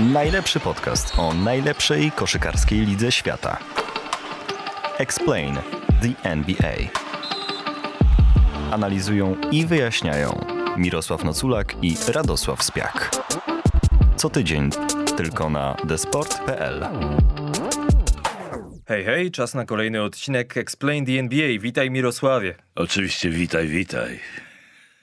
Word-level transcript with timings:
Najlepszy 0.00 0.60
podcast 0.60 1.18
o 1.18 1.34
najlepszej 1.34 2.12
koszykarskiej 2.12 2.86
lidze 2.86 3.12
świata. 3.12 3.58
Explain 4.98 5.54
the 6.02 6.30
NBA. 6.30 6.74
Analizują 8.70 9.36
i 9.52 9.66
wyjaśniają 9.66 10.44
Mirosław 10.76 11.24
Noculak 11.24 11.74
i 11.82 11.96
Radosław 12.08 12.62
Spiak. 12.62 13.10
Co 14.16 14.30
tydzień 14.30 14.70
tylko 15.16 15.50
na 15.50 15.76
desport.pl. 15.84 16.86
Hej, 18.86 19.04
hej, 19.04 19.30
czas 19.30 19.54
na 19.54 19.64
kolejny 19.64 20.02
odcinek 20.02 20.56
Explain 20.56 21.06
the 21.06 21.12
NBA. 21.12 21.58
Witaj 21.60 21.90
Mirosławie. 21.90 22.54
Oczywiście, 22.74 23.30
witaj, 23.30 23.68
witaj. 23.68 24.20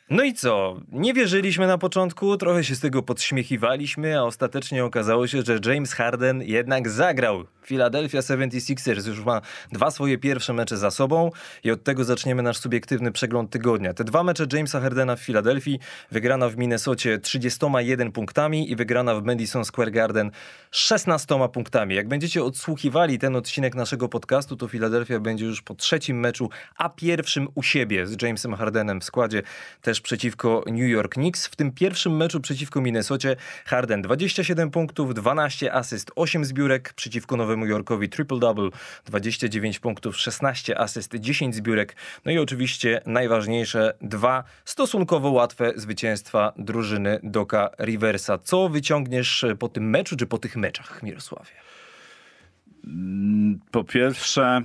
No 0.09 0.23
i 0.23 0.33
co? 0.33 0.81
Nie 0.91 1.13
wierzyliśmy 1.13 1.67
na 1.67 1.77
początku, 1.77 2.37
trochę 2.37 2.63
się 2.63 2.75
z 2.75 2.79
tego 2.79 3.03
podśmiechiwaliśmy, 3.03 4.19
a 4.19 4.23
ostatecznie 4.23 4.85
okazało 4.85 5.27
się, 5.27 5.41
że 5.41 5.59
James 5.65 5.93
Harden 5.93 6.41
jednak 6.41 6.89
zagrał. 6.89 7.45
Philadelphia 7.67 8.19
76ers 8.19 9.07
już 9.07 9.25
ma 9.25 9.41
dwa 9.71 9.91
swoje 9.91 10.17
pierwsze 10.17 10.53
mecze 10.53 10.77
za 10.77 10.91
sobą 10.91 11.31
i 11.63 11.71
od 11.71 11.83
tego 11.83 12.03
zaczniemy 12.03 12.43
nasz 12.43 12.57
subiektywny 12.57 13.11
przegląd 13.11 13.51
tygodnia. 13.51 13.93
Te 13.93 14.03
dwa 14.03 14.23
mecze 14.23 14.45
Jamesa 14.53 14.79
Hardena 14.79 15.15
w 15.15 15.19
Filadelfii, 15.19 15.79
wygrana 16.11 16.49
w 16.49 16.57
Minnesocie 16.57 17.19
31 17.19 18.11
punktami 18.11 18.71
i 18.71 18.75
wygrana 18.75 19.15
w 19.15 19.23
Madison 19.23 19.65
Square 19.65 19.91
Garden 19.91 20.31
16 20.71 21.35
punktami. 21.53 21.95
Jak 21.95 22.07
będziecie 22.07 22.43
odsłuchiwali 22.43 23.19
ten 23.19 23.35
odcinek 23.35 23.75
naszego 23.75 24.09
podcastu, 24.09 24.55
to 24.55 24.67
Philadelphia 24.67 25.19
będzie 25.19 25.45
już 25.45 25.61
po 25.61 25.75
trzecim 25.75 26.19
meczu, 26.19 26.49
a 26.77 26.89
pierwszym 26.89 27.47
u 27.55 27.63
siebie 27.63 28.07
z 28.07 28.21
Jamesem 28.21 28.55
Hardenem 28.55 29.01
w 29.01 29.03
składzie 29.03 29.41
też 29.81 29.96
przeciwko 30.01 30.63
New 30.67 30.89
York 30.89 31.13
Knicks. 31.13 31.47
W 31.47 31.55
tym 31.55 31.71
pierwszym 31.71 32.17
meczu 32.17 32.41
przeciwko 32.41 32.81
Minnesocie 32.81 33.35
Harden 33.65 34.01
27 34.01 34.71
punktów, 34.71 35.13
12 35.13 35.73
asyst, 35.73 36.11
8 36.15 36.45
zbiórek 36.45 36.93
przeciwko 36.93 37.37
Nowemu 37.37 37.65
Jorkowi 37.65 38.09
triple-double, 38.09 38.71
29 39.05 39.79
punktów, 39.79 40.17
16 40.17 40.79
asyst, 40.79 41.15
10 41.15 41.55
zbiórek. 41.55 41.95
No 42.25 42.31
i 42.31 42.37
oczywiście 42.37 43.01
najważniejsze 43.05 43.93
dwa 44.01 44.43
stosunkowo 44.65 45.31
łatwe 45.31 45.73
zwycięstwa 45.75 46.53
drużyny 46.57 47.19
Doka 47.23 47.69
Riversa. 47.79 48.37
Co 48.37 48.69
wyciągniesz 48.69 49.45
po 49.59 49.69
tym 49.69 49.89
meczu, 49.89 50.17
czy 50.17 50.25
po 50.25 50.37
tych 50.37 50.55
meczach, 50.55 51.03
Mirosławie? 51.03 51.51
Po 53.71 53.83
pierwsze, 53.83 54.61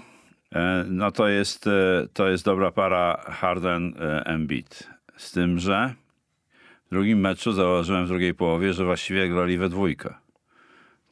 e, 0.52 0.84
no 0.88 1.12
to 1.12 1.28
jest, 1.28 1.66
e, 1.66 2.06
to 2.12 2.28
jest 2.28 2.44
dobra 2.44 2.70
para 2.70 3.24
Harden-Embiid. 3.40 4.88
Z 5.16 5.32
tym, 5.32 5.58
że 5.58 5.94
w 6.86 6.90
drugim 6.90 7.20
meczu 7.20 7.52
zauważyłem 7.52 8.04
w 8.04 8.08
drugiej 8.08 8.34
połowie, 8.34 8.72
że 8.72 8.84
właściwie 8.84 9.28
grali 9.28 9.58
we 9.58 9.68
dwójkę. 9.68 10.14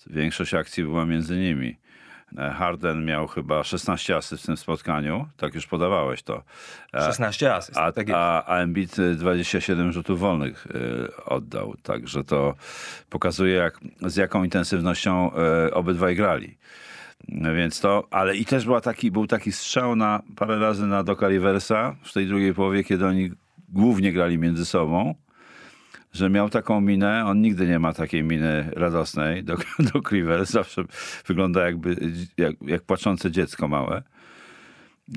Większość 0.06 0.55
akcji 0.55 0.84
była 0.84 1.06
między 1.06 1.37
nimi. 1.37 1.77
E, 2.39 2.51
Harden 2.51 3.05
miał 3.05 3.27
chyba 3.27 3.65
16 3.65 4.17
asyst 4.17 4.43
w 4.43 4.47
tym 4.47 4.56
spotkaniu, 4.56 5.28
tak 5.37 5.55
już 5.55 5.67
podawałeś 5.67 6.23
to. 6.23 6.43
16 6.93 7.55
asyst. 7.55 7.78
A, 7.78 7.93
tak 7.93 8.11
a, 8.11 8.45
a 8.47 8.56
Embiid 8.56 8.97
27 9.17 9.93
rzutów 9.93 10.21
wolnych 10.21 10.67
y, 10.67 11.25
oddał, 11.25 11.75
także 11.83 12.25
to 12.25 12.55
pokazuje 13.11 13.55
jak, 13.55 13.81
z 14.03 14.17
jaką 14.17 14.45
intensywnością 14.45 15.31
obydwaj 15.73 16.17
grali. 16.17 16.59
Więc 17.28 17.81
to, 17.81 18.06
ale 18.11 18.37
i 18.37 18.45
też 18.45 18.65
była 18.65 18.81
taki, 18.81 19.11
był 19.11 19.27
taki 19.27 19.53
strzał 19.53 19.97
na 19.97 20.23
parę 20.37 20.59
razy 20.59 20.87
na 20.87 21.03
Doka 21.03 21.28
Riversa 21.28 21.97
w 22.03 22.12
tej 22.12 22.27
drugiej 22.27 22.55
połowie, 22.55 22.84
kiedy 22.84 23.06
oni 23.06 23.31
głównie 23.70 24.12
grali 24.12 24.38
między 24.38 24.66
sobą, 24.66 25.14
że 26.12 26.30
miał 26.30 26.50
taką 26.50 26.80
minę, 26.80 27.26
on 27.26 27.40
nigdy 27.40 27.66
nie 27.66 27.78
ma 27.78 27.92
takiej 27.92 28.22
miny 28.22 28.70
radosnej 28.72 29.44
do, 29.44 29.56
do 29.92 30.00
Rivers, 30.10 30.50
zawsze 30.50 30.84
wygląda 31.26 31.66
jakby, 31.66 31.97
jak, 32.36 32.56
jak 32.62 32.82
płaczące 32.82 33.30
dziecko 33.30 33.69
małe, 33.69 34.03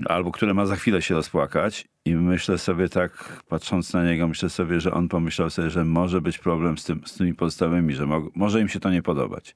albo 0.05 0.31
które 0.31 0.53
ma 0.53 0.65
za 0.65 0.75
chwilę 0.75 1.01
się 1.01 1.15
rozpłakać 1.15 1.87
i 2.05 2.15
myślę 2.15 2.57
sobie 2.57 2.89
tak, 2.89 3.43
patrząc 3.47 3.93
na 3.93 4.03
niego, 4.05 4.27
myślę 4.27 4.49
sobie, 4.49 4.79
że 4.79 4.91
on 4.91 5.07
pomyślał 5.07 5.49
sobie, 5.49 5.69
że 5.69 5.85
może 5.85 6.21
być 6.21 6.37
problem 6.37 6.77
z, 6.77 6.83
tym, 6.83 7.01
z 7.05 7.13
tymi 7.13 7.33
pozostałymi, 7.33 7.93
że 7.93 8.05
mo, 8.05 8.27
może 8.35 8.61
im 8.61 8.69
się 8.69 8.79
to 8.79 8.89
nie 8.89 9.01
podobać. 9.01 9.55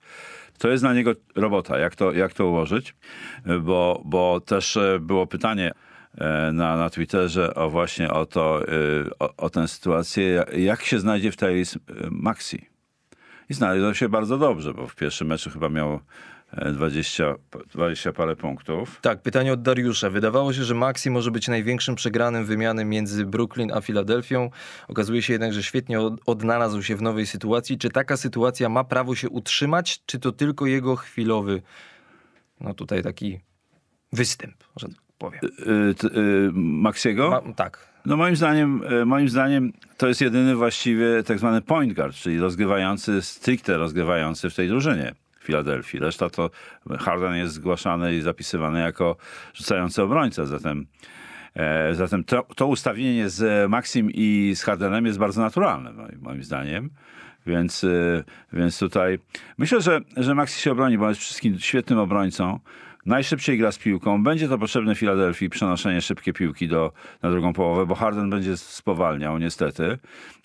To 0.58 0.70
jest 0.70 0.84
dla 0.84 0.94
niego 0.94 1.12
robota, 1.36 1.78
jak 1.78 1.96
to, 1.96 2.12
jak 2.12 2.34
to 2.34 2.48
ułożyć, 2.48 2.96
bo, 3.62 4.02
bo 4.06 4.40
też 4.40 4.80
było 5.00 5.28
pytanie, 5.28 5.72
na, 6.54 6.78
na 6.78 6.90
Twitterze 6.90 7.56
o 7.56 7.70
właśnie 7.70 8.12
o, 8.12 8.26
to, 8.26 8.62
o, 9.20 9.36
o 9.38 9.50
tę 9.50 9.68
sytuację, 9.68 10.46
jak 10.58 10.84
się 10.84 11.00
znajdzie 11.00 11.32
w 11.32 11.38
tej 11.38 11.64
Maxi. 12.12 12.70
I 13.50 13.54
znalazł 13.54 13.94
się 13.94 14.10
bardzo 14.10 14.38
dobrze, 14.38 14.74
bo 14.74 14.88
w 14.88 14.96
pierwszym 14.96 15.28
meczu 15.28 15.50
chyba 15.50 15.70
miał 15.70 16.00
20, 16.74 17.36
20 17.74 18.14
parę 18.14 18.36
punktów. 18.36 19.00
Tak, 19.02 19.22
pytanie 19.22 19.54
od 19.54 19.62
Dariusza. 19.62 20.10
Wydawało 20.10 20.54
się, 20.54 20.64
że 20.64 20.76
Maxi 20.76 21.10
może 21.10 21.32
być 21.32 21.48
największym 21.48 21.96
przegranym 21.96 22.46
wymiany 22.46 22.86
między 22.86 23.26
Brooklyn 23.26 23.72
a 23.74 23.82
Filadelfią. 23.82 24.50
Okazuje 24.88 25.22
się 25.22 25.34
jednak, 25.34 25.54
że 25.54 25.64
świetnie 25.64 26.00
od, 26.00 26.14
odnalazł 26.26 26.82
się 26.82 26.96
w 26.96 27.02
nowej 27.02 27.26
sytuacji. 27.26 27.78
Czy 27.78 27.90
taka 27.90 28.18
sytuacja 28.18 28.70
ma 28.70 28.84
prawo 28.84 29.16
się 29.16 29.30
utrzymać, 29.30 30.06
czy 30.06 30.20
to 30.20 30.32
tylko 30.32 30.66
jego 30.66 30.96
chwilowy, 30.96 31.62
no 32.60 32.74
tutaj 32.74 33.04
taki 33.04 33.40
występ, 34.14 34.64
powiem. 35.18 35.40
Y, 35.44 35.72
y, 35.72 36.20
y, 36.20 36.52
Maxiego? 36.54 37.30
Ma, 37.30 37.54
tak. 37.54 37.88
No 38.06 38.18
moim 38.18 38.36
zdaniem, 38.36 38.82
moim 39.06 39.30
zdaniem 39.30 39.74
to 39.98 40.08
jest 40.08 40.22
jedyny 40.22 40.56
właściwie 40.56 41.24
tak 41.24 41.40
zwany 41.40 41.62
point 41.62 41.94
guard, 41.94 42.16
czyli 42.16 42.40
rozgrywający, 42.40 43.22
stricte 43.22 43.78
rozgrywający 43.78 44.50
w 44.50 44.56
tej 44.56 44.68
drużynie. 44.68 45.16
Filadelfii. 45.48 46.00
Reszta 46.00 46.30
to 46.30 46.50
Harden 47.00 47.36
jest 47.36 47.54
zgłaszany 47.54 48.16
i 48.16 48.22
zapisywany 48.22 48.80
jako 48.80 49.16
rzucający 49.54 50.04
obrońca, 50.04 50.46
zatem 50.46 50.88
e, 51.56 51.96
Zatem 51.96 52.24
to, 52.24 52.44
to, 52.56 52.68
ustawienie 52.68 53.30
z 53.30 53.70
Maxim 53.70 54.12
i 54.14 54.54
z 54.56 54.64
Hardenem 54.64 55.06
jest 55.06 55.20
bardzo 55.20 55.42
naturalne, 55.42 55.94
moim 56.22 56.44
zdaniem. 56.44 56.90
Więc, 57.46 57.86
więc 58.54 58.80
tutaj 58.80 59.20
myślę, 59.58 59.82
że, 59.82 60.02
że 60.18 60.36
Maxi 60.36 60.62
się 60.62 60.72
obroni, 60.72 60.98
bo 60.98 61.10
jest 61.10 61.22
wszystkim 61.22 61.60
świetnym 61.60 62.00
obrońcą 62.00 62.60
najszybciej 63.08 63.58
gra 63.58 63.72
z 63.72 63.78
piłką. 63.78 64.24
Będzie 64.24 64.48
to 64.48 64.58
potrzebne 64.58 64.96
Filadelfii, 64.96 65.50
przenoszenie 65.50 66.02
szybkie 66.02 66.34
piłki 66.34 66.68
do, 66.68 66.92
na 67.22 67.32
drugą 67.32 67.54
połowę, 67.54 67.86
bo 67.86 67.96
Harden 67.96 68.30
będzie 68.30 68.58
spowalniał 68.58 69.38
niestety. 69.38 69.98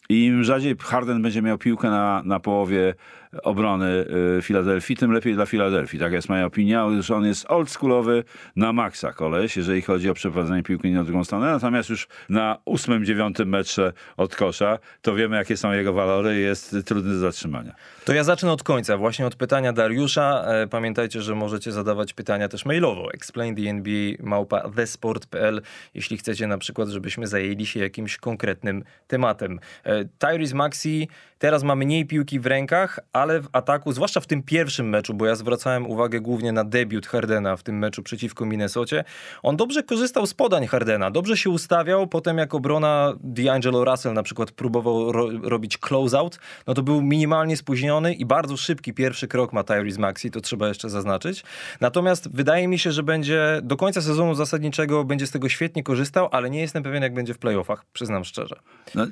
I 0.08 0.24
im 0.24 0.44
rzadziej 0.44 0.76
Harden 0.80 1.22
będzie 1.22 1.42
miał 1.42 1.58
piłkę 1.58 1.90
na, 1.90 2.22
na 2.24 2.40
połowie 2.40 2.94
obrony 3.42 4.06
y, 4.38 4.42
Filadelfii, 4.42 4.96
tym 4.96 5.12
lepiej 5.12 5.34
dla 5.34 5.46
Filadelfii. 5.46 6.00
Tak 6.00 6.12
jest 6.12 6.28
moja 6.28 6.46
opinia, 6.46 6.86
gdyż 6.92 7.10
on 7.10 7.24
jest 7.24 7.50
oldschoolowy 7.50 8.24
na 8.56 8.72
maksa 8.72 9.12
koleś, 9.12 9.56
jeżeli 9.56 9.82
chodzi 9.82 10.10
o 10.10 10.14
przeprowadzenie 10.14 10.62
piłki 10.62 10.90
na 10.90 11.04
drugą 11.04 11.24
stronę. 11.24 11.46
Natomiast 11.46 11.90
już 11.90 12.08
na 12.28 12.58
ósmym, 12.64 13.04
dziewiątym 13.04 13.48
metrze 13.48 13.92
od 14.16 14.36
kosza, 14.36 14.78
to 15.02 15.14
wiemy, 15.14 15.36
jakie 15.36 15.56
są 15.56 15.72
jego 15.72 15.92
walory 15.92 16.38
i 16.38 16.42
jest 16.42 16.76
trudny 16.84 17.12
do 17.12 17.18
zatrzymania. 17.18 17.74
To 18.04 18.12
ja 18.12 18.24
zacznę 18.24 18.52
od 18.52 18.62
końca, 18.62 18.96
właśnie 18.96 19.26
od 19.26 19.36
pytania 19.36 19.72
Dariusza. 19.72 20.44
E, 20.46 20.66
pamiętajcie, 20.66 21.22
że 21.22 21.34
możecie 21.34 21.72
zadawać 21.72 22.12
pytania 22.12 22.48
też 22.52 22.64
mailowo. 22.64 23.12
Explain 23.12 23.56
the 23.56 23.62
NBA 23.62 24.16
małpa 24.20 24.70
thesport.pl, 24.70 25.62
jeśli 25.94 26.16
chcecie 26.16 26.46
na 26.46 26.58
przykład, 26.58 26.88
żebyśmy 26.88 27.26
zajęli 27.26 27.66
się 27.66 27.80
jakimś 27.80 28.16
konkretnym 28.16 28.84
tematem. 29.06 29.60
E, 29.84 30.04
Tyrese 30.04 30.54
Maxi 30.54 31.08
teraz 31.38 31.62
ma 31.62 31.74
mniej 31.74 32.06
piłki 32.06 32.40
w 32.40 32.46
rękach, 32.46 32.98
ale 33.12 33.40
w 33.40 33.48
ataku, 33.52 33.92
zwłaszcza 33.92 34.20
w 34.20 34.26
tym 34.26 34.42
pierwszym 34.42 34.88
meczu, 34.88 35.14
bo 35.14 35.26
ja 35.26 35.34
zwracałem 35.34 35.86
uwagę 35.86 36.20
głównie 36.20 36.52
na 36.52 36.64
debiut 36.64 37.06
Hardena 37.06 37.56
w 37.56 37.62
tym 37.62 37.78
meczu 37.78 38.02
przeciwko 38.02 38.46
Minnesocie, 38.46 39.04
on 39.42 39.56
dobrze 39.56 39.82
korzystał 39.82 40.26
z 40.26 40.34
podań 40.34 40.66
Hardena, 40.66 41.10
dobrze 41.10 41.36
się 41.36 41.50
ustawiał, 41.50 42.06
potem 42.06 42.38
jak 42.38 42.54
obrona 42.54 43.14
D'Angelo 43.34 43.84
Russell 43.84 44.12
na 44.12 44.22
przykład 44.22 44.50
próbował 44.50 45.12
ro 45.12 45.28
robić 45.42 45.78
closeout, 45.78 46.38
no 46.66 46.74
to 46.74 46.82
był 46.82 47.02
minimalnie 47.02 47.56
spóźniony 47.56 48.14
i 48.14 48.24
bardzo 48.24 48.56
szybki 48.56 48.92
pierwszy 48.92 49.28
krok 49.28 49.52
ma 49.52 49.62
Tyrese 49.62 50.00
Maxi, 50.00 50.30
to 50.30 50.40
trzeba 50.40 50.68
jeszcze 50.68 50.90
zaznaczyć. 50.90 51.44
Natomiast 51.80 52.28
wydaje 52.42 52.68
mi 52.68 52.78
się, 52.78 52.92
że 52.92 53.02
będzie 53.02 53.60
do 53.62 53.76
końca 53.76 54.02
sezonu 54.02 54.34
zasadniczego 54.34 55.04
będzie 55.04 55.26
z 55.26 55.30
tego 55.30 55.48
świetnie 55.48 55.82
korzystał, 55.82 56.28
ale 56.32 56.50
nie 56.50 56.60
jestem 56.60 56.82
pewien 56.82 57.02
jak 57.02 57.14
będzie 57.14 57.34
w 57.34 57.38
playoffach, 57.38 57.84
przyznam 57.92 58.24
szczerze. 58.24 58.56
No, 58.94 59.06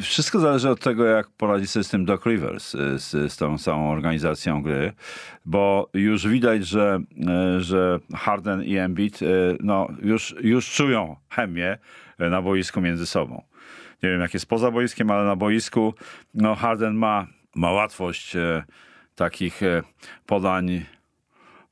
wszystko 0.00 0.38
zależy 0.38 0.70
od 0.70 0.80
tego, 0.80 1.04
jak 1.04 1.30
poradzi 1.30 1.66
sobie 1.66 1.84
z 1.84 1.88
tym 1.88 2.04
Doc 2.04 2.26
Rivers, 2.26 2.70
z, 2.96 3.32
z 3.32 3.36
tą 3.36 3.58
całą 3.58 3.90
organizacją 3.90 4.62
gry, 4.62 4.92
bo 5.44 5.90
już 5.94 6.28
widać, 6.28 6.66
że, 6.66 7.00
e, 7.28 7.60
że 7.60 8.00
Harden 8.14 8.62
i 8.62 8.76
Embiid 8.76 9.22
e, 9.22 9.26
no, 9.60 9.88
już, 10.02 10.34
już 10.40 10.70
czują 10.70 11.16
chemię 11.30 11.78
na 12.18 12.42
boisku 12.42 12.80
między 12.80 13.06
sobą. 13.06 13.42
Nie 14.02 14.10
wiem, 14.10 14.20
jak 14.20 14.34
jest 14.34 14.46
poza 14.46 14.70
boiskiem, 14.70 15.10
ale 15.10 15.24
na 15.24 15.36
boisku 15.36 15.94
no, 16.34 16.54
Harden 16.54 16.94
ma, 16.94 17.26
ma 17.54 17.72
łatwość 17.72 18.36
takich 19.14 19.60
podań 20.26 20.84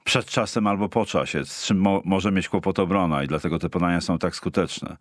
przed 0.06 0.26
czasem 0.26 0.66
albo 0.66 0.88
po 0.88 1.06
czasie, 1.06 1.44
z 1.44 1.64
czym 1.66 1.78
mo 1.78 2.02
może 2.04 2.32
mieć 2.32 2.48
kłopot 2.48 2.78
obrona 2.78 3.22
i 3.22 3.26
dlatego 3.26 3.58
te 3.58 3.68
podania 3.70 4.00
są 4.00 4.18
tak 4.18 4.36
skuteczne, 4.36 4.96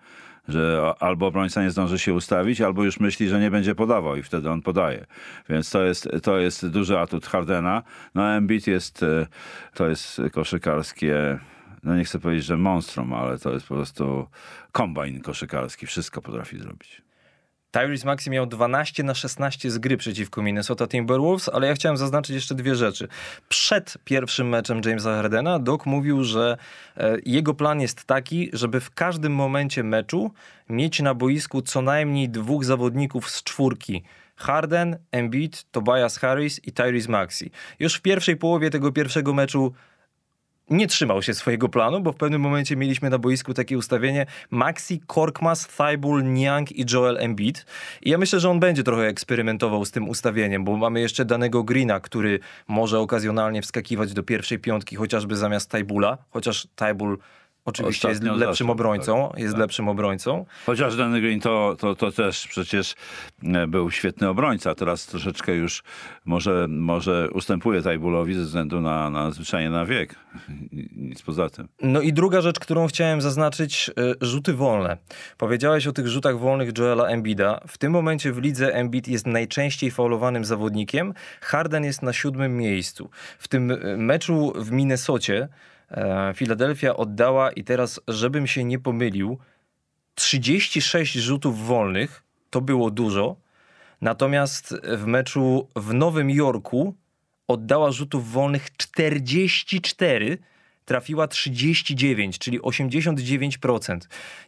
że 0.48 0.94
albo 1.00 1.28
obrońca 1.28 1.64
nie 1.64 1.72
zdąży 1.72 2.00
się 2.00 2.14
ustawić, 2.14 2.62
albo 2.62 2.84
już 2.84 3.00
myśli, 3.00 3.28
że 3.28 3.40
nie 3.40 3.52
będzie 3.52 3.76
podawał 3.76 4.16
i 4.16 4.24
wtedy 4.24 4.50
on 4.50 4.62
podaje. 4.62 5.06
Więc 5.50 5.70
to 5.70 5.84
jest, 5.84 6.10
to 6.24 6.38
jest 6.38 6.68
duży 6.68 7.00
atut 7.00 7.26
Hardena. 7.26 7.84
No 8.16 8.36
Embiid 8.36 8.68
jest, 8.68 9.04
e, 9.04 9.28
to 9.74 9.88
jest 9.88 10.22
koszykarskie 10.32 11.40
no 11.84 11.96
nie 11.96 12.04
chcę 12.04 12.20
powiedzieć, 12.20 12.46
że 12.46 12.58
monstrum, 12.58 13.14
ale 13.14 13.40
to 13.40 13.54
jest 13.54 13.68
po 13.68 13.76
prostu 13.76 14.28
kombajn 14.72 15.22
koszykarski, 15.22 15.88
wszystko 15.88 16.22
potrafi 16.22 16.58
zrobić. 16.58 17.02
Tyrese 17.76 18.06
Maxi 18.06 18.30
miał 18.30 18.46
12 18.46 19.04
na 19.04 19.14
16 19.14 19.72
z 19.72 19.78
gry 19.78 19.98
przeciwko 19.98 20.42
Minnesota 20.42 20.88
Timberwolves, 20.88 21.50
ale 21.50 21.68
ja 21.68 21.74
chciałem 21.74 21.98
zaznaczyć 21.98 22.36
jeszcze 22.36 22.56
dwie 22.56 22.76
rzeczy. 22.76 23.08
Przed 23.50 23.98
pierwszym 24.04 24.50
meczem 24.50 24.82
Jamesa 24.86 25.16
Hardena 25.16 25.60
Doc 25.60 25.86
mówił, 25.86 26.24
że 26.24 26.58
e, 26.98 27.18
jego 27.26 27.54
plan 27.54 27.82
jest 27.82 28.04
taki, 28.04 28.50
żeby 28.54 28.80
w 28.80 28.92
każdym 28.92 29.34
momencie 29.34 29.84
meczu 29.84 30.32
mieć 30.70 31.00
na 31.00 31.14
boisku 31.14 31.62
co 31.62 31.82
najmniej 31.82 32.30
dwóch 32.30 32.66
zawodników 32.66 33.30
z 33.30 33.44
czwórki. 33.44 34.04
Harden, 34.36 34.98
Embiid, 35.12 35.72
Tobias 35.72 36.18
Harris 36.18 36.60
i 36.68 36.72
Tyrese 36.72 37.12
Maxi. 37.12 37.52
Już 37.80 37.96
w 37.96 38.02
pierwszej 38.02 38.38
połowie 38.38 38.70
tego 38.70 38.92
pierwszego 38.92 39.34
meczu 39.34 39.74
nie 40.70 40.88
trzymał 40.88 41.22
się 41.22 41.34
swojego 41.34 41.70
planu, 41.70 42.02
bo 42.02 42.12
w 42.12 42.16
pewnym 42.16 42.42
momencie 42.42 42.76
mieliśmy 42.76 43.10
na 43.10 43.18
boisku 43.18 43.54
takie 43.54 43.78
ustawienie 43.78 44.26
Maxi, 44.50 45.02
Korkmaz, 45.08 45.68
Thibault, 45.68 46.26
Niang 46.26 46.72
i 46.72 46.86
Joel 46.94 47.18
Embiid. 47.18 47.66
I 48.02 48.10
ja 48.10 48.18
myślę, 48.18 48.40
że 48.40 48.50
on 48.50 48.60
będzie 48.60 48.84
trochę 48.84 49.08
eksperymentował 49.08 49.86
z 49.86 49.92
tym 49.92 50.10
ustawieniem, 50.10 50.64
bo 50.64 50.78
mamy 50.78 51.02
jeszcze 51.02 51.26
danego 51.26 51.64
Greena, 51.64 52.00
który 52.00 52.40
może 52.68 53.00
okazjonalnie 53.00 53.62
wskakiwać 53.62 54.14
do 54.14 54.24
pierwszej 54.24 54.60
piątki, 54.60 54.96
chociażby 54.96 55.36
zamiast 55.36 55.72
Tybula, 55.72 56.18
chociaż 56.30 56.68
Tybul 56.76 57.18
Oczywiście 57.66 58.08
Ostatnio 58.08 58.32
jest 58.32 58.46
lepszym 58.46 58.70
obrońcą, 58.70 59.30
tak, 59.30 59.40
jest 59.40 59.54
tak. 59.54 59.60
lepszym 59.60 59.90
obrońcą. 59.90 60.46
Chociaż 60.66 60.96
Danny 60.96 61.22
Green 61.22 61.40
to, 61.40 61.76
to, 61.80 61.96
to 61.96 62.12
też 62.12 62.48
przecież 62.48 62.96
e, 63.44 63.68
był 63.68 63.92
świetny 63.92 64.30
obrońca, 64.30 64.76
teraz 64.76 65.06
troszeczkę 65.06 65.56
już 65.56 65.84
może, 66.26 66.68
może 66.70 67.30
ustępuje 67.34 67.82
Tajbulowi 67.82 68.34
ze 68.34 68.42
względu 68.42 68.82
na, 68.82 69.10
na 69.10 69.32
zwyczajnie 69.32 69.70
na 69.70 69.86
wiek. 69.86 70.16
Nic 70.96 71.22
poza 71.22 71.50
tym. 71.50 71.68
No 71.82 72.02
i 72.02 72.14
druga 72.14 72.42
rzecz, 72.42 72.60
którą 72.60 72.88
chciałem 72.88 73.22
zaznaczyć, 73.22 73.90
e, 73.90 74.26
rzuty 74.26 74.54
wolne. 74.54 74.98
Powiedziałeś 75.38 75.88
o 75.88 75.92
tych 75.92 76.08
rzutach 76.08 76.40
wolnych 76.40 76.78
Joela 76.78 77.08
Embida. 77.08 77.62
W 77.68 77.78
tym 77.78 77.92
momencie 77.92 78.32
w 78.32 78.38
lidze 78.38 78.74
Embiid 78.74 79.08
jest 79.08 79.28
najczęściej 79.28 79.92
faulowanym 79.92 80.46
zawodnikiem. 80.46 81.14
Harden 81.42 81.84
jest 81.84 82.02
na 82.02 82.14
siódmym 82.14 82.58
miejscu. 82.58 83.10
W 83.40 83.48
tym 83.48 83.72
e, 83.72 83.98
meczu 83.98 84.54
w 84.56 84.72
Minnesocie 84.72 85.48
Filadelfia 86.36 86.90
e, 86.90 86.98
oddała 86.98 87.52
i 87.52 87.64
teraz, 87.64 88.00
żebym 88.08 88.48
się 88.48 88.64
nie 88.64 88.80
pomylił, 88.80 89.38
36 90.16 91.14
rzutów 91.14 91.66
wolnych, 91.66 92.24
to 92.50 92.62
było 92.62 92.92
dużo. 92.92 93.36
Natomiast 94.02 94.76
w 94.98 95.06
meczu 95.06 95.68
w 95.76 95.94
Nowym 95.94 96.30
Jorku 96.30 96.96
oddała 97.48 97.92
rzutów 97.92 98.32
wolnych 98.32 98.78
44 98.78 100.38
trafiła 100.86 101.28
39, 101.28 102.40
czyli 102.40 102.60
89%. 102.60 103.98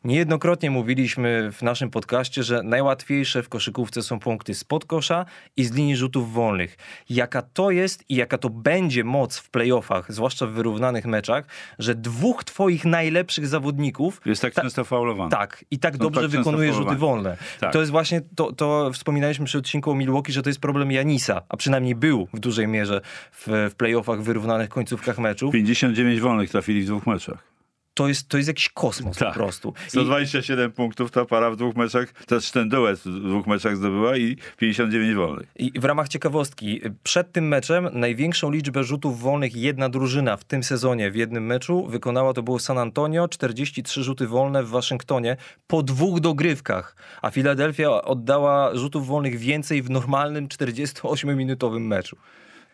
Niejednokrotnie 0.04 0.72
mówiliśmy 0.72 1.52
w 1.52 1.62
naszym 1.62 1.90
podcaście, 1.90 2.44
że 2.44 2.64
najłatwiejsze 2.64 3.44
w 3.44 3.50
koszykówce 3.50 4.04
są 4.04 4.20
punkty 4.20 4.54
spod 4.54 4.86
kosza 4.86 5.26
i 5.58 5.64
z 5.64 5.74
linii 5.74 5.96
rzutów 5.96 6.34
wolnych. 6.34 6.78
Jaka 7.10 7.42
to 7.42 7.72
jest 7.72 8.04
i 8.10 8.16
jaka 8.16 8.38
to 8.38 8.50
będzie 8.50 9.04
moc 9.04 9.38
w 9.38 9.50
playoffach, 9.50 10.14
zwłaszcza 10.14 10.48
w 10.48 10.52
wyrównanych 10.52 11.06
meczach, 11.06 11.46
że 11.80 11.96
dwóch 11.96 12.44
twoich 12.44 12.86
najlepszych 12.86 13.48
zawodników... 13.48 14.22
Jest 14.26 14.42
tak 14.42 14.54
ta, 14.54 14.62
często 14.62 14.84
faulowany. 14.84 15.32
Tak, 15.32 15.66
i 15.72 15.80
tak 15.80 15.98
dobrze 15.98 16.22
tak 16.22 16.30
wykonuje 16.30 16.74
rzuty 16.74 16.96
wolne. 16.96 17.38
Tak. 17.60 17.74
To 17.74 17.80
jest 17.80 17.92
właśnie, 17.92 18.22
to, 18.36 18.52
to 18.52 18.92
wspominaliśmy 18.94 19.46
przy 19.46 19.58
odcinku 19.58 19.92
o 19.92 19.96
Milwaukee, 19.96 20.32
że 20.32 20.42
to 20.42 20.50
jest 20.50 20.60
problem 20.60 20.92
Janisa, 20.92 21.42
a 21.50 21.58
przynajmniej 21.58 21.96
był 21.96 22.28
w 22.34 22.40
dużej 22.40 22.68
mierze 22.68 23.02
w, 23.32 23.70
w 23.72 23.76
playoffach, 23.76 24.22
wyrównanych 24.22 24.70
końcówkach 24.70 25.18
meczów. 25.18 25.54
59 25.54 26.20
wolnych 26.28 26.50
trafili 26.50 26.82
w 26.82 26.86
dwóch 26.86 27.08
meczach 27.08 27.58
to 27.98 28.08
jest, 28.08 28.30
to 28.30 28.38
jest 28.38 28.48
jakiś 28.48 28.70
kosmos 28.70 29.18
tak. 29.18 29.28
po 29.28 29.34
prostu. 29.34 29.74
127 29.88 30.70
I... 30.70 30.74
punktów 30.74 31.12
ta 31.12 31.26
para 31.26 31.52
w 31.52 31.56
dwóch 31.56 31.76
meczach, 31.76 32.12
też 32.12 32.52
ten 32.52 32.70
duet 32.70 33.00
w 33.00 33.28
dwóch 33.28 33.48
meczach 33.48 33.78
zdobyła 33.78 34.18
i 34.18 34.38
59 34.58 35.16
wolnych. 35.16 35.48
I 35.56 35.80
w 35.80 35.86
ramach 35.86 36.08
ciekawostki, 36.08 36.82
przed 37.04 37.32
tym 37.32 37.48
meczem 37.48 37.90
największą 37.94 38.52
liczbę 38.52 38.84
rzutów 38.84 39.22
wolnych 39.22 39.56
jedna 39.56 39.90
drużyna 39.90 40.38
w 40.38 40.44
tym 40.44 40.64
sezonie 40.64 41.12
w 41.12 41.16
jednym 41.16 41.46
meczu 41.46 41.88
wykonała 41.88 42.34
to 42.34 42.44
było 42.44 42.60
San 42.60 42.78
Antonio, 42.78 43.28
43 43.28 44.04
rzuty 44.04 44.28
wolne 44.28 44.64
w 44.64 44.70
Waszyngtonie 44.70 45.38
po 45.68 45.84
dwóch 45.84 46.20
dogrywkach, 46.20 46.96
a 47.22 47.30
Filadelfia 47.30 48.02
oddała 48.02 48.76
rzutów 48.76 49.08
wolnych 49.08 49.38
więcej 49.38 49.82
w 49.82 49.90
normalnym 49.90 50.48
48-minutowym 50.48 51.82
meczu. 51.82 52.18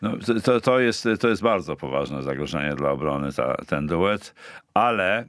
No, 0.02 0.12
to, 0.44 0.60
to, 0.60 0.80
jest, 0.80 1.08
to 1.20 1.28
jest 1.28 1.42
bardzo 1.42 1.76
poważne 1.76 2.22
zagrożenie 2.22 2.74
dla 2.74 2.90
obrony, 2.90 3.32
ta, 3.32 3.56
ten 3.66 3.86
duet, 3.86 4.34
ale 4.74 5.18
e, 5.18 5.24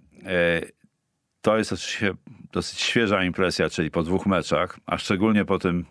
to 1.41 1.57
jest 1.57 1.73
oczywiście 1.73 2.13
dosyć 2.51 2.79
świeża 2.79 3.23
impresja, 3.23 3.69
czyli 3.69 3.91
po 3.91 4.03
dwóch 4.03 4.25
meczach, 4.25 4.79
a 4.85 4.97
szczególnie 4.97 5.45
po 5.45 5.59
tym 5.59 5.85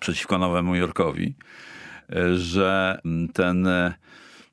przeciwko 0.00 0.38
Nowemu 0.38 0.74
Jorkowi, 0.74 1.34
e, 2.12 2.34
że 2.34 3.00
ten 3.32 3.66
e, 3.66 3.94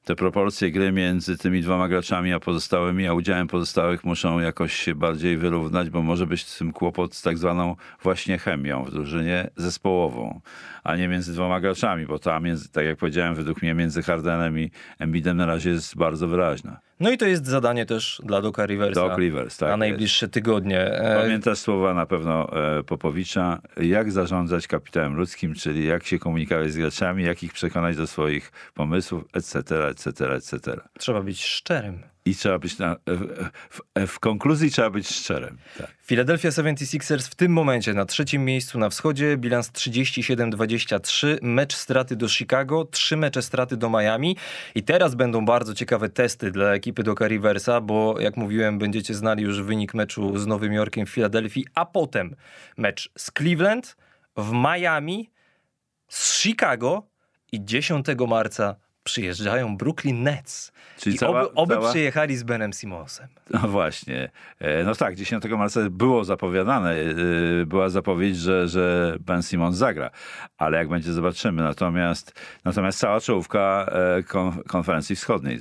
te 0.08 0.16
proporcje 0.16 0.72
gry 0.72 0.92
między 0.92 1.38
tymi 1.38 1.62
dwoma 1.62 1.88
graczami 1.88 2.34
a 2.34 2.40
pozostałymi, 2.40 3.08
a 3.08 3.14
udziałem 3.14 3.48
pozostałych 3.48 4.04
muszą 4.04 4.40
jakoś 4.40 4.74
się 4.74 4.96
bardziej 4.96 5.38
wyrównać, 5.38 5.90
bo 5.90 6.02
może 6.02 6.28
być 6.28 6.46
z 6.46 6.58
tym 6.58 6.72
kłopot 6.74 7.16
z 7.16 7.22
tak 7.22 7.38
zwaną 7.38 7.76
właśnie 8.04 8.38
chemią 8.38 8.84
w 8.84 8.92
drużynie 8.92 9.50
zespołową, 9.56 10.42
a 10.84 10.96
nie 10.96 11.08
między 11.08 11.34
dwoma 11.34 11.60
graczami, 11.60 12.06
bo 12.06 12.20
ta, 12.20 12.40
między, 12.40 12.70
tak 12.70 12.86
jak 12.86 12.98
powiedziałem, 12.98 13.36
według 13.36 13.62
mnie 13.62 13.74
między 13.74 14.02
Hardenem 14.02 14.60
i 14.60 14.72
Embidem 15.00 15.38
na 15.38 15.46
razie 15.46 15.70
jest 15.70 15.98
bardzo 15.98 16.28
wyraźna. 16.28 16.87
No 17.00 17.12
i 17.12 17.18
to 17.18 17.26
jest 17.26 17.46
zadanie 17.46 17.86
też 17.86 18.22
dla 18.26 18.42
Doka 18.42 18.66
Riversa 18.66 19.08
Doc 19.08 19.18
Rivers, 19.18 19.58
tak 19.58 19.70
na 19.70 19.78
najbliższe 19.78 20.26
jest. 20.26 20.34
tygodnie. 20.34 20.80
E, 20.80 21.22
Pamiętasz 21.22 21.58
słowa 21.58 21.94
na 21.94 22.06
pewno 22.06 22.50
e, 22.80 22.84
Popowicza, 22.84 23.62
jak 23.78 24.12
zarządzać 24.12 24.68
kapitałem 24.68 25.16
ludzkim, 25.16 25.54
czyli 25.54 25.86
jak 25.86 26.04
się 26.06 26.20
komunikować 26.20 26.72
z 26.72 26.78
graczami, 26.78 27.24
jak 27.24 27.44
ich 27.44 27.54
przekonać 27.54 27.98
do 27.98 28.08
swoich 28.08 28.52
pomysłów, 28.74 29.24
etc., 29.34 29.60
etc., 29.88 30.36
etc. 30.36 30.80
Trzeba 31.00 31.22
być 31.22 31.46
szczerym. 31.46 32.04
I 32.28 32.36
trzeba 32.36 32.60
być 32.60 32.78
na, 32.78 32.96
w, 33.70 34.08
w, 34.08 34.20
konkluzji 34.20 34.72
trzeba 34.72 34.90
być 34.90 35.10
szczerym. 35.10 35.58
Tak. 35.78 35.92
Philadelphia 36.06 36.50
76ers 36.50 37.30
w 37.30 37.36
tym 37.36 37.52
momencie 37.52 37.94
na 37.94 38.06
trzecim 38.06 38.46
miejscu 38.46 38.80
na 38.80 38.90
wschodzie, 38.90 39.38
bilans 39.38 39.72
37-23, 39.72 41.38
mecz 41.42 41.76
straty 41.76 42.16
do 42.16 42.30
Chicago, 42.30 42.86
trzy 42.86 43.18
mecze 43.18 43.42
straty 43.42 43.78
do 43.78 43.90
Miami 43.90 44.38
i 44.76 44.84
teraz 44.84 45.16
będą 45.16 45.46
bardzo 45.46 45.74
ciekawe 45.74 46.10
testy 46.10 46.52
dla 46.52 46.74
ekipy 46.74 47.04
Doka 47.04 47.28
Riversa, 47.28 47.82
bo 47.82 48.20
jak 48.20 48.38
mówiłem, 48.38 48.80
będziecie 48.80 49.14
znali 49.14 49.44
już 49.44 49.62
wynik 49.62 49.94
meczu 49.94 50.38
z 50.38 50.48
Nowym 50.48 50.74
Jorkiem 50.74 51.06
w 51.06 51.10
Filadelfii, 51.10 51.66
a 51.76 51.86
potem 51.86 52.36
mecz 52.78 53.10
z 53.18 53.32
Cleveland, 53.32 53.98
w 54.38 54.52
Miami, 54.52 55.32
z 56.08 56.42
Chicago 56.42 57.08
i 57.52 57.66
10 57.66 58.06
marca 58.28 58.76
przyjeżdżają 59.08 59.78
Brooklyn 59.78 60.24
Nets. 60.24 60.72
Czyli 60.98 61.16
I 61.16 61.20
cała, 61.20 61.42
oby, 61.42 61.54
oby 61.54 61.74
cała... 61.74 61.90
przyjechali 61.90 62.38
z 62.38 62.44
Benem 62.44 62.74
Simonsem. 62.74 63.28
No 63.50 63.60
właśnie. 63.60 64.30
E, 64.60 64.84
no 64.84 64.96
tak, 64.96 65.16
10 65.16 65.44
marca 65.46 65.80
było 65.90 66.24
zapowiadane, 66.24 66.92
e, 66.92 67.06
była 67.66 67.90
zapowiedź, 67.90 68.38
że, 68.38 68.68
że 68.68 69.16
Ben 69.20 69.44
Simons 69.44 69.78
zagra. 69.78 70.10
Ale 70.58 70.78
jak 70.78 70.90
będzie, 70.90 71.14
zobaczymy. 71.14 71.64
Natomiast, 71.64 72.34
natomiast 72.66 73.00
cała 73.00 73.22
czołówka 73.22 73.86
e, 73.92 74.24
konferencji 74.68 75.16
wschodniej 75.16 75.60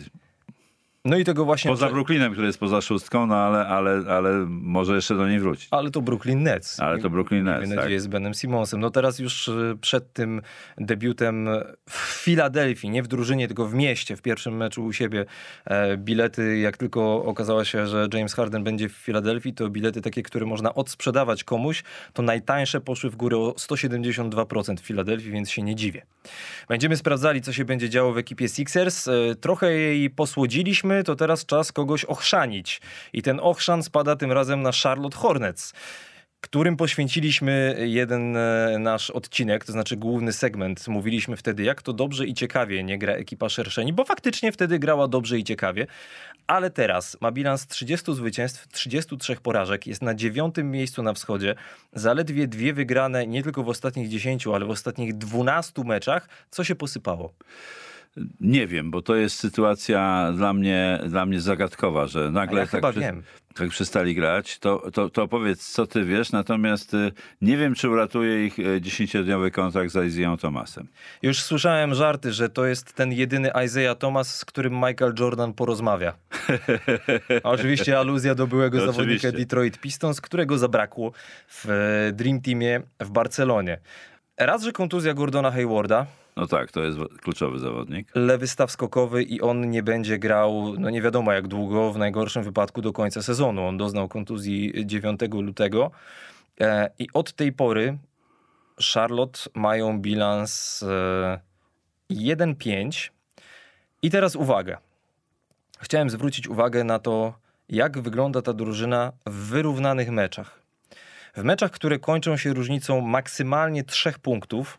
no 1.07 1.17
i 1.17 1.25
tego 1.25 1.45
właśnie... 1.45 1.71
Poza 1.71 1.89
Brooklynem, 1.89 2.33
który 2.33 2.47
jest 2.47 2.59
poza 2.59 2.81
szóstką, 2.81 3.27
no 3.27 3.37
ale, 3.37 3.67
ale, 3.67 4.03
ale 4.09 4.47
może 4.49 4.95
jeszcze 4.95 5.15
do 5.15 5.29
niej 5.29 5.41
wrócić. 5.41 5.69
Ale 5.71 5.91
to 5.91 6.01
Brooklyn 6.01 6.43
Nets. 6.43 6.81
Ale 6.81 6.99
to 6.99 7.11
Brooklyn 7.11 7.45
Nets, 7.45 7.61
Miejmy 7.61 7.75
tak. 7.75 7.85
nadzieję 7.85 8.01
z 8.01 8.07
Benem 8.07 8.35
Simonsem. 8.35 8.81
No 8.81 8.91
teraz 8.91 9.19
już 9.19 9.49
y, 9.49 9.79
przed 9.81 10.13
tym 10.13 10.43
debiutem 10.79 11.49
w 11.91 11.99
Filadelfii, 11.99 12.91
nie 12.91 13.03
w 13.03 13.09
drużynie, 13.09 13.47
tylko 13.47 13.67
w 13.67 13.75
mieście, 13.75 14.17
w 14.17 14.23
pierwszym 14.23 14.57
meczu 14.57 14.85
u 14.85 14.93
siebie, 14.93 15.25
e, 15.65 15.97
bilety, 15.97 16.59
jak 16.59 16.77
tylko 16.77 17.25
okazało 17.25 17.65
się, 17.65 17.87
że 17.87 18.09
James 18.15 18.35
Harden 18.35 18.65
będzie 18.65 18.89
w 18.89 18.93
Filadelfii, 18.93 19.55
to 19.55 19.69
bilety 19.69 20.03
takie, 20.03 20.23
które 20.23 20.47
można 20.47 20.75
odsprzedawać 20.75 21.45
komuś, 21.45 21.83
to 22.13 22.23
najtańsze 22.23 22.81
poszły 22.81 23.11
w 23.11 23.17
górę 23.17 23.37
o 23.37 23.51
172% 23.51 24.81
w 24.81 24.85
Filadelfii, 24.85 25.31
więc 25.31 25.51
się 25.51 25.63
nie 25.63 25.75
dziwię. 25.75 26.03
Będziemy 26.69 26.97
sprawdzali, 26.97 27.43
co 27.43 27.53
się 27.53 27.65
będzie 27.65 27.91
działo 27.91 28.13
w 28.13 28.19
ekipie 28.19 28.49
Sixers. 28.49 29.09
E, 29.09 29.13
trochę 29.41 29.73
jej 29.73 30.11
posłodziliśmy, 30.11 30.96
to 31.05 31.17
teraz 31.17 31.47
czas 31.47 31.73
kogoś 31.73 32.05
ochrzanić. 32.05 32.81
I 33.13 33.23
ten 33.23 33.41
ochrzan 33.43 33.83
spada 33.83 34.17
tym 34.17 34.33
razem 34.33 34.63
na 34.63 34.71
Charlotte 34.83 35.17
Hornets. 35.17 35.73
którym 36.41 36.77
poświęciliśmy 36.77 37.77
jeden 37.81 38.37
e, 38.37 38.77
nasz 38.79 39.11
odcinek, 39.11 39.65
to 39.65 39.73
znaczy 39.73 39.97
główny 39.97 40.33
segment. 40.33 40.89
Mówiliśmy 40.89 41.37
wtedy, 41.37 41.63
jak 41.63 41.83
to 41.83 41.93
dobrze 41.93 42.27
i 42.27 42.35
ciekawie 42.35 42.85
nie 42.85 42.99
gra 42.99 43.13
ekipa 43.13 43.49
Szerszeni, 43.49 43.93
bo 43.93 44.05
faktycznie 44.05 44.53
wtedy 44.53 44.79
grała 44.79 45.09
dobrze 45.09 45.39
i 45.39 45.45
ciekawie, 45.45 45.87
ale 46.47 46.71
teraz 46.71 47.17
ma 47.21 47.33
bilans 47.33 47.67
30 47.67 48.15
zwycięstw, 48.15 48.69
33 48.69 49.37
porażek, 49.37 49.87
jest 49.87 50.03
na 50.03 50.15
dziewiątym 50.15 50.71
miejscu 50.71 51.03
na 51.03 51.13
wschodzie, 51.13 51.55
zaledwie 51.93 52.47
dwie 52.47 52.73
wygrane 52.73 53.27
nie 53.27 53.43
tylko 53.43 53.63
w 53.63 53.69
ostatnich 53.69 54.09
10, 54.09 54.47
ale 54.47 54.67
w 54.67 54.71
ostatnich 54.71 55.19
12 55.19 55.85
meczach. 55.85 56.29
Co 56.51 56.65
się 56.65 56.75
posypało? 56.75 57.33
Nie 58.41 58.67
wiem, 58.67 58.91
bo 58.91 59.03
to 59.03 59.15
jest 59.17 59.39
sytuacja 59.39 60.33
dla 60.37 60.53
mnie, 60.53 60.99
dla 61.07 61.27
mnie 61.27 61.41
zagadkowa, 61.41 62.07
że 62.07 62.31
nagle 62.31 62.61
ja 62.61 62.67
tak, 62.67 62.91
przy- 62.91 63.23
tak 63.55 63.69
przestali 63.69 64.15
grać. 64.15 64.59
To, 64.59 64.91
to, 64.91 65.11
to 65.11 65.29
powiedz, 65.29 65.69
co 65.73 65.87
ty 65.87 66.05
wiesz, 66.05 66.33
natomiast 66.33 66.95
y, 66.95 67.13
nie 67.41 67.57
wiem, 67.57 67.75
czy 67.75 67.89
uratuje 67.91 68.47
ich 68.47 68.59
y, 68.59 68.81
10-dniowy 68.81 69.51
kontrakt 69.51 69.91
z 69.93 70.07
Isaiah 70.07 70.41
Thomasem. 70.41 70.89
Już 71.23 71.43
słyszałem 71.43 71.95
żarty, 71.95 72.33
że 72.33 72.49
to 72.49 72.67
jest 72.67 72.93
ten 72.93 73.13
jedyny 73.13 73.51
Isaiah 73.65 73.99
Thomas, 73.99 74.37
z 74.37 74.45
którym 74.45 74.73
Michael 74.75 75.15
Jordan 75.19 75.53
porozmawia. 75.55 76.15
A 77.43 77.51
oczywiście 77.51 77.99
aluzja 77.99 78.35
do 78.35 78.47
byłego 78.47 78.77
Oczywiście. 78.79 79.03
zawodnika 79.03 79.33
Detroit 79.33 79.79
Pistons, 79.79 80.21
którego 80.21 80.59
zabrakło 80.59 81.13
w 81.49 81.71
e, 81.71 82.13
Dream 82.13 82.41
Teamie 82.41 82.81
w 83.01 83.11
Barcelonie. 83.11 83.79
Raz, 84.39 84.63
że 84.63 84.73
kontuzja 84.73 85.15
Gordona 85.15 85.51
Haywarda, 85.51 86.07
No 86.37 86.47
tak, 86.47 86.73
to 86.73 86.85
jest 86.85 86.99
kluczowy 87.23 87.59
zawodnik. 87.59 88.09
lewy 88.15 88.47
staw 88.47 88.71
skokowy 88.71 89.23
i 89.23 89.41
on 89.41 89.71
nie 89.71 89.83
będzie 89.83 90.19
grał, 90.19 90.75
no 90.79 90.91
nie 90.91 91.03
wiadomo 91.03 91.33
jak 91.33 91.49
długo, 91.49 91.93
w 91.93 91.99
najgorszym 91.99 92.43
wypadku 92.43 92.83
do 92.83 92.93
końca 92.93 93.23
sezonu. 93.23 93.67
On 93.67 93.77
doznał 93.77 94.09
kontuzji 94.09 94.73
9 94.87 95.21
lutego 95.33 95.91
e, 96.61 96.91
i 96.99 97.09
od 97.15 97.33
tej 97.33 97.53
pory 97.53 97.99
Charlotte 98.93 99.41
mają 99.55 100.01
bilans 100.01 100.83
e, 100.83 101.41
1-5 102.11 103.11
i 104.03 104.11
teraz 104.11 104.37
uwaga. 104.37 104.79
Chciałem 105.81 106.11
zwrócić 106.11 106.49
uwagę 106.49 106.85
na 106.85 106.99
to, 106.99 107.35
jak 107.69 107.99
wygląda 107.99 108.43
ta 108.43 108.53
drużyna 108.53 109.13
w 109.27 109.35
wyrównanych 109.35 110.11
meczach. 110.11 110.61
W 111.37 111.45
meczach, 111.45 111.71
które 111.71 111.99
kończą 111.99 112.37
się 112.37 112.55
różnicą 112.55 113.01
maksymalnie 113.01 113.85
3 113.85 114.13
punktów, 114.13 114.79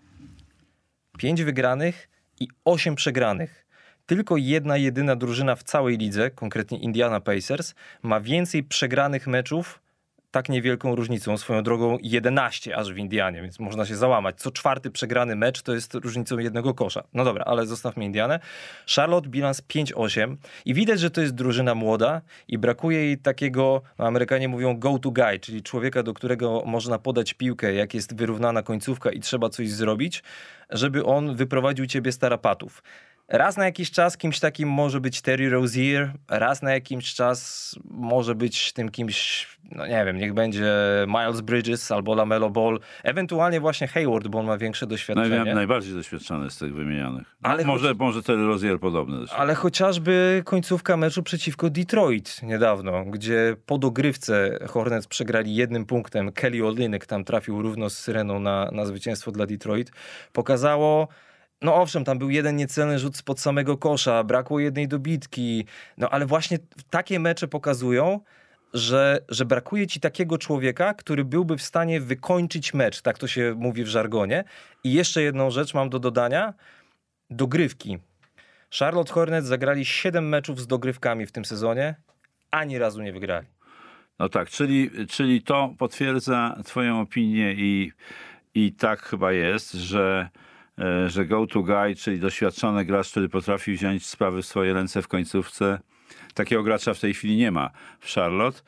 5 1.18 1.44
wygranych 1.44 2.10
i 2.40 2.48
8 2.66 2.96
przegranych. 2.96 3.68
Tylko 4.06 4.38
jedna 4.38 4.78
jedyna 4.78 5.16
drużyna 5.16 5.56
w 5.56 5.64
całej 5.64 5.98
lidze, 5.98 6.32
konkretnie 6.32 6.80
Indiana 6.80 7.20
Pacers, 7.20 7.76
ma 8.02 8.20
więcej 8.22 8.64
przegranych 8.64 9.28
meczów 9.28 9.80
tak 10.32 10.50
niewielką 10.50 10.96
różnicą. 10.96 11.38
Swoją 11.38 11.64
drogą 11.64 11.98
11 12.02 12.78
aż 12.78 12.94
w 12.94 12.98
Indianie, 12.98 13.42
więc 13.42 13.60
można 13.60 13.86
się 13.86 13.96
załamać. 13.96 14.36
Co 14.40 14.52
czwarty 14.52 14.92
przegrany 14.92 15.36
mecz 15.36 15.62
to 15.62 15.74
jest 15.74 15.94
różnicą 15.94 16.38
jednego 16.38 16.74
kosza. 16.74 17.04
No 17.14 17.24
dobra, 17.24 17.44
ale 17.46 17.66
zostawmy 17.66 18.06
Indianę. 18.06 18.40
Charlotte 18.96 19.30
bilans 19.30 19.62
5-8 19.62 20.36
i 20.66 20.74
widać, 20.74 21.00
że 21.00 21.12
to 21.12 21.22
jest 21.22 21.36
drużyna 21.36 21.76
młoda 21.76 22.22
i 22.48 22.58
brakuje 22.58 23.00
jej 23.00 23.18
takiego, 23.18 23.82
no 24.00 24.08
Amerykanie 24.08 24.48
mówią 24.48 24.80
go 24.80 25.00
to 25.00 25.12
guy, 25.12 25.40
czyli 25.40 25.64
człowieka, 25.64 26.04
do 26.04 26.14
którego 26.14 26.64
można 26.66 27.00
podać 27.00 27.34
piłkę, 27.34 27.74
jak 27.74 27.94
jest 27.94 28.16
wyrównana 28.16 28.64
końcówka 28.64 29.12
i 29.12 29.20
trzeba 29.20 29.50
coś 29.50 29.70
zrobić, 29.70 30.24
żeby 30.70 31.06
on 31.06 31.36
wyprowadził 31.36 31.86
ciebie 31.86 32.12
z 32.12 32.18
tarapatów. 32.18 32.84
Raz 33.30 33.58
na 33.58 33.66
jakiś 33.66 33.92
czas 33.92 34.18
kimś 34.18 34.40
takim 34.40 34.70
może 34.70 35.02
być 35.02 35.22
Terry 35.22 35.50
Rozier, 35.50 36.12
raz 36.30 36.62
na 36.62 36.74
jakiś 36.74 37.14
czas 37.14 37.76
może 37.92 38.36
być 38.36 38.74
tym 38.74 38.90
kimś, 38.90 39.48
no 39.72 39.88
nie 39.88 40.06
wiem, 40.06 40.18
niech 40.18 40.34
będzie 40.34 40.66
Miles 41.08 41.42
Bridges 41.42 41.92
albo 41.92 42.16
LaMelo 42.16 42.50
Ball, 42.50 42.80
ewentualnie 43.04 43.60
właśnie 43.60 43.88
Hayward, 43.88 44.28
bo 44.28 44.40
on 44.40 44.46
ma 44.46 44.58
większe 44.58 44.88
doświadczenie. 44.88 45.44
Naj, 45.44 45.56
najbardziej 45.56 45.94
doświadczony 45.94 46.50
z 46.50 46.58
tych 46.58 46.74
wymienionych. 46.74 47.36
No, 47.42 47.50
Ale 47.50 47.66
może, 47.66 47.94
może 47.94 48.24
Terry 48.24 48.46
Rozier 48.48 48.80
podobny. 48.80 49.18
Ale 49.36 49.56
chociażby 49.56 50.42
końcówka 50.46 50.98
meczu 50.98 51.24
przeciwko 51.24 51.70
Detroit 51.70 52.44
niedawno, 52.44 53.06
gdzie 53.06 53.56
po 53.66 53.78
dogrywce 53.78 54.60
Hornets 54.68 55.08
przegrali 55.08 55.56
jednym 55.56 55.86
punktem, 55.86 56.32
Kelly 56.32 56.68
Olynyk 56.68 57.06
tam 57.06 57.24
trafił 57.24 57.62
równo 57.62 57.90
z 57.90 57.98
Syreną 57.98 58.40
na, 58.40 58.70
na 58.72 58.86
zwycięstwo 58.86 59.32
dla 59.32 59.46
Detroit, 59.46 59.92
pokazało, 60.34 61.08
no 61.62 61.76
owszem, 61.76 62.04
tam 62.04 62.20
był 62.20 62.30
jeden 62.30 62.56
niecelny 62.56 63.00
rzut 63.00 63.18
spod 63.18 63.40
samego 63.40 63.78
kosza, 63.78 64.24
brakło 64.24 64.60
jednej 64.60 64.88
dobitki, 64.88 65.66
no 65.98 66.10
ale 66.10 66.26
właśnie 66.26 66.58
takie 66.90 67.20
mecze 67.20 67.48
pokazują, 67.48 68.20
że, 68.74 69.20
że 69.30 69.46
brakuje 69.46 69.88
ci 69.88 70.00
takiego 70.00 70.38
człowieka, 70.38 70.94
który 70.94 71.26
byłby 71.26 71.58
w 71.58 71.62
stanie 71.62 72.02
wykończyć 72.02 72.74
mecz, 72.74 73.02
tak 73.02 73.18
to 73.18 73.28
się 73.28 73.56
mówi 73.58 73.84
w 73.84 73.88
żargonie. 73.88 74.44
I 74.84 74.94
jeszcze 74.94 75.22
jedną 75.22 75.52
rzecz 75.52 75.74
mam 75.74 75.90
do 75.90 76.00
dodania, 76.00 76.54
dogrywki. 77.30 77.98
Charlotte 78.80 79.14
Hornets 79.14 79.48
zagrali 79.48 79.86
7 79.86 80.30
meczów 80.30 80.62
z 80.62 80.68
dogrywkami 80.68 81.26
w 81.26 81.32
tym 81.32 81.46
sezonie, 81.46 81.96
ani 82.52 82.78
razu 82.78 83.02
nie 83.02 83.14
wygrali. 83.14 83.48
No 84.20 84.30
tak, 84.30 84.50
czyli, 84.50 84.92
czyli 85.10 85.42
to 85.42 85.74
potwierdza 85.78 86.58
twoją 86.66 87.02
opinię 87.02 87.54
i, 87.54 87.92
i 88.56 88.74
tak 88.74 89.02
chyba 89.02 89.32
jest, 89.32 89.74
że, 89.74 90.30
że 91.08 91.26
go 91.26 91.48
to 91.48 91.64
guy, 91.64 91.96
czyli 91.96 92.20
doświadczony 92.20 92.86
gracz, 92.86 93.12
który 93.12 93.30
potrafi 93.30 93.74
wziąć 93.74 94.06
sprawy 94.06 94.42
w 94.42 94.46
swoje 94.46 94.74
ręce 94.74 95.02
w 95.02 95.08
końcówce, 95.08 95.80
takiego 96.34 96.64
gracza 96.64 96.94
w 96.94 97.00
tej 97.00 97.14
chwili 97.14 97.38
nie 97.38 97.52
ma 97.52 97.70
w 98.00 98.14
Charlotte. 98.14 98.62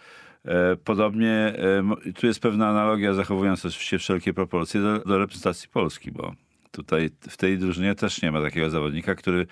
E, 0.46 0.76
Podobnie 0.76 1.32
e, 1.32 2.14
tu 2.16 2.28
jest 2.28 2.40
pewna 2.40 2.70
analogia, 2.70 3.14
zachowując 3.14 3.66
oczywiście 3.66 4.00
wszelkie 4.00 4.34
proporcje 4.34 4.82
do, 4.82 5.00
do 5.00 5.18
reprezentacji 5.18 5.70
Polski, 5.70 6.12
bo 6.12 6.34
tutaj 6.72 7.10
w 7.30 7.38
tej 7.38 7.58
drużynie 7.58 7.96
też 7.96 8.22
nie 8.22 8.32
ma 8.32 8.42
takiego 8.42 8.70
zawodnika, 8.70 9.16
który 9.16 9.48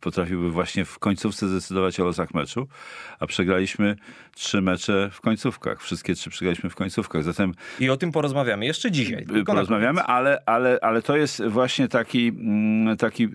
potrafiłby 0.00 0.50
właśnie 0.50 0.84
w 0.84 0.98
końcówce 0.98 1.48
zdecydować 1.48 2.00
o 2.00 2.04
losach 2.04 2.34
meczu, 2.34 2.68
a 3.20 3.26
przegraliśmy 3.26 3.96
trzy 4.34 4.60
mecze 4.60 5.10
w 5.12 5.20
końcówkach. 5.20 5.82
Wszystkie 5.82 6.14
trzy 6.14 6.30
przegraliśmy 6.30 6.70
w 6.70 6.74
końcówkach. 6.74 7.22
Zatem 7.22 7.54
I 7.80 7.90
o 7.90 7.96
tym 7.96 8.12
porozmawiamy 8.12 8.66
jeszcze 8.66 8.90
dzisiaj. 8.90 9.26
na 9.26 9.44
porozmawiamy, 9.44 10.02
ale, 10.02 10.42
ale, 10.46 10.78
ale 10.82 11.02
to 11.02 11.16
jest 11.16 11.42
właśnie 11.42 11.88
taki, 11.88 12.28
mm, 12.28 12.96
taki, 12.96 13.24
y, 13.24 13.28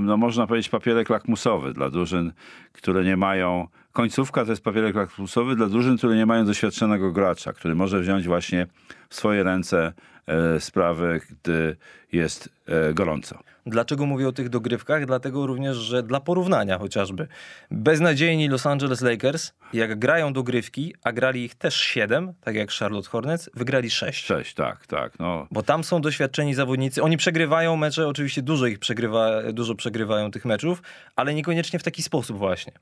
no 0.00 0.16
można 0.16 0.46
powiedzieć, 0.46 0.68
papierek 0.68 1.10
lakmusowy 1.10 1.72
dla 1.72 1.90
drużyn, 1.90 2.32
które 2.72 3.04
nie 3.04 3.16
mają. 3.16 3.68
Końcówka 3.92 4.44
to 4.44 4.50
jest 4.50 4.64
papierek 4.64 4.94
lakmusowy 4.94 5.56
dla 5.56 5.66
drużyn, 5.66 5.98
które 5.98 6.16
nie 6.16 6.26
mają 6.26 6.46
doświadczonego 6.46 7.12
gracza, 7.12 7.52
który 7.52 7.74
może 7.74 8.00
wziąć 8.00 8.26
właśnie 8.26 8.66
w 9.14 9.16
swoje 9.16 9.42
ręce 9.42 9.92
e, 10.26 10.60
sprawy, 10.60 11.20
gdy 11.30 11.76
jest 12.12 12.48
e, 12.66 12.94
gorąco. 12.94 13.38
Dlaczego 13.66 14.06
mówię 14.06 14.28
o 14.28 14.32
tych 14.32 14.48
dogrywkach? 14.48 15.06
Dlatego 15.06 15.46
również, 15.46 15.76
że 15.76 16.02
dla 16.02 16.20
porównania 16.20 16.78
chociażby. 16.78 17.28
Beznadziejni 17.70 18.48
Los 18.48 18.66
Angeles 18.66 19.00
Lakers, 19.00 19.52
jak 19.72 19.98
grają 19.98 20.32
dogrywki, 20.32 20.94
a 21.04 21.12
grali 21.12 21.44
ich 21.44 21.54
też 21.54 21.80
7, 21.80 22.32
tak 22.40 22.54
jak 22.54 22.70
Charlotte 22.70 23.08
Hornets, 23.08 23.50
wygrali 23.54 23.90
6. 23.90 24.26
Cześć, 24.26 24.54
tak, 24.54 24.86
tak. 24.86 25.18
No, 25.18 25.46
Bo 25.50 25.62
tam 25.62 25.84
są 25.84 26.00
doświadczeni 26.00 26.54
zawodnicy. 26.54 27.02
Oni 27.02 27.16
przegrywają 27.16 27.76
mecze, 27.76 28.08
oczywiście 28.08 28.42
dużo 28.42 28.66
ich 28.66 28.78
przegrywa, 28.78 29.42
dużo 29.52 29.74
przegrywają 29.74 30.30
tych 30.30 30.44
meczów, 30.44 30.82
ale 31.16 31.34
niekoniecznie 31.34 31.78
w 31.78 31.82
taki 31.82 32.02
sposób 32.02 32.38
właśnie. 32.38 32.72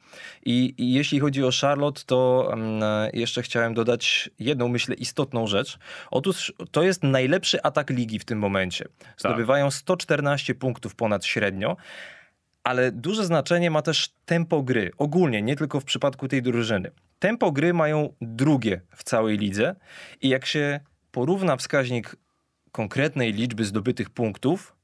I, 0.45 0.75
i 0.79 0.93
jeśli 0.93 1.21
chodzi 1.21 1.45
o 1.45 1.51
Charlotte, 1.61 2.03
to 2.07 2.51
mm, 2.53 2.83
jeszcze 3.13 3.43
chciałem 3.43 3.75
dodać 3.75 4.31
jedną, 4.39 4.69
myślę, 4.69 4.95
istotną 4.95 5.47
rzecz. 5.47 5.79
Otóż 6.11 6.22
to 6.71 6.83
jest 6.83 7.03
najlepszy 7.03 7.63
atak 7.63 7.91
ligi 7.91 8.19
w 8.19 8.25
tym 8.25 8.39
momencie. 8.39 8.85
Zdobywają 9.17 9.71
114 9.71 10.55
punktów 10.55 10.95
ponad 10.95 11.25
średnio. 11.25 11.77
Ale 12.65 12.93
duże 12.93 13.25
znaczenie 13.25 13.71
ma 13.71 13.83
też 13.83 14.15
tempo 14.25 14.63
gry. 14.63 14.91
Ogólnie, 14.99 15.43
nie 15.43 15.57
tylko 15.57 15.81
w 15.81 15.85
przypadku 15.85 16.29
tej 16.29 16.43
drużyny. 16.43 16.91
Tempo 17.19 17.53
gry 17.53 17.75
mają 17.75 18.15
drugie 18.21 18.81
w 18.97 19.05
całej 19.05 19.39
lidze 19.39 19.75
i 20.21 20.29
jak 20.29 20.47
się 20.47 20.81
porówna 21.11 21.57
wskaźnik 21.57 22.17
konkretnej 22.73 23.33
liczby 23.33 23.65
zdobytych 23.65 24.11
punktów, 24.11 24.77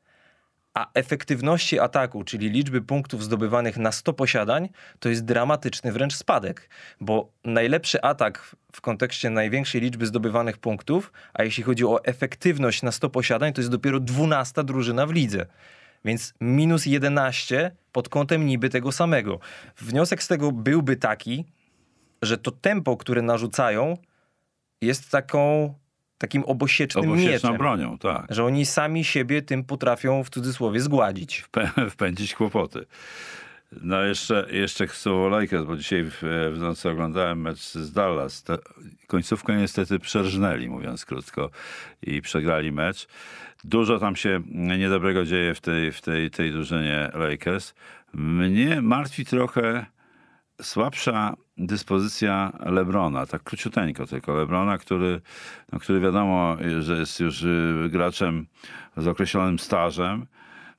a 0.78 0.86
efektywności 0.94 1.80
ataku, 1.80 2.24
czyli 2.24 2.50
liczby 2.50 2.80
punktów 2.80 3.24
zdobywanych 3.24 3.76
na 3.76 3.92
100 3.92 4.12
posiadań, 4.12 4.68
to 4.98 5.08
jest 5.08 5.24
dramatyczny 5.24 5.92
wręcz 5.92 6.14
spadek, 6.14 6.68
bo 7.00 7.32
najlepszy 7.44 8.02
atak 8.02 8.56
w 8.72 8.80
kontekście 8.80 9.30
największej 9.30 9.80
liczby 9.80 10.06
zdobywanych 10.06 10.58
punktów, 10.58 11.12
a 11.34 11.42
jeśli 11.42 11.62
chodzi 11.62 11.84
o 11.84 12.04
efektywność 12.04 12.82
na 12.82 12.92
100 12.92 13.10
posiadań, 13.10 13.52
to 13.52 13.60
jest 13.60 13.70
dopiero 13.70 14.00
12 14.00 14.64
drużyna 14.64 15.06
w 15.06 15.12
lidze. 15.12 15.46
Więc 16.04 16.34
minus 16.40 16.86
11 16.86 17.76
pod 17.92 18.08
kątem 18.08 18.46
niby 18.46 18.70
tego 18.70 18.92
samego. 18.92 19.38
Wniosek 19.78 20.22
z 20.22 20.28
tego 20.28 20.52
byłby 20.52 20.96
taki, 20.96 21.44
że 22.22 22.38
to 22.38 22.50
tempo, 22.50 22.96
które 22.96 23.22
narzucają, 23.22 23.96
jest 24.80 25.10
taką, 25.10 25.74
takim 26.18 26.42
obosiecznym 26.44 27.04
obosieczną 27.04 27.50
mieczem. 27.50 27.58
bronią, 27.58 27.98
tak. 27.98 28.26
Że 28.30 28.44
oni 28.44 28.66
sami 28.66 29.04
siebie 29.04 29.42
tym 29.42 29.64
potrafią 29.64 30.24
w 30.24 30.30
cudzysłowie 30.30 30.80
zgładzić. 30.80 31.44
Wpę- 31.52 31.90
Wpędzić 31.90 32.34
kłopoty. 32.34 32.86
No 33.82 34.02
jeszcze, 34.02 34.46
jeszcze 34.50 34.88
słowo 34.88 35.28
Lakers, 35.28 35.64
bo 35.64 35.76
dzisiaj 35.76 36.04
w, 36.04 36.18
w 36.52 36.58
nocy 36.58 36.90
oglądałem 36.90 37.40
mecz 37.40 37.58
z 37.58 37.92
Dallas. 37.92 38.42
To 38.42 38.58
końcówkę 39.06 39.56
niestety 39.56 39.98
przerżnęli, 39.98 40.68
mówiąc 40.68 41.04
krótko, 41.04 41.50
i 42.02 42.22
przegrali 42.22 42.72
mecz. 42.72 43.06
Dużo 43.64 43.98
tam 43.98 44.16
się 44.16 44.40
niedobrego 44.78 45.24
dzieje 45.24 45.54
w 45.54 45.60
tej, 45.60 45.92
w 45.92 46.00
tej, 46.00 46.30
tej 46.30 46.52
drużynie 46.52 47.10
Lakers. 47.14 47.74
Mnie 48.14 48.82
martwi 48.82 49.24
trochę 49.24 49.86
słabsza 50.62 51.36
dyspozycja 51.56 52.52
Lebrona, 52.60 53.26
tak 53.26 53.42
króciuteńko 53.42 54.06
tylko. 54.06 54.34
Lebrona, 54.34 54.78
który, 54.78 55.20
no, 55.72 55.78
który 55.78 56.00
wiadomo, 56.00 56.56
że 56.80 56.98
jest 56.98 57.20
już 57.20 57.42
y, 57.42 57.88
graczem 57.92 58.46
z 58.96 59.06
określonym 59.06 59.58
stażem, 59.58 60.26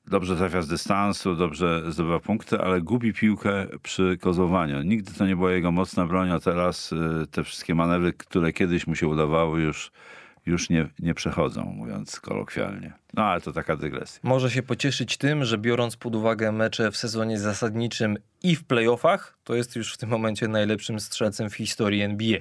dobrze 0.06 0.36
trafia 0.36 0.62
z 0.62 0.68
dystansu, 0.68 1.34
dobrze 1.34 1.92
zdobywa 1.92 2.20
punkty, 2.20 2.60
ale 2.60 2.80
gubi 2.80 3.12
piłkę 3.12 3.66
przy 3.82 4.18
kozłowaniu. 4.20 4.82
Nigdy 4.82 5.12
to 5.12 5.26
nie 5.26 5.36
była 5.36 5.52
jego 5.52 5.72
mocna 5.72 6.06
broń, 6.06 6.30
a 6.30 6.40
teraz 6.40 6.92
y, 6.92 7.26
te 7.30 7.44
wszystkie 7.44 7.74
manewry, 7.74 8.12
które 8.12 8.52
kiedyś 8.52 8.86
mu 8.86 8.94
się 8.94 9.08
udawały, 9.08 9.60
już, 9.60 9.90
już 10.50 10.70
nie, 10.70 10.88
nie 10.98 11.14
przechodzą, 11.14 11.64
mówiąc 11.64 12.20
kolokwialnie. 12.20 12.92
No 13.14 13.24
ale 13.24 13.40
to 13.40 13.52
taka 13.52 13.76
dygresja. 13.76 14.20
Może 14.22 14.50
się 14.50 14.62
pocieszyć 14.62 15.16
tym, 15.16 15.44
że 15.44 15.58
biorąc 15.58 15.96
pod 15.96 16.14
uwagę 16.14 16.52
mecze 16.52 16.90
w 16.90 16.96
sezonie 16.96 17.38
zasadniczym 17.38 18.18
i 18.42 18.56
w 18.56 18.64
playoffach, 18.64 19.38
to 19.44 19.54
jest 19.54 19.76
już 19.76 19.94
w 19.94 19.98
tym 19.98 20.08
momencie 20.08 20.48
najlepszym 20.48 21.00
strzelcem 21.00 21.50
w 21.50 21.54
historii 21.54 22.02
NBA. 22.02 22.40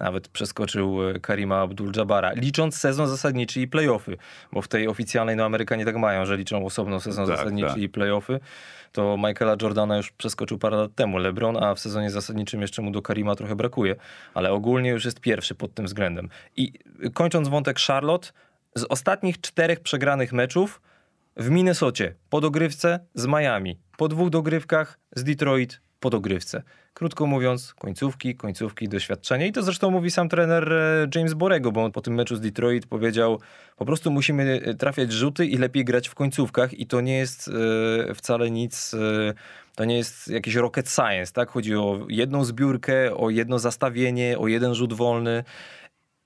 Nawet 0.00 0.28
przeskoczył 0.28 1.08
e, 1.08 1.20
Karima 1.20 1.66
Abdul-Jabara, 1.66 2.32
licząc 2.36 2.76
sezon 2.76 3.08
zasadniczy 3.08 3.60
i 3.60 3.68
playoffy, 3.68 4.16
bo 4.52 4.62
w 4.62 4.68
tej 4.68 4.88
oficjalnej 4.88 5.36
no 5.36 5.44
Amerykanie 5.44 5.84
tak 5.84 5.96
mają, 5.96 6.26
że 6.26 6.36
liczą 6.36 6.66
osobno 6.66 7.00
sezon 7.00 7.26
Tak, 7.26 7.36
zasadniczy 7.36 7.68
tak. 7.68 7.78
i 7.78 7.88
playoffy. 7.88 8.40
To 8.92 9.16
Michaela 9.16 9.56
Jordana 9.62 9.96
już 9.96 10.10
przeskoczył 10.10 10.58
parę 10.58 10.76
lat 10.76 10.94
temu 10.94 11.18
LeBron, 11.18 11.56
a 11.56 11.74
w 11.74 11.80
sezonie 11.80 12.10
zasadniczym 12.10 12.60
jeszcze 12.60 12.82
mu 12.82 12.90
do 12.90 13.02
Karima 13.02 13.34
trochę 13.34 13.56
brakuje, 13.56 13.96
ale 14.34 14.52
ogólnie 14.52 14.90
już 14.90 15.04
jest 15.04 15.20
pierwszy 15.20 15.54
pod 15.54 15.74
tym 15.74 15.86
względem. 15.86 16.28
I 16.56 16.72
y, 17.04 17.10
kończąc 17.10 17.48
wątek 17.48 17.78
Charlotte, 17.78 18.28
z 18.74 18.84
ostatnich 18.84 19.40
czterech 19.40 19.80
przegranych 19.80 20.32
meczów 20.32 20.80
w 21.36 21.50
Minnesocie 21.50 22.14
po 22.30 22.40
dogrywce 22.40 23.00
z 23.14 23.26
Miami, 23.26 23.78
po 23.96 24.08
dwóch 24.08 24.30
dogrywkach 24.30 24.98
z 25.16 25.24
Detroit 25.24 25.80
po 26.00 26.10
dogrywce. 26.10 26.62
Krótko 26.94 27.26
mówiąc, 27.26 27.74
końcówki, 27.74 28.36
końcówki, 28.36 28.88
doświadczenie. 28.88 29.46
I 29.46 29.52
to 29.52 29.62
zresztą 29.62 29.90
mówi 29.90 30.10
sam 30.10 30.28
trener 30.28 30.72
e, 30.72 31.08
James 31.14 31.34
Borego, 31.34 31.72
bo 31.72 31.84
on 31.84 31.92
po 31.92 32.00
tym 32.00 32.14
meczu 32.14 32.36
z 32.36 32.40
Detroit 32.40 32.86
powiedział, 32.86 33.40
po 33.76 33.84
prostu 33.84 34.10
musimy 34.10 34.60
e, 34.64 34.74
trafiać 34.74 35.12
rzuty 35.12 35.46
i 35.46 35.56
lepiej 35.56 35.84
grać 35.84 36.08
w 36.08 36.14
końcówkach 36.14 36.74
i 36.74 36.86
to 36.86 37.00
nie 37.00 37.18
jest 37.18 37.50
e, 38.10 38.14
wcale 38.14 38.50
nic, 38.50 38.94
to 39.74 39.84
nie 39.84 39.96
jest 39.96 40.28
jakiś 40.28 40.54
rocket 40.54 40.90
science, 40.90 41.32
tak? 41.32 41.50
Chodzi 41.50 41.76
o 41.76 42.06
jedną 42.08 42.44
zbiórkę, 42.44 43.16
o 43.16 43.30
jedno 43.30 43.58
zastawienie, 43.58 44.38
o 44.38 44.48
jeden 44.48 44.74
rzut 44.74 44.92
wolny. 44.92 45.44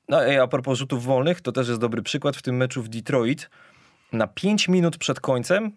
No 0.08 0.18
a 0.42 0.46
propos 0.46 0.78
rzutów 0.78 1.04
wolnych, 1.04 1.40
to 1.40 1.52
też 1.52 1.68
jest 1.68 1.80
dobry 1.80 2.02
przykład 2.02 2.36
w 2.36 2.42
tym 2.42 2.56
meczu 2.56 2.82
w 2.82 2.88
Detroit. 2.88 3.50
Na 4.12 4.26
5 4.26 4.68
minut 4.68 4.98
przed 4.98 5.20
końcem 5.20 5.72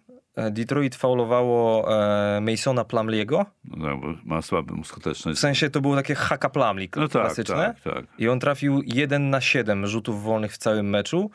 Detroit 0.50 0.96
faulowało 0.96 1.88
e, 2.36 2.40
Masona 2.40 2.84
Plumleego. 2.84 3.46
No, 3.64 3.96
bo 3.98 4.06
ma 4.24 4.42
słabą 4.42 4.84
skuteczność. 4.84 5.38
W 5.38 5.40
sensie 5.40 5.70
to 5.70 5.80
było 5.80 5.96
takie 5.96 6.14
haka 6.14 6.48
Plumlee 6.48 6.88
No 6.96 7.08
tak, 7.08 7.22
klasyczne. 7.22 7.74
tak, 7.84 7.94
tak. 7.94 8.04
I 8.18 8.28
on 8.28 8.40
trafił 8.40 8.82
1 8.86 9.30
na 9.30 9.40
7 9.40 9.86
rzutów 9.86 10.22
wolnych 10.22 10.52
w 10.52 10.58
całym 10.58 10.90
meczu. 10.90 11.30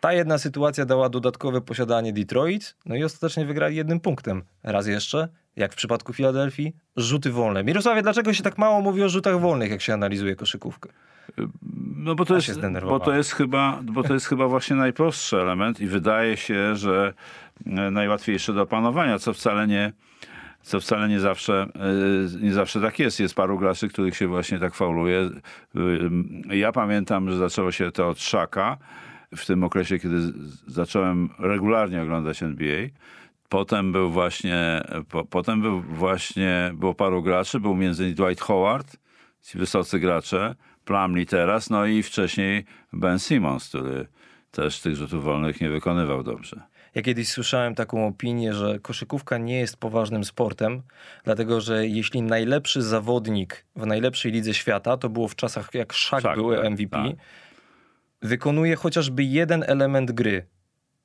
Ta 0.00 0.12
jedna 0.12 0.38
sytuacja 0.38 0.84
dała 0.84 1.08
dodatkowe 1.08 1.60
posiadanie 1.60 2.12
Detroit, 2.12 2.76
no 2.86 2.94
i 2.96 3.04
ostatecznie 3.04 3.46
wygrali 3.46 3.76
jednym 3.76 4.00
punktem. 4.00 4.42
Raz 4.62 4.86
jeszcze, 4.86 5.28
jak 5.56 5.72
w 5.72 5.76
przypadku 5.76 6.12
Filadelfii, 6.12 6.72
rzuty 6.96 7.30
wolne. 7.30 7.64
Mirosławie, 7.64 8.02
dlaczego 8.02 8.32
się 8.32 8.42
tak 8.42 8.58
mało 8.58 8.80
mówi 8.80 9.02
o 9.02 9.08
rzutach 9.08 9.40
wolnych, 9.40 9.70
jak 9.70 9.80
się 9.80 9.94
analizuje 9.94 10.36
koszykówkę? 10.36 10.90
No 11.96 12.14
bo 12.14 12.24
to, 12.24 12.34
A 12.34 12.36
jest, 12.36 12.60
bo, 12.88 13.00
to 13.00 13.14
jest 13.14 13.32
chyba, 13.32 13.80
bo 13.82 14.02
to 14.02 14.14
jest 14.14 14.26
chyba 14.26 14.48
właśnie 14.48 14.76
najprostszy 14.76 15.36
element 15.36 15.80
i 15.80 15.86
wydaje 15.86 16.36
się, 16.36 16.76
że 16.76 17.14
e, 17.66 17.90
najłatwiejszy 17.90 18.54
do 18.54 18.62
opanowania, 18.62 19.18
co 19.18 19.32
wcale 19.32 19.66
nie, 19.66 19.92
co 20.62 20.80
wcale 20.80 21.08
nie 21.08 21.20
zawsze, 21.20 21.66
e, 22.40 22.42
nie 22.42 22.52
zawsze 22.52 22.80
tak 22.80 22.98
jest. 22.98 23.20
Jest 23.20 23.34
paru 23.34 23.58
graczy, 23.58 23.88
których 23.88 24.16
się 24.16 24.28
właśnie 24.28 24.58
tak 24.58 24.74
fauluje. 24.74 25.30
E, 26.50 26.56
Ja 26.56 26.72
pamiętam, 26.72 27.30
że 27.30 27.36
zaczęło 27.36 27.72
się 27.72 27.92
to 27.92 28.08
od 28.08 28.20
Szaka 28.20 28.76
w 29.36 29.46
tym 29.46 29.64
okresie, 29.64 29.98
kiedy 29.98 30.18
zacząłem 30.66 31.28
regularnie 31.38 32.02
oglądać 32.02 32.42
NBA. 32.42 32.86
Potem 33.48 33.92
był 33.92 34.10
właśnie, 34.10 34.82
po, 35.08 35.24
potem 35.24 35.60
był 35.60 35.80
właśnie, 35.80 36.70
było 36.74 36.94
paru 36.94 37.22
graczy, 37.22 37.60
był 37.60 37.74
między 37.74 38.02
innymi 38.02 38.16
Dwight 38.16 38.40
Howard, 38.44 38.96
ci 39.42 39.58
wysocy 39.58 39.98
gracze, 39.98 40.54
Plumlee 40.84 41.26
teraz, 41.26 41.70
no 41.70 41.86
i 41.86 42.02
wcześniej 42.02 42.64
Ben 42.92 43.18
Simmons, 43.18 43.68
który 43.68 44.06
też 44.50 44.80
tych 44.80 44.96
rzutów 44.96 45.24
wolnych 45.24 45.60
nie 45.60 45.70
wykonywał 45.70 46.22
dobrze. 46.22 46.62
Ja 46.94 47.02
kiedyś 47.02 47.28
słyszałem 47.28 47.74
taką 47.74 48.06
opinię, 48.06 48.54
że 48.54 48.78
koszykówka 48.78 49.38
nie 49.38 49.58
jest 49.58 49.76
poważnym 49.76 50.24
sportem, 50.24 50.82
dlatego 51.24 51.60
że 51.60 51.86
jeśli 51.86 52.22
najlepszy 52.22 52.82
zawodnik 52.82 53.64
w 53.76 53.86
najlepszej 53.86 54.32
lidze 54.32 54.54
świata, 54.54 54.96
to 54.96 55.08
było 55.08 55.28
w 55.28 55.36
czasach 55.36 55.74
jak 55.74 55.92
Shaq 55.92 56.20
Shaq, 56.20 56.34
był 56.34 56.56
tak, 56.56 56.70
MVP, 56.70 56.96
tak. 56.96 57.16
wykonuje 58.22 58.76
chociażby 58.76 59.24
jeden 59.24 59.64
element 59.66 60.12
gry, 60.12 60.46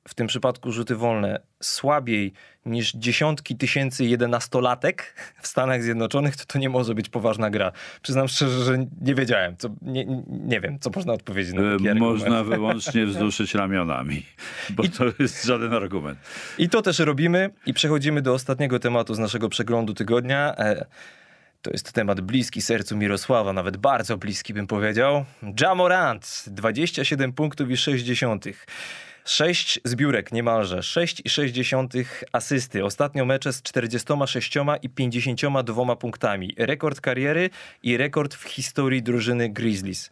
w 0.08 0.14
tym 0.14 0.26
przypadku 0.26 0.72
rzuty 0.72 0.96
wolne, 0.96 1.40
słabiej 1.62 2.32
niż 2.66 2.92
dziesiątki 2.92 3.56
tysięcy 3.56 4.04
jedenastolatek 4.04 5.14
w 5.42 5.46
Stanach 5.46 5.82
Zjednoczonych, 5.82 6.36
to 6.36 6.44
to 6.44 6.58
nie 6.58 6.68
może 6.68 6.94
być 6.94 7.08
poważna 7.08 7.50
gra. 7.50 7.72
Przyznam 8.02 8.28
szczerze, 8.28 8.64
że 8.64 8.86
nie 9.00 9.14
wiedziałem, 9.14 9.56
co, 9.56 9.68
nie, 9.82 10.06
nie 10.28 10.60
wiem, 10.60 10.78
co 10.78 10.90
można 10.96 11.12
odpowiedzieć 11.12 11.54
na 11.54 11.60
taki 11.60 11.86
E, 11.86 11.90
argument. 11.90 12.00
Można 12.00 12.44
wyłącznie 12.56 13.06
wzruszyć 13.06 13.54
ramionami, 13.54 14.22
bo 14.70 14.82
to 14.82 15.04
jest 15.18 15.44
żaden 15.44 15.74
argument. 15.74 16.18
I 16.58 16.68
to 16.68 16.82
też 16.82 16.98
robimy 16.98 17.50
i 17.66 17.74
przechodzimy 17.74 18.22
do 18.22 18.34
ostatniego 18.34 18.78
tematu 18.78 19.14
z 19.14 19.18
naszego 19.18 19.48
przeglądu 19.48 19.94
tygodnia. 19.94 20.54
E, 20.56 20.86
To 21.62 21.70
jest 21.70 21.92
temat 21.92 22.20
bliski 22.20 22.62
sercu 22.62 22.96
Mirosława, 22.96 23.52
nawet 23.52 23.76
bardzo 23.76 24.16
bliski 24.16 24.54
bym 24.54 24.66
powiedział. 24.66 25.24
Jamorant, 25.60 26.44
27 26.46 27.32
punktów 27.32 27.70
i 27.70 27.76
60. 27.76 28.44
6 29.26 29.80
zbiórek 29.84 30.32
niemalże, 30.32 30.78
6,6 30.78 32.04
asysty. 32.32 32.84
Ostatnio 32.84 33.24
mecze 33.24 33.52
z 33.52 33.62
46 33.62 34.54
i 34.82 34.88
52 34.88 35.96
punktami. 35.96 36.54
Rekord 36.58 37.00
kariery 37.00 37.50
i 37.82 37.96
rekord 37.96 38.34
w 38.34 38.44
historii 38.44 39.02
drużyny 39.02 39.48
Grizzlies. 39.48 40.10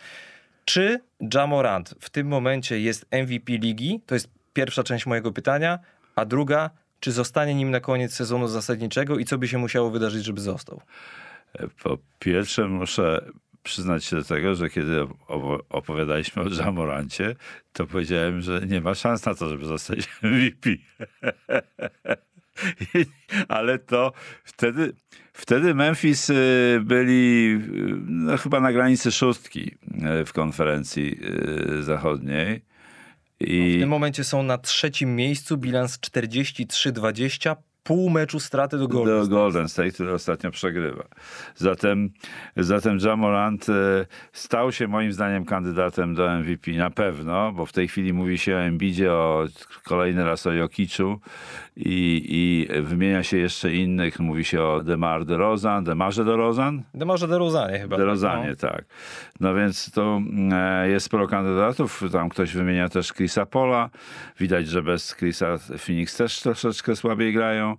Czy 0.64 1.00
Jamorant 1.34 1.94
w 2.00 2.10
tym 2.10 2.26
momencie 2.26 2.80
jest 2.80 3.06
MVP 3.12 3.52
ligi? 3.52 4.00
To 4.06 4.14
jest 4.14 4.28
pierwsza 4.52 4.82
część 4.82 5.06
mojego 5.06 5.32
pytania. 5.32 5.78
A 6.16 6.24
druga, 6.24 6.70
czy 7.00 7.12
zostanie 7.12 7.54
nim 7.54 7.70
na 7.70 7.80
koniec 7.80 8.14
sezonu 8.14 8.48
zasadniczego 8.48 9.18
i 9.18 9.24
co 9.24 9.38
by 9.38 9.48
się 9.48 9.58
musiało 9.58 9.90
wydarzyć, 9.90 10.24
żeby 10.24 10.40
został? 10.40 10.80
Po 11.82 11.98
pierwsze 12.18 12.68
muszę 12.68 13.24
przyznać 13.64 14.04
się 14.04 14.16
do 14.16 14.24
tego, 14.24 14.54
że 14.54 14.70
kiedy 14.70 15.00
op- 15.28 15.62
opowiadaliśmy 15.70 16.42
o 16.42 16.48
Jamorancie, 16.48 17.36
to 17.72 17.86
powiedziałem, 17.86 18.40
że 18.40 18.60
nie 18.66 18.80
ma 18.80 18.94
szans 18.94 19.26
na 19.26 19.34
to, 19.34 19.48
żeby 19.48 19.66
zostać 19.66 19.98
MVP. 20.22 20.70
Ale 23.48 23.78
to 23.78 24.12
wtedy, 24.44 24.92
wtedy 25.32 25.74
Memphis 25.74 26.30
y, 26.30 26.80
byli 26.84 27.50
y, 27.52 27.96
no, 28.06 28.36
chyba 28.38 28.60
na 28.60 28.72
granicy 28.72 29.12
szóstki 29.12 29.74
y, 30.20 30.24
w 30.24 30.32
konferencji 30.32 31.20
zachodniej. 31.80 32.62
W 33.40 33.44
I 33.46 33.76
tym 33.80 33.88
momencie 33.88 34.24
są 34.24 34.42
na 34.42 34.58
trzecim 34.58 35.16
miejscu, 35.16 35.56
bilans 35.56 35.98
43-20, 35.98 37.56
pół 37.84 38.10
meczu 38.10 38.40
straty 38.40 38.78
do 38.78 38.88
Golden 38.88 39.14
do 39.14 39.24
State. 39.24 39.34
Golden 39.36 39.68
State, 39.68 39.90
który 39.90 40.12
ostatnio 40.12 40.50
przegrywa. 40.50 41.04
Zatem, 41.54 42.10
zatem 42.56 42.98
Jamorant 42.98 43.68
e, 43.68 44.06
stał 44.32 44.72
się 44.72 44.88
moim 44.88 45.12
zdaniem 45.12 45.44
kandydatem 45.44 46.14
do 46.14 46.38
MVP 46.38 46.70
na 46.72 46.90
pewno, 46.90 47.52
bo 47.52 47.66
w 47.66 47.72
tej 47.72 47.88
chwili 47.88 48.12
mówi 48.12 48.38
się 48.38 48.56
o 48.56 48.60
Embidzie, 48.60 49.12
o 49.12 49.44
kolejny 49.84 50.24
raz 50.24 50.46
o 50.46 50.52
Jokiczu 50.52 51.20
i, 51.76 52.24
i 52.28 52.82
wymienia 52.82 53.22
się 53.22 53.36
jeszcze 53.36 53.74
innych. 53.74 54.20
Mówi 54.20 54.44
się 54.44 54.62
o 54.62 54.82
Demar 54.82 55.24
DeRozan, 55.24 55.84
Demarze 55.84 56.24
DeRozan? 56.24 56.82
Demarze 56.94 57.28
DeRozanie 57.28 57.78
chyba. 57.78 57.96
DeRozanie, 57.96 58.50
no. 58.50 58.56
tak. 58.56 58.84
No 59.40 59.54
więc 59.54 59.90
to 59.90 60.20
e, 60.52 60.88
jest 60.88 61.06
sporo 61.06 61.28
kandydatów. 61.28 62.02
Tam 62.12 62.28
ktoś 62.28 62.54
wymienia 62.54 62.88
też 62.88 63.12
Chrisa 63.12 63.46
Pola. 63.46 63.90
Widać, 64.40 64.68
że 64.68 64.82
bez 64.82 65.14
Chrisa 65.14 65.58
Phoenix 65.58 66.16
też 66.16 66.40
troszeczkę 66.40 66.96
słabiej 66.96 67.32
grają. 67.32 67.73
Grają, 67.74 67.76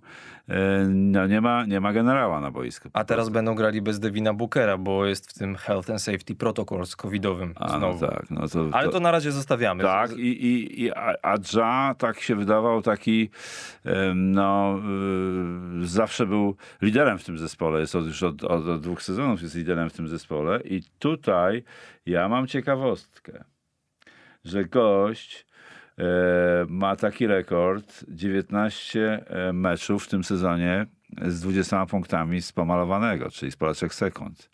e, 0.48 0.86
no 0.88 1.26
nie 1.26 1.40
ma, 1.40 1.64
nie 1.64 1.80
ma 1.80 1.92
generała 1.92 2.40
na 2.40 2.50
boisku. 2.50 2.88
A 2.92 3.04
teraz 3.04 3.28
będą 3.28 3.54
grali 3.54 3.82
bez 3.82 4.00
Devina 4.00 4.34
Bookera, 4.34 4.78
bo 4.78 5.06
jest 5.06 5.30
w 5.30 5.38
tym 5.38 5.56
Health 5.56 5.90
and 5.90 6.02
Safety 6.02 6.34
Protocols 6.34 6.96
covidowym 6.96 7.52
A, 7.56 7.78
no 7.78 7.98
tak, 7.98 8.30
no 8.30 8.48
to, 8.48 8.68
Ale 8.72 8.88
to 8.88 9.00
na 9.00 9.10
razie 9.10 9.32
zostawiamy. 9.32 9.82
Tak, 9.82 10.12
i, 10.12 10.46
i, 10.46 10.82
i 10.82 10.90
Adja 11.22 11.94
tak 11.98 12.20
się 12.20 12.36
wydawał 12.36 12.82
taki, 12.82 13.30
no, 14.14 14.78
y, 15.82 15.86
zawsze 15.86 16.26
był 16.26 16.56
liderem 16.82 17.18
w 17.18 17.24
tym 17.24 17.38
zespole, 17.38 17.80
jest 17.80 17.94
od, 17.94 18.06
już 18.06 18.22
od, 18.22 18.44
od, 18.44 18.68
od 18.68 18.80
dwóch 18.80 19.02
sezonów 19.02 19.42
jest 19.42 19.54
liderem 19.54 19.90
w 19.90 19.92
tym 19.92 20.08
zespole 20.08 20.60
i 20.60 20.82
tutaj 20.98 21.64
ja 22.06 22.28
mam 22.28 22.46
ciekawostkę, 22.46 23.44
że 24.44 24.64
gość 24.64 25.45
ma 26.68 26.96
taki 26.96 27.26
rekord, 27.26 28.04
19 28.08 29.24
e, 29.26 29.52
meczów 29.52 30.04
w 30.04 30.08
tym 30.08 30.24
sezonie 30.24 30.86
z 31.22 31.40
20 31.40 31.86
punktami 31.86 32.42
z 32.42 32.52
pomalowanego, 32.52 33.30
czyli 33.30 33.52
z 33.52 33.56
pola 33.56 33.74
3 33.74 33.88
sekund. 33.88 34.50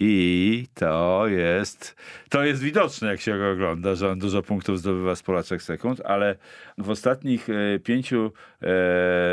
I 0.00 0.66
to 0.74 1.24
jest, 1.28 1.96
to 2.28 2.44
jest 2.44 2.62
widoczne, 2.62 3.08
jak 3.08 3.20
się 3.20 3.38
go 3.38 3.50
ogląda, 3.50 3.94
że 3.94 4.10
on 4.10 4.18
dużo 4.18 4.42
punktów 4.42 4.78
zdobywa 4.78 5.16
z 5.16 5.22
pola 5.22 5.42
3 5.42 5.58
sekund, 5.58 6.00
ale 6.04 6.36
w 6.78 6.90
ostatnich 6.90 7.48
e, 7.50 7.78
pięciu, 7.78 8.32
e, 8.62 8.66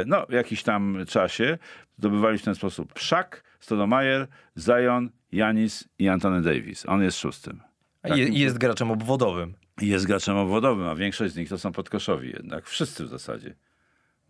no, 0.06 0.26
jakiś 0.30 0.64
tam 0.64 0.98
czasie 1.08 1.58
zdobywali 1.98 2.38
w 2.38 2.44
ten 2.44 2.56
sposób 2.56 3.00
Szak, 3.00 3.44
Stodomajer, 3.60 4.28
Zion, 4.58 5.10
Janis 5.32 5.90
i 6.00 6.10
Antony 6.10 6.42
Davis. 6.42 6.86
On 6.86 7.04
jest 7.04 7.18
szóstym. 7.18 7.62
I 8.16 8.40
jest 8.40 8.58
graczem 8.58 8.92
obwodowym. 8.92 9.54
Jest 9.82 10.08
graczem 10.08 10.38
obwodowym, 10.38 10.88
a 10.88 10.96
większość 10.96 11.34
z 11.34 11.38
nich 11.38 11.50
to 11.50 11.58
są 11.58 11.72
podkoszowi 11.72 12.30
jednak. 12.30 12.66
Wszyscy 12.66 13.06
w 13.06 13.08
zasadzie. 13.08 13.56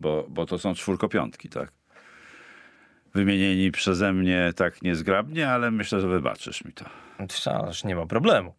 Bo, 0.00 0.26
bo 0.28 0.46
to 0.46 0.58
są 0.58 0.74
czwórkopiątki, 0.74 1.48
tak? 1.48 1.72
Wymienieni 3.14 3.70
przeze 3.70 4.12
mnie 4.12 4.52
tak 4.56 4.82
niezgrabnie, 4.82 5.48
ale 5.48 5.70
myślę, 5.70 6.00
że 6.00 6.08
wybaczysz 6.08 6.64
mi 6.64 6.72
to. 6.72 6.84
Ależ 7.46 7.84
nie 7.84 7.96
ma 7.96 8.06
problemu. 8.06 8.54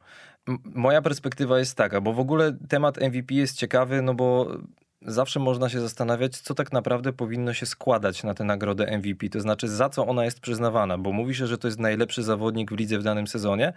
Moja 0.76 1.02
perspektywa 1.02 1.60
jest 1.60 1.78
taka, 1.78 2.02
bo 2.02 2.14
w 2.14 2.20
ogóle 2.20 2.58
temat 2.70 2.98
MVP 3.02 3.34
jest 3.34 3.58
ciekawy, 3.58 4.02
no 4.02 4.14
bo 4.14 4.58
zawsze 5.06 5.40
można 5.40 5.70
się 5.70 5.82
zastanawiać, 5.82 6.38
co 6.38 6.54
tak 6.54 6.72
naprawdę 6.72 7.14
powinno 7.14 7.54
się 7.54 7.66
składać 7.66 8.24
na 8.24 8.34
tę 8.34 8.44
nagrodę 8.44 8.98
MVP, 8.98 9.30
to 9.30 9.42
znaczy 9.42 9.68
za 9.68 9.90
co 9.90 10.08
ona 10.08 10.26
jest 10.26 10.40
przyznawana, 10.40 10.98
bo 10.98 11.12
mówi 11.12 11.36
się, 11.36 11.48
że 11.48 11.58
to 11.58 11.68
jest 11.68 11.80
najlepszy 11.80 12.24
zawodnik 12.24 12.72
w 12.72 12.76
lidze 12.76 13.00
w 13.00 13.04
danym 13.04 13.28
sezonie, 13.28 13.74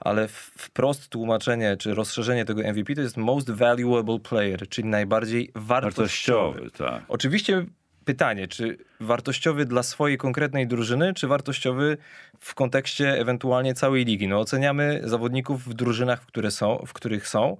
ale 0.00 0.28
wprost 0.58 1.08
tłumaczenie 1.08 1.76
czy 1.76 1.94
rozszerzenie 1.94 2.44
tego 2.44 2.62
MVP 2.62 2.94
to 2.94 3.00
jest 3.00 3.16
Most 3.16 3.50
Valuable 3.50 4.18
Player, 4.18 4.68
czyli 4.68 4.88
najbardziej 4.88 5.50
wartościowy. 5.54 6.60
Wartościowy, 6.60 6.90
tak. 6.90 7.04
Oczywiście 7.08 7.66
pytanie, 8.04 8.48
czy 8.48 8.78
wartościowy 9.00 9.64
dla 9.64 9.82
swojej 9.82 10.18
konkretnej 10.18 10.66
drużyny, 10.66 11.14
czy 11.14 11.26
wartościowy 11.26 11.96
w 12.38 12.54
kontekście 12.54 13.20
ewentualnie 13.20 13.74
całej 13.74 14.04
ligi? 14.04 14.28
No 14.28 14.40
oceniamy 14.40 15.00
zawodników 15.04 15.64
w 15.64 15.74
drużynach, 15.74 16.22
w, 16.22 16.26
które 16.26 16.50
są, 16.50 16.84
w 16.86 16.92
których 16.92 17.28
są. 17.28 17.56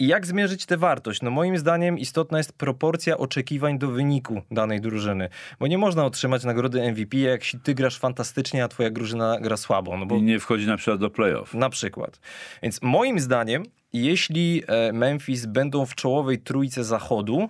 I 0.00 0.06
jak 0.06 0.26
zmierzyć 0.26 0.66
tę 0.66 0.76
wartość? 0.76 1.22
No 1.22 1.30
moim 1.30 1.58
zdaniem 1.58 1.98
istotna 1.98 2.38
jest 2.38 2.52
proporcja 2.52 3.18
oczekiwań 3.18 3.78
do 3.78 3.88
wyniku 3.88 4.42
danej 4.50 4.80
drużyny. 4.80 5.28
Bo 5.60 5.66
nie 5.66 5.78
można 5.78 6.04
otrzymać 6.04 6.44
nagrody 6.44 6.90
MVP, 6.92 7.16
jak 7.18 7.40
ty 7.62 7.74
grasz 7.74 7.98
fantastycznie, 7.98 8.64
a 8.64 8.68
twoja 8.68 8.90
drużyna 8.90 9.40
gra 9.40 9.56
słabo. 9.56 9.96
No 9.96 10.06
bo 10.06 10.16
I 10.16 10.22
nie 10.22 10.38
wchodzi 10.40 10.66
na 10.66 10.76
przykład 10.76 11.00
do 11.00 11.10
playoff. 11.10 11.54
na 11.54 11.70
przykład. 11.70 12.20
Więc 12.62 12.82
moim 12.82 13.20
zdaniem, 13.20 13.62
jeśli 13.92 14.62
e, 14.66 14.92
Memphis 14.92 15.46
będą 15.46 15.86
w 15.86 15.94
czołowej 15.94 16.38
trójce 16.38 16.84
zachodu, 16.84 17.48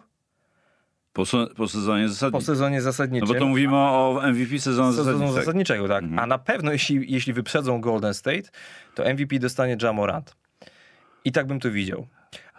Po, 1.13 1.25
po 1.57 1.69
sezonie 1.69 2.05
po 2.05 2.09
zasadniczym. 2.09 2.47
sezonie 2.47 2.77
No 2.77 2.83
zasadniczym. 2.83 3.29
bo 3.29 3.35
to 3.35 3.47
mówimy 3.47 3.77
o 3.77 4.21
MVP 4.33 4.59
sezonu 4.59 4.93
sezonu 4.93 5.05
zasadniczego. 5.19 5.33
zasadniczego, 5.41 5.89
tak. 5.89 6.03
Mhm. 6.03 6.19
A 6.19 6.27
na 6.27 6.39
pewno 6.39 6.73
jeśli, 6.73 7.13
jeśli 7.13 7.33
wyprzedzą 7.33 7.81
Golden 7.81 8.15
State, 8.15 8.43
to 8.95 9.05
MVP 9.15 9.39
dostanie 9.39 9.77
Jamorant. 9.83 10.37
I 11.25 11.33
tak 11.33 11.47
bym 11.47 11.61
to 11.61 11.71
widział. 11.71 12.07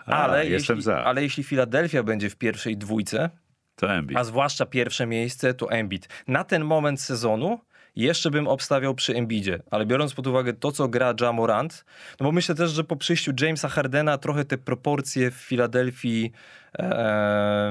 A, 0.06 0.12
Ale, 0.24 0.48
jestem 0.48 0.76
jeśli, 0.78 0.84
za. 0.86 1.04
ale 1.04 1.24
jeśli 1.24 1.44
Philadelphia 1.44 2.04
będzie 2.04 2.30
w 2.30 2.36
pierwszej 2.36 2.78
dwójce, 2.78 3.30
To 3.76 3.94
Embiid. 3.94 4.18
a 4.18 4.24
zwłaszcza 4.24 4.66
pierwsze 4.66 5.06
miejsce, 5.06 5.54
to 5.54 5.72
Embiid. 5.72 6.08
Na 6.28 6.44
ten 6.44 6.64
moment 6.64 7.02
sezonu 7.02 7.60
jeszcze 7.96 8.32
bym 8.32 8.48
obstawiał 8.48 8.96
przy 8.96 9.16
Embidzie, 9.16 9.60
ale 9.72 9.86
biorąc 9.86 10.14
pod 10.14 10.28
uwagę 10.28 10.54
to, 10.54 10.72
co 10.72 10.88
gra 10.88 11.14
Jamorant, 11.22 11.86
no 12.20 12.24
bo 12.24 12.32
myślę 12.32 12.56
też, 12.56 12.72
że 12.72 12.84
po 12.84 12.96
przyjściu 12.96 13.32
Jamesa 13.42 13.70
Hardena 13.70 14.18
trochę 14.18 14.46
te 14.46 14.58
proporcje 14.58 15.32
w 15.32 15.34
Filadelfii, 15.36 16.32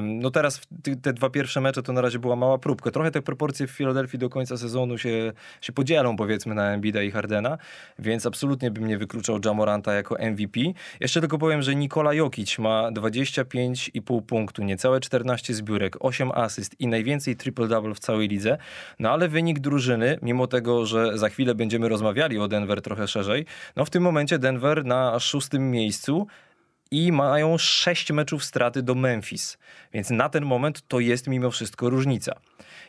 no 0.02 0.30
teraz 0.30 0.60
te 1.02 1.12
dwa 1.12 1.30
pierwsze 1.30 1.60
mecze 1.60 1.82
to 1.82 1.92
na 1.92 2.00
razie 2.00 2.18
była 2.18 2.36
mała 2.36 2.58
próbka, 2.58 2.90
trochę 2.90 3.10
te 3.10 3.22
proporcje 3.22 3.66
w 3.66 3.70
Filadelfii 3.70 4.18
do 4.18 4.28
końca 4.28 4.56
sezonu 4.56 4.98
się, 4.98 5.32
się 5.60 5.72
podzielą 5.72 6.16
powiedzmy 6.16 6.54
na 6.54 6.72
Embida 6.72 7.02
i 7.02 7.10
Hardena, 7.10 7.58
więc 7.98 8.26
absolutnie 8.26 8.70
bym 8.70 8.86
nie 8.86 8.98
wykluczał 8.98 9.38
Jamoranta 9.44 9.94
jako 9.94 10.16
MVP. 10.30 10.60
Jeszcze 11.00 11.20
tylko 11.20 11.38
powiem, 11.38 11.62
że 11.62 11.74
Nikola 11.74 12.14
Jokic 12.14 12.58
ma 12.58 12.90
25,5 12.92 14.22
punktu, 14.22 14.62
niecałe 14.62 15.00
14 15.00 15.54
zbiórek, 15.54 15.96
8 16.00 16.30
asyst 16.34 16.80
i 16.80 16.86
najwięcej 16.86 17.36
triple-double 17.36 17.94
w 17.94 17.98
całej 17.98 18.28
lidze. 18.28 18.58
No 18.98 19.10
ale 19.10 19.28
wynik 19.28 19.58
drużyny, 19.58 20.18
mimo 20.22 20.46
tego, 20.46 20.86
że 20.86 21.18
za 21.18 21.28
chwilę 21.28 21.54
będziemy 21.54 21.88
rozmawiali 21.88 22.38
o 22.38 22.48
Denver 22.48 22.82
trochę 22.82 23.08
szerzej, 23.08 23.46
no 23.76 23.84
w 23.84 23.90
tym 23.90 24.02
momencie 24.02 24.38
Denver 24.38 24.84
na 24.84 25.18
szóstym 25.18 25.70
miejscu 25.70 26.26
i 26.90 27.12
mają 27.12 27.58
6 27.58 28.12
meczów 28.12 28.44
straty 28.44 28.82
do 28.82 28.94
Memphis. 28.94 29.58
Więc 29.92 30.10
na 30.10 30.28
ten 30.28 30.44
moment 30.44 30.88
to 30.88 31.00
jest 31.00 31.26
mimo 31.26 31.50
wszystko 31.50 31.90
różnica. 31.90 32.40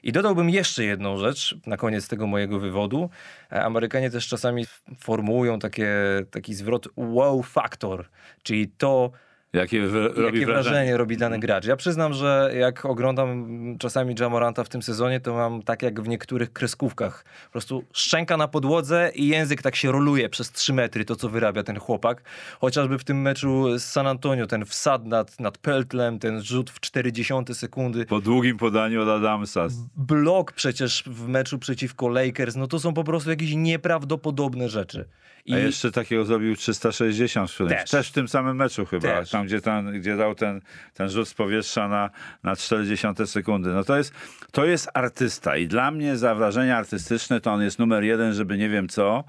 I 0.03 0.11
dodałbym 0.11 0.49
jeszcze 0.49 0.83
jedną 0.83 1.17
rzecz 1.17 1.55
na 1.65 1.77
koniec 1.77 2.07
tego 2.07 2.27
mojego 2.27 2.59
wywodu. 2.59 3.09
Amerykanie 3.49 4.09
też 4.09 4.27
czasami 4.27 4.65
formułują 4.99 5.59
takie, 5.59 5.89
taki 6.31 6.53
zwrot 6.53 6.87
wow 6.97 7.43
factor, 7.43 8.09
czyli 8.43 8.67
to, 8.67 9.11
Jakie 9.53 9.81
wy- 9.87 10.07
robi 10.07 10.21
jakie 10.21 10.45
wrażenie. 10.45 10.63
wrażenie 10.63 10.97
robi 10.97 11.17
dany 11.17 11.39
gracz. 11.39 11.65
Ja 11.65 11.75
przyznam, 11.75 12.13
że 12.13 12.51
jak 12.59 12.85
oglądam 12.85 13.47
czasami 13.79 14.15
Jamoranta 14.19 14.63
w 14.63 14.69
tym 14.69 14.81
sezonie, 14.81 15.19
to 15.19 15.33
mam 15.33 15.61
tak 15.63 15.81
jak 15.81 16.01
w 16.01 16.07
niektórych 16.07 16.53
kreskówkach. 16.53 17.23
Po 17.45 17.51
prostu 17.51 17.83
szczęka 17.93 18.37
na 18.37 18.47
podłodze 18.47 19.11
i 19.15 19.27
język 19.27 19.61
tak 19.61 19.75
się 19.75 19.91
roluje 19.91 20.29
przez 20.29 20.51
3 20.51 20.73
metry, 20.73 21.05
to 21.05 21.15
co 21.15 21.29
wyrabia 21.29 21.63
ten 21.63 21.79
chłopak. 21.79 22.21
Chociażby 22.59 22.97
w 22.99 23.03
tym 23.03 23.21
meczu 23.21 23.79
z 23.79 23.83
San 23.83 24.07
Antonio, 24.07 24.47
ten 24.47 24.65
wsad 24.65 25.05
nad, 25.05 25.39
nad 25.39 25.57
Peltlem, 25.57 26.19
ten 26.19 26.41
rzut 26.43 26.69
w 26.69 26.79
40 26.79 27.33
sekundy. 27.53 28.05
Po 28.05 28.21
długim 28.21 28.57
podaniu 28.57 29.01
od 29.01 29.09
Adamsa. 29.09 29.67
Blok 29.95 30.51
przecież 30.51 31.03
w 31.07 31.27
meczu 31.27 31.59
przeciwko 31.59 32.07
Lakers, 32.09 32.55
no 32.55 32.67
to 32.67 32.79
są 32.79 32.93
po 32.93 33.03
prostu 33.03 33.29
jakieś 33.29 33.53
nieprawdopodobne 33.53 34.69
rzeczy. 34.69 35.05
I 35.45 35.53
A 35.53 35.57
jeszcze 35.59 35.91
takiego 35.91 36.25
zrobił 36.25 36.55
360 36.55 37.51
w. 37.51 37.67
Też. 37.67 37.89
Też. 37.89 38.09
w 38.09 38.11
tym 38.11 38.27
samym 38.27 38.57
meczu 38.57 38.85
chyba. 38.85 39.01
Też. 39.07 39.29
Tam, 39.29 39.40
gdzie, 39.45 39.61
ten, 39.61 39.99
gdzie 39.99 40.17
dał 40.17 40.35
ten, 40.35 40.61
ten 40.93 41.09
rzut 41.09 41.27
z 41.27 41.33
powietrza 41.33 41.87
na, 41.87 42.09
na 42.43 42.55
40 42.55 43.07
sekundy. 43.25 43.69
No 43.69 43.83
to 43.83 43.97
jest, 43.97 44.13
to 44.51 44.65
jest 44.65 44.89
artysta 44.93 45.57
i 45.57 45.67
dla 45.67 45.91
mnie 45.91 46.17
za 46.17 46.35
wrażenia 46.35 46.77
artystyczne 46.77 47.41
to 47.41 47.51
on 47.51 47.61
jest 47.61 47.79
numer 47.79 48.03
jeden, 48.03 48.33
żeby 48.33 48.57
nie 48.57 48.69
wiem 48.69 48.89
co. 48.89 49.23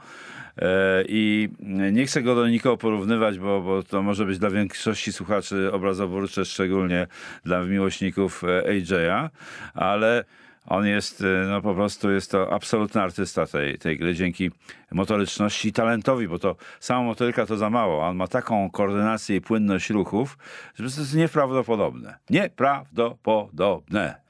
E, 0.59 1.05
I 1.09 1.49
nie 1.93 2.07
chcę 2.07 2.23
go 2.23 2.35
do 2.35 2.49
nikogo 2.49 2.77
porównywać, 2.77 3.39
bo, 3.39 3.61
bo 3.61 3.83
to 3.83 4.03
może 4.03 4.25
być 4.25 4.39
dla 4.39 4.51
większości 4.51 5.13
słuchaczy 5.13 5.73
obrazoburcze, 5.73 6.45
szczególnie 6.45 7.07
dla 7.45 7.65
miłośników 7.65 8.45
e, 8.45 8.63
AJ'a, 8.63 9.29
ale 9.75 10.25
on 10.67 10.87
jest, 10.87 11.21
e, 11.21 11.47
no 11.49 11.63
po 11.63 11.75
prostu 11.75 12.11
jest 12.11 12.31
to 12.31 12.53
absolutny 12.53 13.03
artysta 13.03 13.47
tej, 13.47 13.79
tej 13.79 13.99
gry 13.99 14.15
dzięki 14.15 14.51
motoryczności 14.91 15.69
i 15.69 15.73
talentowi, 15.73 16.29
bo 16.29 16.39
to 16.39 16.57
sama 16.81 17.03
motoryka 17.03 17.47
to 17.47 17.57
za 17.57 17.71
mało. 17.71 18.07
On 18.07 18.17
ma 18.17 18.27
taką 18.27 18.71
koordynację 18.71 19.37
i 19.37 19.41
płynność 19.41 19.91
ruchów, 19.91 20.39
że 20.75 20.91
to 20.91 21.01
jest 21.01 21.15
nieprawdopodobne. 21.15 22.19
Nieprawdopodobne. 22.31 24.23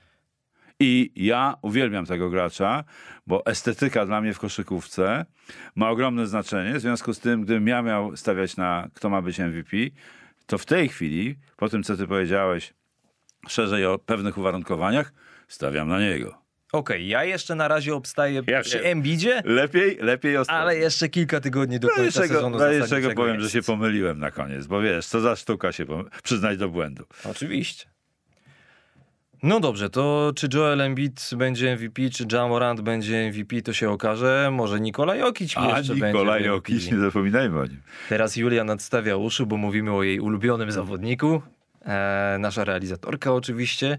I 0.81 1.12
ja 1.16 1.55
uwielbiam 1.62 2.07
tego 2.07 2.31
gracza, 2.31 2.85
bo 3.27 3.47
estetyka 3.47 4.07
dla 4.07 4.21
mnie 4.21 4.35
w 4.35 4.38
koszykówce 4.38 5.27
ma 5.75 5.90
ogromne 5.90 6.27
znaczenie. 6.27 6.75
W 6.75 6.81
związku 6.81 7.14
z 7.14 7.21
tym, 7.21 7.42
gdybym 7.42 7.66
ja 7.68 7.83
miał 7.83 8.16
stawiać 8.16 8.57
na 8.57 8.88
kto 8.95 9.11
ma 9.11 9.23
być 9.23 9.38
MVP, 9.38 9.77
to 10.47 10.59
w 10.59 10.66
tej 10.66 10.88
chwili, 10.88 11.38
po 11.57 11.68
tym 11.68 11.83
co 11.83 11.97
ty 11.97 12.07
powiedziałeś 12.07 12.75
szerzej 13.49 13.87
o 13.87 13.99
pewnych 13.99 14.38
uwarunkowaniach, 14.38 15.12
stawiam 15.53 15.88
na 15.88 16.01
niego. 16.01 16.35
Okej, 16.73 17.09
ja 17.09 17.25
jeszcze 17.25 17.55
na 17.55 17.69
razie 17.69 17.95
obstaję 17.95 18.43
Ja 18.47 18.62
przy. 18.62 18.83
Embidzie, 18.85 19.43
Lepiej, 19.45 19.99
lepiej 20.01 20.37
ostatnio. 20.37 20.62
ale 20.62 20.77
jeszcze 20.77 21.09
kilka 21.09 21.41
tygodni 21.41 21.81
do 21.81 21.88
No 21.88 21.95
końca 21.95 22.05
jeszcze 22.05 22.35
sezonu 22.35 22.59
go, 22.59 22.65
jeszcze 22.67 22.79
go 22.81 22.85
zasadniczego 22.87 23.23
powiem, 23.23 23.35
jest. 23.41 23.47
że 23.47 23.61
się 23.61 23.67
pomyliłem 23.67 24.19
na 24.19 24.31
koniec, 24.31 24.67
bo 24.67 24.81
wiesz, 24.81 25.07
co 25.07 25.21
za 25.21 25.37
sztuka 25.37 25.73
się 25.73 25.85
pom- 25.87 26.05
przyznać 26.23 26.59
do 26.59 26.69
błędu. 26.69 27.05
Oczywiście. 27.25 27.85
No 29.43 29.61
dobrze, 29.61 29.91
to 29.91 30.33
czy 30.37 30.49
Joel 30.55 30.81
Embiid 30.81 31.31
będzie 31.37 31.77
MVP, 31.77 32.11
czy 32.11 32.27
Jamorant 32.33 32.81
będzie 32.81 33.31
MVP, 33.31 33.62
to 33.62 33.73
się 33.73 33.91
okaże. 33.91 34.49
Może 34.53 34.81
Nikola 34.81 35.17
Jokic 35.17 35.53
A 35.57 35.79
jeszcze 35.79 35.95
Nikola 35.95 36.33
będzie 36.33 36.49
Jokic, 36.49 36.77
MVP. 36.83 36.97
nie 36.97 37.03
zapominajmy 37.03 37.59
o 37.61 37.67
nim. 37.67 37.83
Teraz 38.09 38.37
Julia 38.37 38.65
nadstawia 38.65 39.17
uszy, 39.17 39.47
bo 39.47 39.57
mówimy 39.57 39.93
o 39.93 40.03
jej 40.03 40.21
ulubionym 40.21 40.73
zawodniku. 40.73 41.43
E, 41.87 42.37
nasza 42.41 42.65
realizatorka 42.65 43.33
oczywiście. 43.35 43.99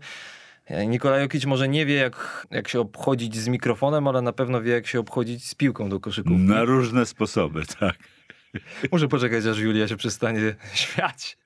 Nikola 0.69 1.19
Jokic 1.19 1.45
może 1.45 1.67
nie 1.67 1.85
wie, 1.85 1.95
jak, 1.95 2.47
jak 2.51 2.67
się 2.67 2.79
obchodzić 2.79 3.35
z 3.35 3.47
mikrofonem, 3.47 4.07
ale 4.07 4.21
na 4.21 4.33
pewno 4.33 4.61
wie, 4.61 4.71
jak 4.71 4.87
się 4.87 4.99
obchodzić 4.99 5.45
z 5.45 5.55
piłką 5.55 5.89
do 5.89 5.99
koszykówki. 5.99 6.39
Na 6.41 6.63
różne 6.63 7.05
sposoby, 7.05 7.63
tak. 7.79 7.95
Muszę 8.91 9.07
poczekać, 9.07 9.45
aż 9.45 9.57
Julia 9.57 9.87
się 9.87 9.97
przestanie 9.97 10.55
śmiać. 10.73 11.37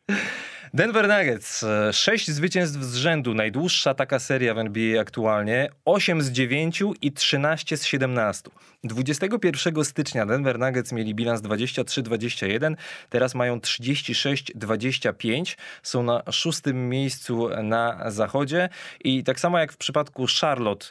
Denver 0.73 1.08
Nuggets, 1.08 1.63
e, 1.63 1.93
sześć 1.93 2.32
zwycięstw 2.32 2.82
z 2.82 2.95
rzędu, 2.95 3.34
najdłuższa 3.34 3.93
taka 3.93 4.19
seria 4.19 4.53
w 4.53 4.58
NBA 4.58 5.01
aktualnie, 5.01 5.69
8 5.86 6.21
z 6.21 6.32
9 6.32 6.84
i 7.01 7.12
13 7.12 7.77
z 7.77 7.86
17. 7.86 8.49
21 8.84 9.86
stycznia 9.86 10.25
Denver 10.25 10.60
Nuggets 10.60 10.91
mieli 10.91 11.15
bilans 11.15 11.41
23-21, 11.41 12.75
teraz 13.10 13.36
mają 13.36 13.58
36-25, 13.58 15.58
są 15.84 16.03
na 16.03 16.23
szóstym 16.32 16.89
miejscu 16.89 17.49
na 17.63 18.12
zachodzie 18.12 18.69
i 19.03 19.23
tak 19.23 19.39
samo 19.39 19.60
jak 19.60 19.71
w 19.71 19.77
przypadku 19.77 20.25
Charlotte, 20.41 20.86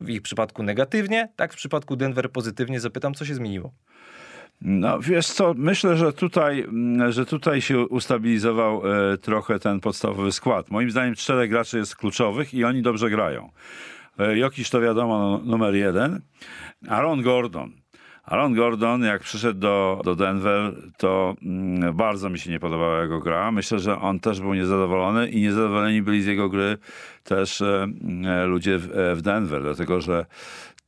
w 0.00 0.08
ich 0.08 0.22
przypadku 0.22 0.62
negatywnie, 0.62 1.28
tak 1.36 1.52
w 1.52 1.56
przypadku 1.56 1.96
Denver 1.96 2.32
pozytywnie. 2.32 2.80
Zapytam, 2.80 3.14
co 3.14 3.24
się 3.24 3.34
zmieniło? 3.34 3.72
No 4.62 4.98
wiesz 4.98 5.26
co, 5.26 5.54
myślę, 5.56 5.96
że 5.96 6.12
tutaj, 6.12 6.60
mm, 6.60 7.12
że 7.12 7.26
tutaj 7.26 7.60
się 7.60 7.78
ustabilizował 7.78 8.82
e, 8.86 9.18
trochę 9.18 9.58
ten 9.58 9.80
podstawowy 9.80 10.32
skład. 10.32 10.70
Moim 10.70 10.90
zdaniem 10.90 11.14
czterech 11.14 11.50
graczy 11.50 11.78
jest 11.78 11.96
kluczowych 11.96 12.54
i 12.54 12.64
oni 12.64 12.82
dobrze 12.82 13.10
grają. 13.10 13.50
E, 14.18 14.38
Jokiś 14.38 14.70
to 14.70 14.80
wiadomo 14.80 15.18
no, 15.18 15.50
numer 15.50 15.74
jeden. 15.74 16.20
Aaron 16.88 17.22
Gordon. 17.22 17.80
Aaron 18.24 18.54
Gordon, 18.54 19.02
jak 19.02 19.22
przyszedł 19.22 19.60
do, 19.60 20.00
do 20.04 20.14
Denver, 20.14 20.72
to 20.96 21.34
mm, 21.42 21.96
bardzo 21.96 22.30
mi 22.30 22.38
się 22.38 22.50
nie 22.50 22.60
podobała 22.60 23.02
jego 23.02 23.20
gra. 23.20 23.52
Myślę, 23.52 23.78
że 23.78 24.00
on 24.00 24.20
też 24.20 24.40
był 24.40 24.54
niezadowolony 24.54 25.28
i 25.28 25.40
niezadowoleni 25.40 26.02
byli 26.02 26.22
z 26.22 26.26
jego 26.26 26.48
gry 26.48 26.78
też 27.24 27.60
e, 27.60 27.86
e, 28.26 28.46
ludzie 28.46 28.78
w, 28.78 29.14
w 29.16 29.22
Denver, 29.22 29.62
dlatego 29.62 30.00
że 30.00 30.26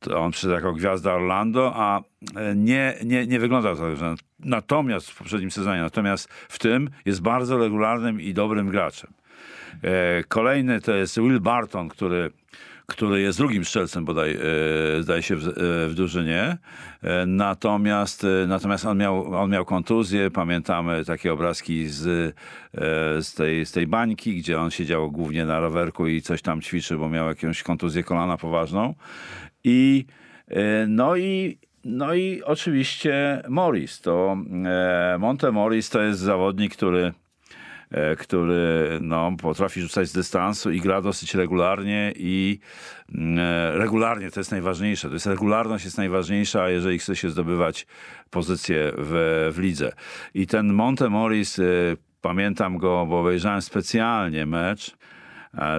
on 0.09 0.31
przyszedł 0.31 0.55
jako 0.55 0.73
gwiazda 0.73 1.15
Orlando, 1.15 1.73
a 1.75 2.01
e, 2.37 2.57
nie, 2.57 2.95
nie, 3.05 3.27
nie 3.27 3.39
wyglądał 3.39 3.77
tak. 3.77 3.97
Że 3.97 4.15
natomiast 4.39 5.11
w 5.11 5.19
poprzednim 5.19 5.51
sezonie, 5.51 5.81
natomiast 5.81 6.29
w 6.49 6.59
tym 6.59 6.91
jest 7.05 7.23
bardzo 7.23 7.59
regularnym 7.59 8.21
i 8.21 8.35
dobrym 8.35 8.69
graczem. 8.69 9.11
E, 9.83 10.25
kolejny 10.25 10.81
to 10.81 10.95
jest 10.95 11.21
Will 11.21 11.41
Barton, 11.41 11.89
który 11.89 12.31
który 12.87 13.21
jest 13.21 13.39
drugim 13.39 13.65
strzelcem 13.65 14.05
bodaj, 14.05 14.39
e, 14.99 15.03
zdaje 15.03 15.23
się, 15.23 15.37
w, 15.37 15.43
w 15.89 15.93
drużynie. 15.95 16.59
Natomiast, 17.27 18.27
natomiast 18.49 18.87
on, 18.87 18.99
miał, 18.99 19.35
on 19.35 19.51
miał 19.51 19.65
kontuzję. 19.65 20.31
Pamiętamy 20.31 21.05
takie 21.05 21.33
obrazki 21.33 21.89
z, 21.89 22.35
z, 23.21 23.35
tej, 23.35 23.67
z 23.67 23.73
tej 23.73 23.87
bańki, 23.87 24.37
gdzie 24.37 24.61
on 24.61 24.71
siedział 24.71 25.11
głównie 25.11 25.45
na 25.45 25.61
rowerku 25.61 26.07
i 26.07 26.23
coś 26.23 26.43
tam 26.43 26.61
ćwiczył, 26.61 26.99
bo 26.99 27.09
miał 27.09 27.29
jakąś 27.29 27.63
kontuzję 27.63 28.03
kolana 28.03 28.37
poważną. 28.37 28.95
I 29.65 30.07
e, 30.49 30.87
no 30.87 31.17
i 31.17 31.59
no 31.85 32.15
i 32.15 32.43
oczywiście 32.43 33.43
Morris. 33.49 34.01
To 34.01 34.37
e, 34.67 35.17
Monte 35.19 35.53
Morris 35.53 35.91
to 35.91 36.03
jest 36.03 36.21
zawodnik, 36.21 36.77
który 36.77 37.13
e, 37.91 38.17
który 38.17 38.99
no, 39.01 39.33
potrafi 39.43 39.81
rzucać 39.81 40.09
z 40.09 40.13
dystansu 40.13 40.71
i 40.71 40.81
gra 40.81 41.03
dosyć 41.03 41.35
regularnie 41.35 42.13
i 42.17 42.59
mm, 43.15 43.39
regularnie 43.79 44.31
to 44.31 44.41
jest 44.41 44.51
najważniejsze. 44.51 45.09
To 45.09 45.15
jest 45.15 45.27
regularność 45.27 45.85
jest 45.85 45.99
najważniejsza, 45.99 46.71
jeżeli 46.71 46.99
chce 46.99 47.17
się 47.17 47.31
zdobywać 47.31 47.87
pozycję 48.31 48.93
w, 48.99 49.51
w 49.55 49.59
lidze. 49.59 49.93
I 50.35 50.47
ten 50.47 50.73
Monte 50.73 51.11
Morris, 51.11 51.61
pamiętam 52.21 52.79
go, 52.79 53.07
bo 53.07 53.21
obejrzałem 53.21 53.63
specjalnie 53.63 54.47
mecz 54.47 54.97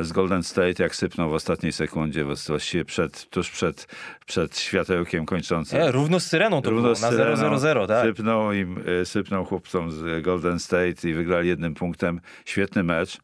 z 0.02 0.12
Golden 0.12 0.44
State, 0.44 0.84
jak 0.84 0.96
sypnął 0.96 1.30
w 1.30 1.34
ostatniej 1.34 1.72
sekundzie, 1.72 2.26
właściwie 2.26 2.86
przed, 2.86 3.30
tuż 3.30 3.52
przed, 3.52 3.88
przed 4.26 4.60
światełkiem 4.60 5.26
kończącym. 5.26 5.82
E, 5.82 5.92
równo 5.92 6.20
z 6.20 6.26
Syreną 6.26 6.62
to 6.62 6.70
Równo 6.70 6.94
było, 6.94 7.02
na 7.02 7.18
Syreną 7.18 7.58
0-0-0, 7.58 7.88
tak? 7.88 8.06
Sypnął 8.06 8.54
im, 8.54 8.84
y, 9.02 9.06
sypnął 9.06 9.46
chłopcom 9.46 9.92
z 9.92 10.24
Golden 10.24 10.60
State 10.60 11.10
i 11.10 11.14
wygrali 11.14 11.48
jednym 11.48 11.74
punktem. 11.74 12.22
Świetny 12.46 12.84
mecz. 12.84 13.18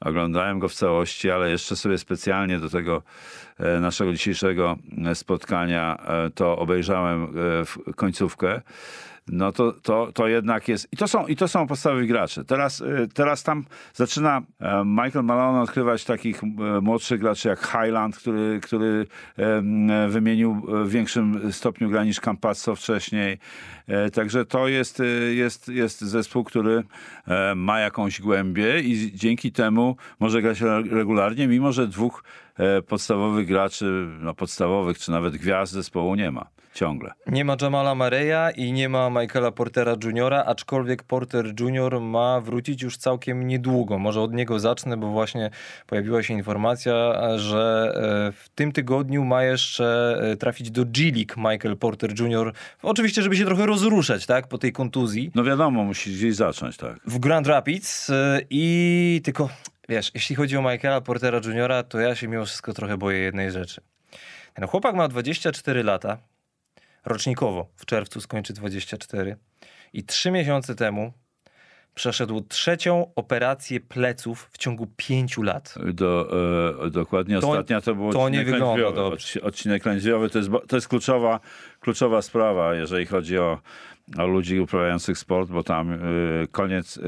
Oglądałem 0.00 0.58
go 0.58 0.68
w 0.68 0.74
całości, 0.74 1.30
ale 1.30 1.50
jeszcze 1.50 1.76
sobie 1.76 1.98
specjalnie 1.98 2.58
do 2.58 2.70
tego 2.70 3.02
e, 3.58 3.80
naszego 3.80 4.12
dzisiejszego 4.12 4.76
e, 5.06 5.14
spotkania 5.14 5.96
e, 6.06 6.30
to 6.30 6.58
obejrzałem 6.58 7.24
e, 7.24 7.28
w 7.64 7.78
końcówkę. 7.96 8.62
No 9.28 9.52
to, 9.52 9.72
to, 9.72 10.12
to 10.12 10.28
jednak 10.28 10.68
jest. 10.68 10.88
I 10.92 10.96
to 10.96 11.08
są, 11.08 11.26
i 11.26 11.36
to 11.36 11.48
są 11.48 11.66
podstawowi 11.66 12.06
gracze. 12.06 12.44
Teraz, 12.44 12.80
e, 12.80 13.06
teraz 13.14 13.42
tam 13.42 13.64
zaczyna 13.94 14.42
e, 14.60 14.84
Michael 14.84 15.24
Malone 15.24 15.60
odkrywać 15.60 16.04
takich 16.04 16.44
e, 16.44 16.46
młodszych 16.80 17.20
graczy 17.20 17.48
jak 17.48 17.60
Highland, 17.60 18.16
który, 18.16 18.60
który 18.62 19.06
e, 19.36 20.08
wymienił 20.08 20.62
w 20.84 20.90
większym 20.90 21.52
stopniu 21.52 21.90
gra 21.90 22.04
niż 22.04 22.20
Campazzo 22.20 22.76
wcześniej. 22.76 23.38
Także 24.12 24.44
to 24.44 24.68
jest, 24.68 25.00
e, 25.00 25.04
jest, 25.34 25.68
jest 25.68 26.00
zespół, 26.00 26.44
który 26.44 26.82
ma 27.56 27.80
jakąś 27.80 28.20
głębię 28.20 28.80
i 28.80 29.12
dzięki 29.14 29.52
temu 29.52 29.96
może 30.20 30.42
grać 30.42 30.62
re- 30.62 30.82
regularnie, 30.90 31.48
mimo 31.48 31.72
że 31.72 31.86
dwóch 31.86 32.24
podstawowych 32.88 33.46
graczy, 33.46 34.06
no 34.20 34.34
podstawowych 34.34 34.98
czy 34.98 35.10
nawet 35.10 35.36
gwiazd 35.36 35.72
zespołu 35.72 36.14
nie 36.14 36.30
ma. 36.30 36.55
Ciągle. 36.76 37.12
Nie 37.26 37.44
ma 37.44 37.56
Jamala 37.62 37.94
Mareya 37.94 38.52
i 38.56 38.72
nie 38.72 38.88
ma 38.88 39.10
Michaela 39.10 39.50
Portera 39.50 39.96
Jr., 40.04 40.34
aczkolwiek 40.34 41.02
Porter 41.02 41.46
Jr. 41.60 42.00
ma 42.00 42.40
wrócić 42.40 42.82
już 42.82 42.96
całkiem 42.96 43.46
niedługo. 43.46 43.98
Może 43.98 44.20
od 44.20 44.32
niego 44.32 44.60
zacznę, 44.60 44.96
bo 44.96 45.10
właśnie 45.10 45.50
pojawiła 45.86 46.22
się 46.22 46.34
informacja, 46.34 47.14
że 47.38 47.92
e, 48.28 48.32
w 48.32 48.48
tym 48.48 48.72
tygodniu 48.72 49.24
ma 49.24 49.44
jeszcze 49.44 50.18
e, 50.32 50.36
trafić 50.36 50.70
do 50.70 50.84
G 50.84 51.04
League 51.04 51.50
Michael 51.50 51.76
Porter 51.76 52.20
Jr. 52.20 52.52
Oczywiście, 52.82 53.22
żeby 53.22 53.36
się 53.36 53.44
trochę 53.44 53.66
rozruszać, 53.66 54.26
tak, 54.26 54.48
po 54.48 54.58
tej 54.58 54.72
kontuzji. 54.72 55.30
No 55.34 55.44
wiadomo, 55.44 55.84
musi 55.84 56.14
gdzieś 56.14 56.34
zacząć, 56.34 56.76
tak. 56.76 56.96
w 57.06 57.18
Grand 57.18 57.46
Rapids 57.46 58.10
e, 58.10 58.40
i 58.50 59.20
tylko, 59.24 59.48
wiesz, 59.88 60.10
jeśli 60.14 60.36
chodzi 60.36 60.56
o 60.56 60.62
Michaela 60.62 61.00
Portera 61.00 61.40
Jr., 61.44 61.84
to 61.88 62.00
ja 62.00 62.14
się 62.14 62.28
mimo 62.28 62.44
wszystko 62.44 62.72
trochę 62.72 62.96
boję 62.96 63.18
jednej 63.18 63.50
rzeczy. 63.50 63.80
Ten 64.54 64.66
chłopak 64.68 64.94
ma 64.94 65.08
24 65.08 65.82
lata, 65.82 66.18
rocznikowo, 67.06 67.66
w 67.76 67.86
czerwcu 67.86 68.20
skończy 68.20 68.52
24 68.52 69.36
i 69.92 70.04
trzy 70.04 70.30
miesiące 70.30 70.74
temu 70.74 71.12
przeszedł 71.94 72.40
trzecią 72.40 73.12
operację 73.14 73.80
pleców 73.80 74.48
w 74.52 74.58
ciągu 74.58 74.86
pięciu 74.96 75.42
lat. 75.42 75.74
Do, 75.92 76.28
e, 76.86 76.90
dokładnie 76.90 77.40
To- 77.40 77.50
ostatnia 77.50 77.80
to 77.80 77.94
był 77.94 78.12
to 78.12 78.28
nie 78.28 78.40
odcinek 78.40 78.60
lędźwiowy. 78.60 78.96
dobrze. 78.96 79.16
Odci- 79.40 79.40
Odcinek 79.44 79.86
lędźwiowy 79.86 80.30
to 80.30 80.38
jest, 80.38 80.50
to 80.68 80.76
jest 80.76 80.88
kluczowa, 80.88 81.40
kluczowa 81.80 82.22
sprawa, 82.22 82.74
jeżeli 82.74 83.06
chodzi 83.06 83.38
o 83.38 83.58
ludzi 84.14 84.60
uprawiających 84.60 85.18
sport, 85.18 85.50
bo 85.50 85.62
tam 85.62 85.92
e, 85.92 85.98
koniec, 86.50 86.98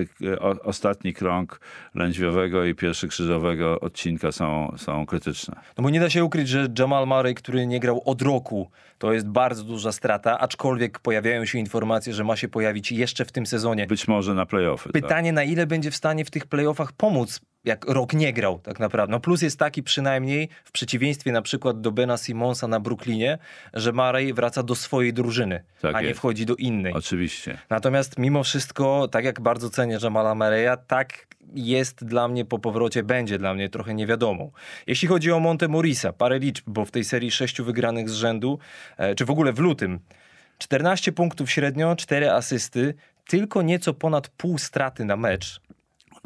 o, 0.40 0.62
ostatni 0.62 1.14
krąg 1.14 1.60
lędźwiowego 1.94 2.64
i 2.64 2.74
pierwszy 2.74 3.08
krzyżowego 3.08 3.80
odcinka 3.80 4.32
są, 4.32 4.74
są 4.76 5.06
krytyczne. 5.06 5.56
No 5.78 5.82
bo 5.82 5.90
nie 5.90 6.00
da 6.00 6.10
się 6.10 6.24
ukryć, 6.24 6.48
że 6.48 6.68
Jamal 6.78 7.06
Murray, 7.06 7.34
który 7.34 7.66
nie 7.66 7.80
grał 7.80 8.02
od 8.04 8.22
roku, 8.22 8.70
to 8.98 9.12
jest 9.12 9.28
bardzo 9.28 9.64
duża 9.64 9.92
strata, 9.92 10.38
aczkolwiek 10.38 10.98
pojawiają 10.98 11.44
się 11.44 11.58
informacje, 11.58 12.12
że 12.12 12.24
ma 12.24 12.36
się 12.36 12.48
pojawić 12.48 12.92
jeszcze 12.92 13.24
w 13.24 13.32
tym 13.32 13.46
sezonie. 13.46 13.86
Być 13.86 14.08
może 14.08 14.34
na 14.34 14.46
playoffy. 14.46 14.92
tak. 14.92 15.02
Pytanie, 15.02 15.32
na 15.32 15.44
ile 15.44 15.66
będzie 15.66 15.90
w 15.90 15.96
stanie 15.96 16.24
w 16.24 16.30
tych 16.30 16.46
playoffach 16.46 16.92
pomóc, 16.92 17.40
jak 17.68 17.84
rok 17.84 18.12
nie 18.12 18.32
grał 18.32 18.58
tak 18.58 18.80
naprawdę. 18.80 19.10
No 19.12 19.20
plus 19.20 19.42
jest 19.42 19.58
taki 19.58 19.82
przynajmniej, 19.82 20.48
w 20.64 20.72
przeciwieństwie 20.72 21.32
na 21.32 21.42
przykład 21.42 21.80
do 21.80 21.92
Bena 21.92 22.16
Simonsa 22.16 22.68
na 22.68 22.80
Brooklynie, 22.80 23.38
że 23.74 23.92
Murray 23.92 24.32
wraca 24.32 24.62
do 24.62 24.74
swojej 24.74 25.12
drużyny, 25.12 25.64
Tak 25.80 25.94
a 25.94 26.00
nie 26.00 26.06
jest. 26.06 26.18
wchodzi 26.18 26.46
do 26.46 26.54
innej. 26.56 26.92
Oczywiście. 26.92 27.58
Natomiast 27.70 28.18
mimo 28.18 28.42
wszystko, 28.44 29.08
tak 29.08 29.24
jak 29.24 29.40
bardzo 29.40 29.70
cenię 29.70 29.98
Jamala 30.02 30.32
Murray'a, 30.34 30.76
tak 30.86 31.26
jest 31.54 32.04
dla 32.04 32.28
mnie 32.28 32.44
po 32.44 32.58
powrocie, 32.58 33.02
będzie 33.02 33.38
dla 33.38 33.54
mnie 33.54 33.68
trochę 33.68 33.94
niewiadomą. 33.94 34.50
Jeśli 34.86 35.08
chodzi 35.08 35.32
o 35.32 35.40
Monte 35.40 35.68
Morisa, 35.68 36.12
parę 36.12 36.38
liczb, 36.38 36.64
bo 36.66 36.84
w 36.84 36.90
tej 36.90 37.04
serii 37.04 37.30
sześciu 37.30 37.64
wygranych 37.64 38.10
z 38.10 38.14
rzędu, 38.14 38.58
e, 38.96 39.14
czy 39.14 39.24
w 39.24 39.30
ogóle 39.30 39.52
w 39.52 39.58
lutym, 39.58 40.00
14 40.58 41.12
punktów 41.12 41.50
średnio, 41.50 41.96
4 41.96 42.30
asysty, 42.30 42.94
tylko 43.28 43.62
nieco 43.62 43.94
ponad 43.94 44.28
pół 44.28 44.58
straty 44.58 45.04
na 45.04 45.16
mecz. 45.16 45.60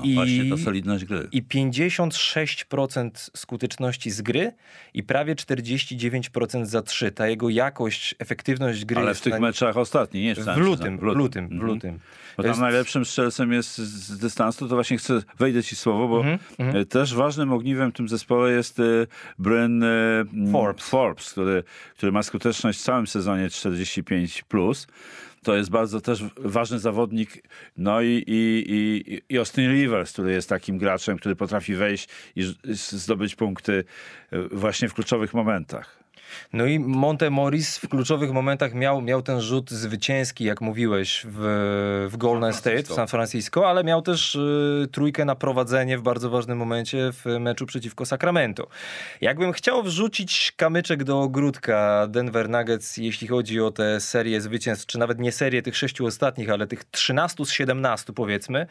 No 0.05 0.09
I- 0.11 0.15
Właśnie 0.15 0.51
ta 0.51 0.57
solidność 0.57 1.05
gry. 1.05 1.29
I 1.33 1.43
56% 1.43 3.31
skuteczności 3.37 4.11
z 4.11 4.23
gry 4.23 4.53
i 4.95 5.03
prawie 5.03 5.35
49% 5.35 6.67
za 6.67 6.83
3. 6.83 7.11
Ta 7.13 7.29
jego 7.29 7.49
jakość, 7.49 8.15
efektywność 8.19 8.85
gry 8.85 9.01
Ale 9.01 9.15
w 9.15 9.21
tych 9.21 9.33
na- 9.33 9.39
meczach 9.41 9.77
ostatnich, 9.77 10.25
nie 10.25 10.35
w 10.35 10.57
lutym, 10.57 10.99
w 10.99 11.03
lutym, 11.03 11.49
w 11.49 11.53
Mhm. 11.53 11.71
lutym. 11.73 11.99
Bo 12.37 12.43
tam 12.43 12.51
jest- 12.51 12.61
najlepszym 12.61 13.05
strzelcem 13.05 13.53
jest 13.53 13.79
z, 13.79 14.19
dystansu, 14.19 14.69
to 14.69 14.75
właśnie 14.75 14.97
chcę, 14.99 15.23
wejdę 15.39 15.63
ci 15.63 15.77
w 15.77 15.79
słowo, 15.79 16.09
bo 16.09 16.21
Mhm, 16.21 16.77
e, 16.77 16.85
też 16.85 17.15
ważnym 17.15 17.53
ogniwem 17.53 17.91
w 17.91 17.95
tym 17.95 18.09
zespole 18.09 18.53
jest 18.53 18.81
e, 18.81 18.83
Bryn 19.39 19.83
e, 19.83 19.89
Forbes. 20.53 20.85
Forbes 20.89 21.31
który, 21.31 21.63
który 21.97 22.13
ma 22.13 22.23
skuteczność 22.23 22.79
w 22.79 22.83
całym 22.83 23.07
sezonie 23.07 23.49
45+. 23.51 24.43
Plus. 24.43 24.87
To 25.43 25.57
jest 25.57 25.71
bardzo 25.71 26.01
też 26.01 26.25
ważny 26.37 26.79
zawodnik. 26.79 27.49
No 27.77 28.03
i, 28.03 28.25
i, 28.27 29.23
i, 29.29 29.39
Austin 29.39 29.71
Rivers, 29.73 30.13
który 30.13 30.33
jest 30.33 30.49
takim 30.49 30.79
graczem, 30.79 31.19
który 31.19 31.37
potrafi 31.37 31.75
wejść 31.75 32.09
i 32.37 32.55
zdobyć 32.65 33.35
punkty 33.35 33.85
e, 34.31 34.43
właśnie 34.43 34.89
w 34.89 34.95
kluczowych 34.95 35.35
momentach. 35.35 36.02
No 36.53 36.67
i 36.67 36.79
Monte 36.79 37.31
Morris 37.31 37.79
w 37.79 37.89
kluczowych 37.89 38.33
momentach 38.33 38.75
miał, 38.75 39.03
miał 39.03 39.23
ten 39.23 39.41
rzut 39.41 39.71
zwycięski, 39.71 40.45
jak 40.45 40.61
mówiłeś, 40.61 41.27
w, 41.29 42.09
w 42.11 42.17
Golden 42.17 42.53
State, 42.53 42.83
w 42.83 42.93
San 42.93 43.09
Francisco, 43.09 43.69
ale 43.69 43.85
miał 43.85 44.03
też 44.03 44.35
y, 44.35 44.89
trójkę 44.93 45.25
na 45.25 45.35
prowadzenie 45.35 45.99
w 45.99 46.03
bardzo 46.03 46.31
ważnym 46.31 46.59
momencie 46.59 47.11
w 47.13 47.39
meczu 47.41 47.67
przeciwko 47.67 48.07
Sacramento. 48.07 48.69
Jakbym 49.21 49.53
chciał 49.53 49.83
wrzucić 49.83 50.53
kamyczek 50.57 51.05
do 51.05 51.21
ogródka 51.21 52.07
Denver 52.07 52.49
Nuggets, 52.49 52.97
jeśli 52.97 53.29
chodzi 53.29 53.61
o 53.61 53.71
tę 53.71 54.01
serię 54.01 54.41
zwycięstw, 54.41 54.87
czy 54.87 54.99
nawet 54.99 55.19
nie 55.19 55.33
serię 55.33 55.63
tych 55.63 55.77
sześciu 55.77 56.07
ostatnich, 56.07 56.51
ale 56.51 56.67
tych 56.67 56.85
13 56.85 57.45
z 57.45 57.51
17 57.51 58.13
powiedzmy, 58.13 58.67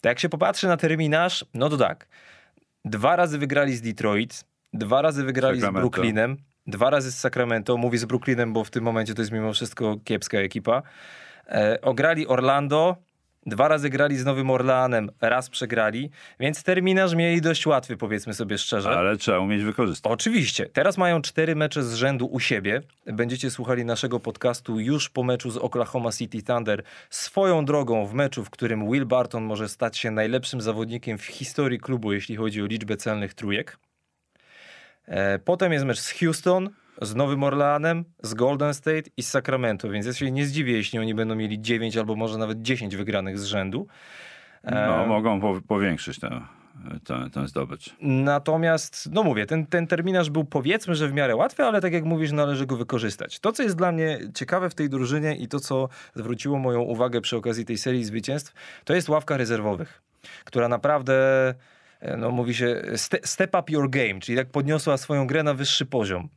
to 0.00 0.08
jak 0.08 0.18
się 0.18 0.28
popatrzy 0.28 0.66
na 0.66 0.76
terminarz, 0.76 1.44
no 1.54 1.68
to 1.68 1.76
tak. 1.76 2.06
Dwa 2.84 3.16
razy 3.16 3.38
wygrali 3.38 3.76
z 3.76 3.80
Detroit, 3.80 4.44
dwa 4.72 5.02
razy 5.02 5.24
wygrali 5.24 5.60
Sacramento. 5.60 5.88
z 5.88 5.90
Brooklynem, 5.90 6.36
dwa 6.66 6.90
razy 6.90 7.12
z 7.12 7.18
Sacramento, 7.18 7.76
mówię 7.76 7.98
z 7.98 8.04
Brooklynem, 8.04 8.52
bo 8.52 8.64
w 8.64 8.70
tym 8.70 8.84
momencie 8.84 9.14
to 9.14 9.22
jest 9.22 9.32
mimo 9.32 9.52
wszystko 9.52 9.96
kiepska 10.04 10.38
ekipa. 10.38 10.82
E, 11.48 11.78
ograli 11.82 12.26
Orlando, 12.26 12.96
dwa 13.46 13.68
razy 13.68 13.90
grali 13.90 14.16
z 14.16 14.24
Nowym 14.24 14.50
Orleanem, 14.50 15.10
raz 15.20 15.50
przegrali, 15.50 16.10
więc 16.40 16.62
terminarz 16.62 17.14
mieli 17.14 17.40
dość 17.40 17.66
łatwy, 17.66 17.96
powiedzmy 17.96 18.34
sobie 18.34 18.58
szczerze. 18.58 18.90
Ale 18.90 19.16
trzeba 19.16 19.38
umieć 19.38 19.62
wykorzystać. 19.62 20.12
Oczywiście. 20.12 20.66
Teraz 20.66 20.98
mają 20.98 21.22
cztery 21.22 21.56
mecze 21.56 21.82
z 21.82 21.94
rzędu 21.94 22.26
u 22.26 22.40
siebie. 22.40 22.82
Będziecie 23.06 23.50
słuchali 23.50 23.84
naszego 23.84 24.20
podcastu 24.20 24.80
już 24.80 25.10
po 25.10 25.22
meczu 25.22 25.50
z 25.50 25.56
Oklahoma 25.56 26.12
City 26.12 26.42
Thunder. 26.42 26.82
Swoją 27.10 27.64
drogą 27.64 28.06
w 28.06 28.14
meczu, 28.14 28.44
w 28.44 28.50
którym 28.50 28.90
Will 28.90 29.06
Barton 29.06 29.44
może 29.44 29.68
stać 29.68 29.98
się 29.98 30.10
najlepszym 30.10 30.60
zawodnikiem 30.60 31.18
w 31.18 31.26
historii 31.26 31.80
klubu, 31.80 32.12
jeśli 32.12 32.36
chodzi 32.36 32.62
o 32.62 32.66
liczbę 32.66 32.96
celnych 32.96 33.34
trójek. 33.34 33.78
E, 35.06 35.38
potem 35.38 35.72
jest 35.72 35.84
mecz 35.84 35.98
z 35.98 36.10
Houston, 36.18 36.70
z 37.02 37.14
Nowym 37.14 37.42
Orleanem, 37.42 38.04
z 38.22 38.34
Golden 38.34 38.74
State 38.74 39.02
i 39.16 39.22
z 39.22 39.28
Sacramento, 39.28 39.90
więc 39.90 40.06
ja 40.06 40.12
się 40.12 40.30
nie 40.30 40.46
zdziwię, 40.46 40.72
jeśli 40.72 40.98
oni 40.98 41.14
będą 41.14 41.34
mieli 41.34 41.60
9 41.60 41.96
albo 41.96 42.16
może 42.16 42.38
nawet 42.38 42.62
10 42.62 42.96
wygranych 42.96 43.38
z 43.38 43.44
rzędu. 43.44 43.86
E, 44.64 44.86
no, 44.86 45.06
mogą 45.06 45.60
powiększyć 45.62 46.18
tę 46.18 46.40
ten, 47.04 47.30
ten 47.30 47.48
zdobycz. 47.48 47.96
Natomiast, 48.00 49.08
no 49.12 49.22
mówię, 49.22 49.46
ten, 49.46 49.66
ten 49.66 49.86
terminarz 49.86 50.30
był 50.30 50.44
powiedzmy, 50.44 50.94
że 50.94 51.08
w 51.08 51.12
miarę 51.12 51.36
łatwy, 51.36 51.64
ale 51.64 51.80
tak 51.80 51.92
jak 51.92 52.04
mówisz, 52.04 52.32
należy 52.32 52.66
go 52.66 52.76
wykorzystać. 52.76 53.40
To, 53.40 53.52
co 53.52 53.62
jest 53.62 53.76
dla 53.76 53.92
mnie 53.92 54.18
ciekawe 54.34 54.70
w 54.70 54.74
tej 54.74 54.88
drużynie 54.88 55.36
i 55.36 55.48
to, 55.48 55.60
co 55.60 55.88
zwróciło 56.14 56.58
moją 56.58 56.80
uwagę 56.80 57.20
przy 57.20 57.36
okazji 57.36 57.64
tej 57.64 57.78
serii 57.78 58.04
zwycięstw, 58.04 58.52
to 58.84 58.94
jest 58.94 59.08
ławka 59.08 59.36
rezerwowych, 59.36 60.02
która 60.44 60.68
naprawdę 60.68 61.14
no 62.18 62.30
mówi 62.30 62.54
się 62.54 62.82
step 63.24 63.56
up 63.60 63.72
your 63.72 63.90
game, 63.90 64.20
czyli 64.20 64.38
tak 64.38 64.50
podniosła 64.50 64.96
swoją 64.96 65.26
grę 65.26 65.42
na 65.42 65.54
wyższy 65.54 65.86
poziom. 65.86 66.28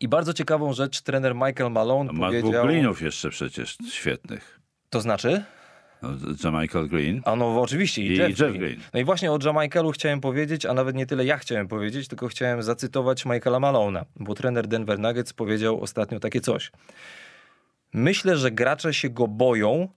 I 0.00 0.08
bardzo 0.08 0.32
ciekawą 0.34 0.72
rzecz 0.72 1.02
trener 1.02 1.34
Michael 1.34 1.70
Malone 1.70 2.12
Ma 2.12 2.26
powiedział... 2.26 2.66
Greenów 2.66 3.02
jeszcze 3.02 3.30
przecież 3.30 3.76
świetnych. 3.90 4.60
To 4.90 5.00
znaczy? 5.00 5.44
No, 6.02 6.08
Jamichael 6.44 6.88
Green. 6.88 7.22
A 7.24 7.36
no 7.36 7.62
oczywiście. 7.62 8.02
I, 8.02 8.06
I 8.06 8.16
Jeff, 8.16 8.28
Jeff 8.28 8.38
Green. 8.38 8.58
Green. 8.58 8.80
No 8.94 9.00
i 9.00 9.04
właśnie 9.04 9.32
o 9.32 9.38
Jamichaelu 9.44 9.92
chciałem 9.92 10.20
powiedzieć, 10.20 10.66
a 10.66 10.74
nawet 10.74 10.96
nie 10.96 11.06
tyle 11.06 11.24
ja 11.24 11.38
chciałem 11.38 11.68
powiedzieć, 11.68 12.08
tylko 12.08 12.28
chciałem 12.28 12.62
zacytować 12.62 13.26
Michaela 13.26 13.60
Malona, 13.60 14.04
bo 14.16 14.34
trener 14.34 14.66
Denver 14.66 14.98
Nuggets 14.98 15.32
powiedział 15.32 15.80
ostatnio 15.80 16.20
takie 16.20 16.40
coś. 16.40 16.70
Myślę, 17.92 18.36
że 18.36 18.50
gracze 18.50 18.94
się 18.94 19.10
go 19.10 19.28
boją, 19.28 19.88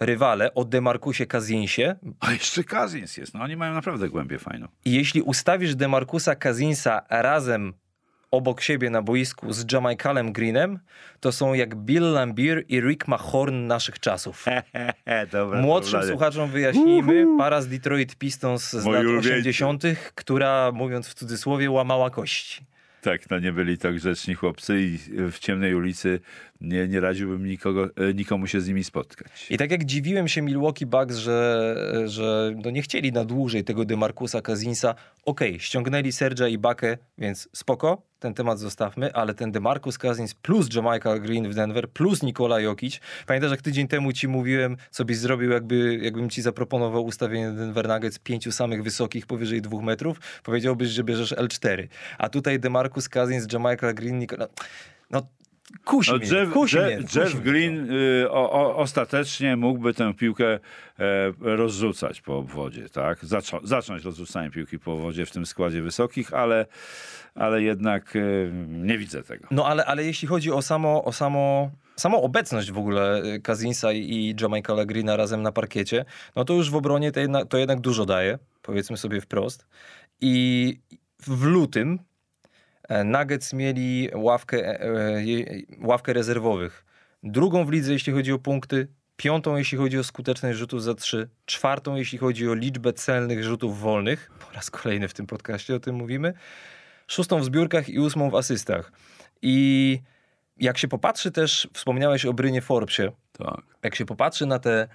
rywale 0.00 0.54
o 0.54 0.64
Demarcusie 0.64 1.26
Kazinsie. 1.26 1.96
A 2.20 2.32
jeszcze 2.32 2.64
Kazins 2.64 3.16
jest, 3.16 3.34
no 3.34 3.40
oni 3.40 3.56
mają 3.56 3.74
naprawdę 3.74 4.08
głębię 4.08 4.38
fajną. 4.38 4.68
I 4.84 4.92
jeśli 4.92 5.22
ustawisz 5.22 5.74
Demarcusa 5.74 6.34
Kazinsa 6.34 7.02
razem 7.10 7.72
obok 8.30 8.60
siebie 8.60 8.90
na 8.90 9.02
boisku 9.02 9.52
z 9.52 9.72
Jamaicalem 9.72 10.32
Greenem, 10.32 10.78
to 11.20 11.32
są 11.32 11.54
jak 11.54 11.74
Bill 11.76 12.12
Lambier 12.12 12.64
i 12.68 12.80
Rick 12.80 13.08
Mahorn 13.08 13.66
naszych 13.66 14.00
czasów. 14.00 14.44
Dobra, 15.32 15.60
Młodszym 15.60 16.02
słuchaczom 16.02 16.50
wyjaśnijmy, 16.50 17.26
para 17.38 17.60
z 17.60 17.68
Detroit 17.68 18.16
Pistons 18.16 18.70
z 18.70 18.84
Moi 18.84 18.94
lat 18.94 19.24
80., 19.24 19.82
która, 20.14 20.72
mówiąc 20.72 21.08
w 21.08 21.14
cudzysłowie, 21.14 21.70
łamała 21.70 22.10
kości. 22.10 22.66
Tak, 23.08 23.30
no 23.30 23.38
nie 23.38 23.52
byli 23.52 23.78
to 23.78 23.92
grzeczni 23.92 24.34
chłopcy 24.34 24.80
i 24.80 24.98
w 25.32 25.38
ciemnej 25.38 25.74
ulicy 25.74 26.20
nie, 26.60 26.88
nie 26.88 27.00
radziłbym 27.00 27.46
nikogo, 27.46 27.84
e, 27.84 28.14
nikomu 28.14 28.46
się 28.46 28.60
z 28.60 28.68
nimi 28.68 28.84
spotkać. 28.84 29.46
I 29.50 29.58
tak 29.58 29.70
jak 29.70 29.84
dziwiłem 29.84 30.28
się 30.28 30.42
Milwaukee 30.42 30.86
Bucks, 30.86 31.16
że, 31.16 31.74
że 32.06 32.54
no 32.64 32.70
nie 32.70 32.82
chcieli 32.82 33.12
na 33.12 33.24
dłużej 33.24 33.64
tego 33.64 33.84
Demarcusa 33.84 34.42
Kazinsa, 34.42 34.94
okej, 35.24 35.48
okay, 35.48 35.60
ściągnęli 35.60 36.12
Sergia 36.12 36.48
i 36.48 36.58
Bakę, 36.58 36.98
więc 37.18 37.48
spoko, 37.52 38.02
ten 38.18 38.34
temat 38.34 38.58
zostawmy, 38.58 39.14
ale 39.14 39.34
ten 39.34 39.52
DeMarcus 39.52 39.98
Cousins 39.98 40.34
plus 40.34 40.74
Jamaica 40.74 41.18
Green 41.18 41.48
w 41.48 41.54
Denver 41.54 41.90
plus 41.90 42.22
Nikola 42.22 42.60
Jokic. 42.60 43.00
Pamiętasz, 43.26 43.50
jak 43.50 43.62
tydzień 43.62 43.88
temu 43.88 44.12
ci 44.12 44.28
mówiłem, 44.28 44.76
co 44.90 45.04
byś 45.04 45.16
zrobił, 45.16 45.50
jakby, 45.50 45.98
jakbym 46.02 46.30
ci 46.30 46.42
zaproponował 46.42 47.04
ustawienie 47.04 47.50
Denver 47.50 47.88
Nuggets 47.88 48.18
pięciu 48.18 48.52
samych 48.52 48.82
wysokich 48.82 49.26
powyżej 49.26 49.62
dwóch 49.62 49.82
metrów? 49.82 50.20
Powiedziałbyś, 50.42 50.88
że 50.88 51.04
bierzesz 51.04 51.32
L4. 51.32 51.88
A 52.18 52.28
tutaj 52.28 52.60
DeMarcus 52.60 53.08
Cousins, 53.08 53.52
Jamaica 53.52 53.92
Green, 53.92 54.18
Nikola... 54.18 54.46
No, 55.10 55.22
Kusi 55.84 56.10
no, 56.12 56.18
Jeff, 56.18 56.52
kusi 56.52 56.76
Jeff, 56.76 57.14
Jeff 57.14 57.40
Green 57.40 57.90
y, 57.90 58.30
o, 58.30 58.52
o, 58.52 58.76
ostatecznie 58.76 59.56
mógłby 59.56 59.94
tę 59.94 60.14
piłkę 60.14 60.46
e, 60.54 60.58
rozrzucać 61.40 62.20
po 62.20 62.38
obwodzie, 62.38 62.88
tak? 62.88 63.24
Zaczą, 63.24 63.58
zacząć 63.62 64.04
rozrzucanie 64.04 64.50
piłki 64.50 64.78
po 64.78 64.92
obwodzie 64.92 65.26
w 65.26 65.30
tym 65.30 65.46
składzie 65.46 65.82
wysokich, 65.82 66.34
ale, 66.34 66.66
ale 67.34 67.62
jednak 67.62 68.16
e, 68.16 68.20
nie 68.68 68.98
widzę 68.98 69.22
tego. 69.22 69.48
No 69.50 69.66
ale, 69.66 69.84
ale 69.84 70.04
jeśli 70.04 70.28
chodzi 70.28 70.52
o 70.52 70.62
samo, 70.62 71.04
o 71.04 71.12
samo 71.12 71.70
samą 71.96 72.22
obecność 72.22 72.72
w 72.72 72.78
ogóle 72.78 73.22
Kazinsa 73.42 73.92
i 73.92 74.34
Jamaica 74.40 74.84
Greena 74.84 75.16
razem 75.16 75.42
na 75.42 75.52
parkiecie, 75.52 76.04
no 76.36 76.44
to 76.44 76.54
już 76.54 76.70
w 76.70 76.76
obronie 76.76 77.12
to 77.12 77.20
jednak, 77.20 77.48
to 77.48 77.58
jednak 77.58 77.80
dużo 77.80 78.06
daje, 78.06 78.38
powiedzmy 78.62 78.96
sobie 78.96 79.20
wprost. 79.20 79.66
I 80.20 80.78
w 81.26 81.44
lutym 81.44 81.98
E, 81.98 82.17
Nuggets 83.04 83.52
mieli 83.52 84.08
ławkę, 84.14 84.66
e, 84.66 84.82
e, 84.82 85.24
ławkę 85.80 86.12
rezerwowych. 86.12 86.84
Drugą 87.22 87.64
w 87.64 87.70
lidze, 87.70 87.92
jeśli 87.92 88.12
chodzi 88.12 88.32
o 88.32 88.38
punkty, 88.38 88.88
piątą, 89.16 89.56
jeśli 89.56 89.78
chodzi 89.78 89.98
o 89.98 90.04
skuteczność 90.04 90.58
rzutów 90.58 90.82
za 90.82 90.94
trzy, 90.94 91.28
czwartą, 91.46 91.96
jeśli 91.96 92.18
chodzi 92.18 92.48
o 92.48 92.54
liczbę 92.54 92.92
celnych 92.92 93.44
rzutów 93.44 93.80
wolnych. 93.80 94.30
Po 94.46 94.54
raz 94.54 94.70
kolejny 94.70 95.08
w 95.08 95.14
tym 95.14 95.26
podcaście 95.26 95.74
o 95.74 95.80
tym 95.80 95.94
mówimy. 95.94 96.34
Szóstą 97.06 97.40
w 97.40 97.44
zbiórkach 97.44 97.88
i 97.88 97.98
ósmą 97.98 98.30
w 98.30 98.34
asystach. 98.34 98.92
I 99.42 100.00
jak 100.56 100.78
się 100.78 100.88
popatrzy 100.88 101.30
też, 101.30 101.68
wspomniałeś 101.72 102.26
o 102.26 102.32
Brynie 102.32 102.62
Forbesie. 102.62 103.12
Tak. 103.32 103.62
Jak 103.82 103.94
się 103.94 104.04
popatrzy 104.04 104.46
na 104.46 104.58
te, 104.58 104.88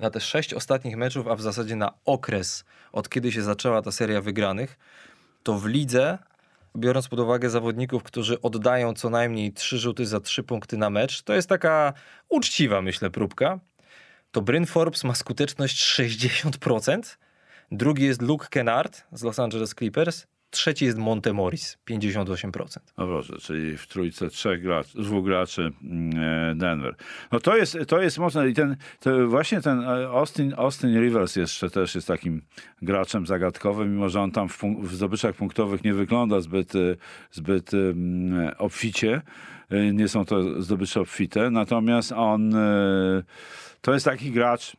na 0.00 0.10
te 0.10 0.20
sześć 0.20 0.54
ostatnich 0.54 0.96
meczów, 0.96 1.26
a 1.28 1.34
w 1.34 1.42
zasadzie 1.42 1.76
na 1.76 1.92
okres, 2.04 2.64
od 2.92 3.08
kiedy 3.08 3.32
się 3.32 3.42
zaczęła 3.42 3.82
ta 3.82 3.92
seria 3.92 4.20
wygranych, 4.20 4.78
to 5.42 5.58
w 5.58 5.66
lidze 5.66 6.18
biorąc 6.76 7.08
pod 7.08 7.20
uwagę 7.20 7.50
zawodników, 7.50 8.02
którzy 8.02 8.40
oddają 8.40 8.94
co 8.94 9.10
najmniej 9.10 9.52
trzy 9.52 9.78
rzuty 9.78 10.06
za 10.06 10.20
trzy 10.20 10.42
punkty 10.42 10.76
na 10.76 10.90
mecz, 10.90 11.22
to 11.22 11.34
jest 11.34 11.48
taka 11.48 11.92
uczciwa, 12.28 12.82
myślę, 12.82 13.10
próbka. 13.10 13.60
To 14.30 14.42
Bryn 14.42 14.66
Forbes 14.66 15.04
ma 15.04 15.14
skuteczność 15.14 16.00
60%. 16.00 17.16
Drugi 17.72 18.04
jest 18.04 18.22
Luke 18.22 18.46
Kennard 18.50 19.04
z 19.12 19.22
Los 19.22 19.38
Angeles 19.38 19.74
Clippers 19.74 20.26
Trzeci 20.52 20.84
jest 20.84 20.98
Montemoris, 20.98 21.78
58%. 21.90 22.78
No 22.98 23.06
proszę, 23.06 23.36
czyli 23.40 23.76
w 23.76 23.86
trójce 23.86 24.28
trzech 24.28 24.62
graczy, 24.62 25.02
dwóch 25.02 25.24
graczy 25.24 25.72
mm, 25.82 26.50
e, 26.50 26.54
Denver. 26.54 26.94
No 27.32 27.40
to 27.40 27.56
jest, 27.56 27.78
to 27.88 28.02
jest 28.02 28.18
mocne 28.18 28.48
i 28.48 28.54
ten, 28.54 28.76
właśnie 29.26 29.60
ten 29.60 29.80
e, 29.80 30.08
Austin, 30.08 30.54
Austin 30.56 31.00
Rivers 31.00 31.36
jeszcze 31.36 31.70
też 31.70 31.94
jest 31.94 32.08
takim 32.08 32.42
graczem 32.82 33.26
zagadkowym, 33.26 33.92
mimo 33.94 34.08
że 34.08 34.20
on 34.20 34.30
tam 34.30 34.48
w, 34.48 34.62
w 34.82 34.94
zdobyczach 34.94 35.34
punktowych 35.34 35.84
nie 35.84 35.94
wygląda 35.94 36.40
zbyt, 36.40 36.74
e, 36.74 36.78
zbyt 37.30 37.70
obficie. 38.58 39.22
Nie 39.92 40.08
są 40.08 40.24
to 40.24 40.62
zdobycze 40.62 41.00
obfite, 41.00 41.50
natomiast 41.50 42.12
on 42.12 42.54
to 43.80 43.94
jest 43.94 44.04
taki 44.04 44.30
gracz, 44.30 44.76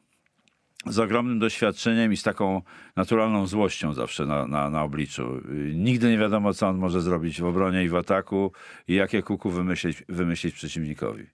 z 0.85 0.99
ogromnym 0.99 1.39
doświadczeniem 1.39 2.13
i 2.13 2.17
z 2.17 2.23
taką 2.23 2.61
naturalną 2.95 3.47
złością 3.47 3.93
zawsze 3.93 4.25
na, 4.25 4.47
na, 4.47 4.69
na, 4.69 4.83
obliczu. 4.83 5.41
Nigdy 5.73 6.09
nie 6.09 6.17
wiadomo, 6.17 6.53
co 6.53 6.67
on 6.67 6.77
może 6.77 7.01
zrobić 7.01 7.41
w 7.41 7.45
obronie 7.45 7.83
i 7.83 7.89
w 7.89 7.95
ataku 7.95 8.51
i 8.87 8.93
jakie 8.93 9.21
kuku 9.21 9.49
wymyślić, 9.49 10.03
wymyślić 10.09 10.55
przeciwnikowi. 10.55 11.25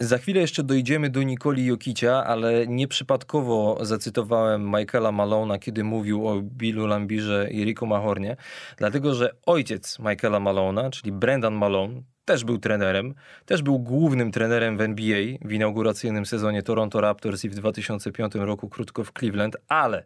Za 0.00 0.18
chwilę 0.18 0.40
jeszcze 0.40 0.62
dojdziemy 0.62 1.10
do 1.10 1.22
Nikoli 1.22 1.66
Jokicia, 1.66 2.24
ale 2.24 2.66
nieprzypadkowo 2.66 3.78
zacytowałem 3.80 4.70
Michaela 4.70 5.12
Malona, 5.12 5.58
kiedy 5.58 5.84
mówił 5.84 6.28
o 6.28 6.42
Billu 6.42 6.86
Lambirze 6.86 7.48
i 7.50 7.64
Riku 7.64 7.86
Mahornie, 7.86 8.36
dlatego 8.76 9.14
że 9.14 9.30
ojciec 9.46 9.98
Michaela 9.98 10.40
Malona, 10.40 10.90
czyli 10.90 11.12
Brendan 11.12 11.54
Malone, 11.54 12.02
też 12.28 12.44
był 12.44 12.58
trenerem, 12.58 13.14
też 13.46 13.62
był 13.62 13.78
głównym 13.78 14.32
trenerem 14.32 14.76
w 14.76 14.80
NBA 14.80 15.22
w 15.44 15.52
inauguracyjnym 15.52 16.26
sezonie 16.26 16.62
Toronto 16.62 17.00
Raptors 17.00 17.44
i 17.44 17.48
w 17.48 17.54
2005 17.54 18.34
roku 18.34 18.68
krótko 18.68 19.04
w 19.04 19.12
Cleveland, 19.12 19.56
ale 19.68 20.04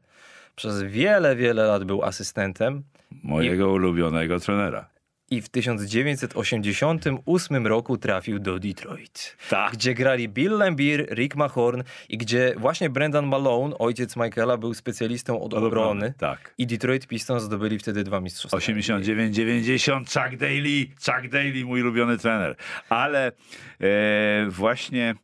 przez 0.56 0.82
wiele, 0.82 1.36
wiele 1.36 1.64
lat 1.66 1.84
był 1.84 2.02
asystentem 2.02 2.82
Mojego 3.22 3.72
ulubionego 3.72 4.40
trenera. 4.40 4.91
I 5.32 5.42
w 5.42 5.48
1988 5.48 7.66
roku 7.66 7.98
trafił 7.98 8.38
do 8.38 8.58
Detroit, 8.58 9.36
Tak. 9.50 9.72
gdzie 9.72 9.94
grali 9.94 10.28
Bill 10.28 10.58
Lambier, 10.58 11.14
Rick 11.14 11.36
Mahorn 11.36 11.82
i 12.08 12.18
gdzie 12.18 12.54
właśnie 12.56 12.90
Brendan 12.90 13.26
Malone, 13.26 13.78
ojciec 13.78 14.16
Michaela, 14.16 14.56
był 14.56 14.74
specjalistą 14.74 15.40
od 15.40 15.54
obrony. 15.54 16.14
Tak. 16.18 16.54
I 16.58 16.66
Detroit 16.66 17.06
Pistons 17.06 17.42
zdobyli 17.42 17.78
wtedy 17.78 18.04
dwa 18.04 18.20
mistrzostwa. 18.20 18.56
89, 18.56 19.36
90, 19.36 20.12
Chuck 20.12 20.36
Daly, 20.36 20.86
Chuck 21.06 21.28
Daly, 21.28 21.64
mój 21.64 21.82
ulubiony 21.82 22.18
trener. 22.18 22.56
Ale 22.88 23.32
e, 23.80 24.46
właśnie 24.48 25.14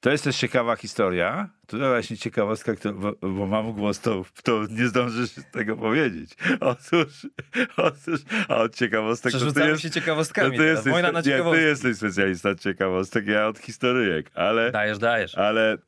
to 0.00 0.10
jest 0.10 0.24
też 0.24 0.36
ciekawa 0.36 0.76
historia. 0.76 1.48
Tutaj 1.70 1.88
właśnie 1.88 2.16
ciekawostka, 2.16 2.74
kto, 2.74 2.92
bo, 2.92 3.12
bo 3.22 3.46
mam 3.46 3.72
głos, 3.72 4.00
to, 4.00 4.24
to 4.42 4.64
nie 4.70 4.88
zdążysz 4.88 5.30
tego 5.52 5.76
powiedzieć. 5.76 6.30
Otóż, 6.60 7.26
otóż 7.76 8.20
a 8.48 8.56
od 8.56 8.74
ciekawostek 8.74 9.32
to 9.32 9.38
Przerzucamy 9.38 9.68
jest, 9.70 9.82
się 9.82 9.88
to 9.88 9.94
ciekawostkami. 9.94 10.50
teraz. 10.56 10.66
jesteś, 10.66 10.92
Wojna 10.92 11.12
na 11.12 11.18
nie, 11.18 11.22
ty 11.22 11.30
ciekawostki. 11.30 11.64
jesteś 11.64 11.96
specjalista 11.96 12.50
od 12.50 12.60
ciekawostek, 12.60 13.26
ja 13.26 13.46
od 13.46 13.58
historyjek, 13.58 14.30
ale... 14.34 14.72
Dajesz, 14.72 14.98
dajesz. 14.98 15.38
Ale 15.38 15.78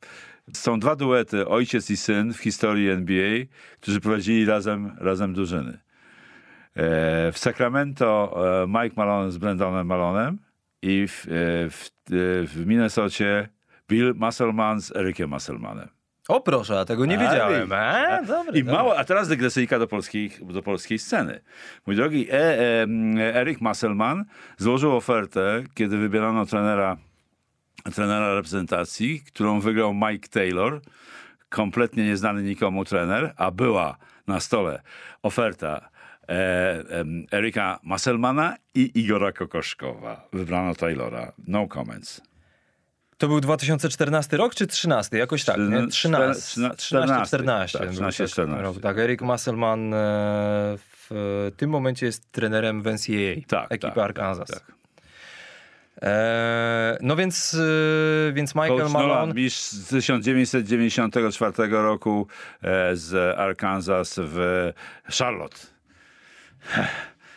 są 0.53 0.79
dwa 0.79 0.95
duety, 0.95 1.47
ojciec 1.47 1.89
i 1.89 1.97
syn 1.97 2.33
w 2.33 2.37
historii 2.39 2.89
NBA, 2.89 3.45
którzy 3.81 4.01
prowadzili 4.01 4.45
razem, 4.45 4.95
razem 4.99 5.33
drużyny. 5.33 5.71
E, 5.71 7.31
w 7.31 7.37
Sacramento 7.37 8.33
e, 8.63 8.67
Mike 8.67 8.95
Malone 8.97 9.31
z 9.31 9.37
Brendanem 9.37 9.87
Malonem 9.87 10.37
i 10.81 11.07
w, 11.07 11.25
e, 11.25 11.29
w, 11.69 11.85
e, 11.87 12.47
w 12.47 12.65
Minnesocie 12.65 13.49
Bill 13.89 14.13
Musselman 14.15 14.81
z 14.81 14.95
Ericiem 14.95 15.29
Musselmanem. 15.29 15.89
O 16.27 16.41
proszę, 16.41 16.79
a 16.79 16.85
tego 16.85 17.05
nie 17.05 17.19
A, 17.19 17.19
wiedziałem. 17.19 17.61
widzisz. 17.61 17.73
A, 17.77 18.21
dobry, 18.23 18.59
I 18.59 18.63
mało, 18.63 18.97
a 18.97 19.03
teraz 19.03 19.27
dygresyjka 19.27 19.79
do 19.79 19.87
polskiej, 19.87 20.31
do 20.41 20.61
polskiej 20.61 20.99
sceny. 20.99 21.41
Mój 21.87 21.95
drogi 21.95 22.27
e, 22.31 22.33
e, 22.33 23.35
Eric 23.35 23.61
Musselman 23.61 24.25
złożył 24.57 24.95
ofertę, 24.95 25.63
kiedy 25.73 25.97
wybierano 25.97 26.45
trenera, 26.45 26.97
trenera 27.95 28.33
reprezentacji, 28.35 29.21
którą 29.21 29.59
wygrał 29.59 29.93
Mike 29.93 30.27
Taylor, 30.27 30.81
kompletnie 31.49 32.03
nieznany 32.05 32.43
nikomu 32.43 32.85
trener, 32.85 33.33
a 33.37 33.51
była 33.51 33.97
na 34.27 34.39
stole 34.39 34.81
oferta 35.23 35.89
e, 36.29 36.83
em, 36.89 37.25
Erika 37.31 37.79
Musselmana 37.83 38.55
i 38.75 38.91
Igora 38.99 39.31
Kokoszkowa. 39.31 40.27
Wybrano 40.33 40.75
Taylora. 40.75 41.31
No 41.47 41.67
comments. 41.67 42.21
To 43.23 43.27
był 43.27 43.41
2014 43.41 44.37
rok 44.37 44.55
czy 44.55 44.67
13? 44.67 45.17
Jakoś 45.17 45.43
tak, 45.43 45.57
nie? 45.57 45.87
13. 45.87 46.43
13, 46.43 46.77
13, 46.77 47.25
14. 47.25 47.79
tak, 47.79 47.87
był 47.87 47.95
13, 47.95 48.23
tak 48.23 48.31
14. 48.31 48.63
rok. 48.63 48.81
Tak, 48.81 48.97
Erik 48.97 49.21
Musselman 49.21 49.93
e, 49.93 49.97
w 50.77 51.51
tym 51.57 51.69
momencie 51.69 52.05
jest 52.05 52.31
trenerem 52.31 52.81
w 52.81 52.85
NCAA, 52.85 53.41
Tak, 53.47 53.71
ekipy 53.71 53.95
tak, 53.95 53.97
Arkansas. 53.97 54.47
tak, 54.47 54.59
tak. 54.59 54.75
E, 56.01 56.97
no 57.01 57.15
więc, 57.15 57.53
e, 57.53 58.33
więc 58.33 58.55
Michael 58.55 58.79
Coach 58.79 58.91
Malone... 58.91 59.13
Nolan, 59.13 59.33
mistrz 59.35 59.61
z 59.61 59.87
1994 59.87 61.53
roku 61.69 62.27
e, 62.61 62.95
z 62.95 63.39
Arkansas 63.39 64.19
w 64.23 64.71
Charlotte. 65.19 65.57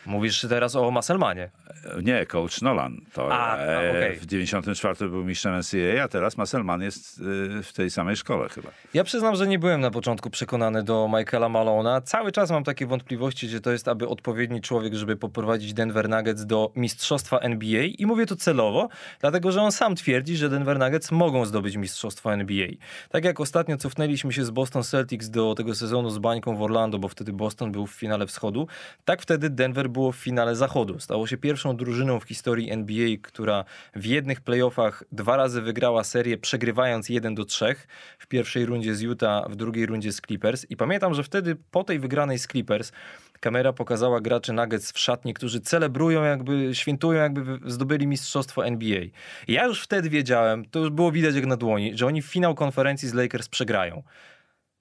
Mówisz 0.07 0.47
teraz 0.49 0.77
o 0.77 0.91
Musselmanie. 0.91 1.51
E, 1.85 2.03
Nie, 2.03 2.27
coach 2.27 2.63
Nolan. 2.63 3.01
To 3.13 3.33
A, 3.33 3.53
a, 3.53 3.59
e, 3.59 3.91
okej. 3.91 4.17
w 4.17 4.27
94 4.27 5.11
był 5.11 5.25
mistrzem 5.25 5.59
NCAA, 5.59 6.05
a 6.05 6.09
teraz 6.09 6.37
Musselman 6.37 6.83
jest 6.83 7.21
e, 7.59 7.63
w 7.63 7.73
tej 7.73 7.91
samej 7.91 8.17
szkole 8.17 8.49
chyba. 8.49 8.69
Ja 8.95 9.05
przyznam, 9.05 9.37
że 9.37 9.47
nie 9.47 9.59
byłem 9.59 9.81
na 9.81 9.91
początku 9.91 10.31
przekonany 10.31 10.83
do 10.83 11.09
Michaela 11.19 11.49
Malona. 11.49 12.01
Cały 12.01 12.33
czas 12.33 12.51
mam 12.51 12.65
takie 12.65 12.87
wątpliwości, 12.87 13.49
że 13.49 13.61
to 13.61 13.73
jest 13.73 13.89
aby 13.89 14.09
odpowiedni 14.09 14.61
człowiek, 14.61 14.95
żeby 14.95 15.17
poprowadzić 15.17 15.75
Denver 15.75 16.09
Nuggets 16.09 16.47
do 16.47 16.73
mistrzostwa 16.77 17.39
NBA 17.39 17.83
i 17.83 18.07
mówię 18.07 18.27
to 18.27 18.37
celowo, 18.37 18.89
dlatego 19.21 19.53
że 19.53 19.63
on 19.63 19.73
sam 19.73 19.95
twierdzi, 19.97 20.37
że 20.37 20.49
Denver 20.49 20.79
Nuggets 20.79 21.13
mogą 21.13 21.45
zdobyć 21.45 21.77
mistrzostwo 21.77 22.33
NBA. 22.33 22.69
Tak 23.11 23.25
jak 23.25 23.41
ostatnio 23.41 23.77
cofnęliśmy 23.77 24.33
się 24.33 24.45
z 24.45 24.51
Boston 24.51 24.83
Celtics 24.83 25.31
do 25.31 25.55
tego 25.55 25.75
sezonu 25.75 26.11
z 26.11 26.19
bańką 26.19 26.57
w 26.57 26.63
Orlando, 26.63 26.99
bo 26.99 27.09
wtedy 27.09 27.33
Boston 27.33 27.73
był 27.73 27.87
w 27.87 27.93
finale 27.93 28.27
wschodu, 28.27 28.67
tak 29.05 29.23
wtedy 29.23 29.51
Denver 29.51 29.91
było 29.97 30.13
w 30.13 30.17
finale 30.17 30.57
zachodu. 30.57 31.01
Stało 31.01 31.27
się 31.27 31.37
pierwszą 31.37 31.77
drużyną 31.77 32.21
w 32.21 32.25
historii 32.25 32.71
NBA, 32.71 33.17
która 33.23 33.65
w 33.95 34.05
jednych 34.05 34.41
playoffach 34.41 35.05
dwa 35.13 35.37
razy 35.37 35.63
wygrała 35.63 36.05
serię, 36.05 36.39
przegrywając 36.39 37.09
1 37.09 37.35
do 37.35 37.45
3 37.45 37.75
w 38.19 38.27
pierwszej 38.27 38.67
rundzie 38.67 38.95
z 38.95 39.01
Utah, 39.01 39.51
w 39.51 39.57
drugiej 39.57 39.87
rundzie 39.87 40.13
z 40.13 40.21
Clippers. 40.21 40.67
I 40.71 40.77
pamiętam, 40.77 41.15
że 41.15 41.23
wtedy 41.23 41.57
po 41.71 41.85
tej 41.85 41.99
wygranej 41.99 42.39
z 42.39 42.47
Clippers 42.47 42.93
kamera 43.41 43.73
pokazała 43.73 44.21
graczy 44.21 44.53
Nuggets 44.53 44.93
w 44.93 44.99
szatni, 44.99 45.35
którzy 45.35 45.61
celebrują, 45.61 46.25
jakby 46.25 46.75
świętują, 46.75 47.23
jakby 47.23 47.71
zdobyli 47.71 48.07
mistrzostwo 48.07 48.67
NBA. 48.67 49.03
I 49.49 49.53
ja 49.53 49.65
już 49.67 49.83
wtedy 49.83 50.11
wiedziałem, 50.11 50.65
to 50.65 50.79
już 50.79 50.91
było 50.91 51.13
widać 51.13 51.35
jak 51.35 51.47
na 51.47 51.57
dłoni, 51.57 51.97
że 51.97 52.07
oni 52.07 52.23
w 52.23 52.27
finał 52.27 52.55
konferencji 52.55 53.09
z 53.09 53.15
Lakers 53.15 53.49
przegrają. 53.49 54.03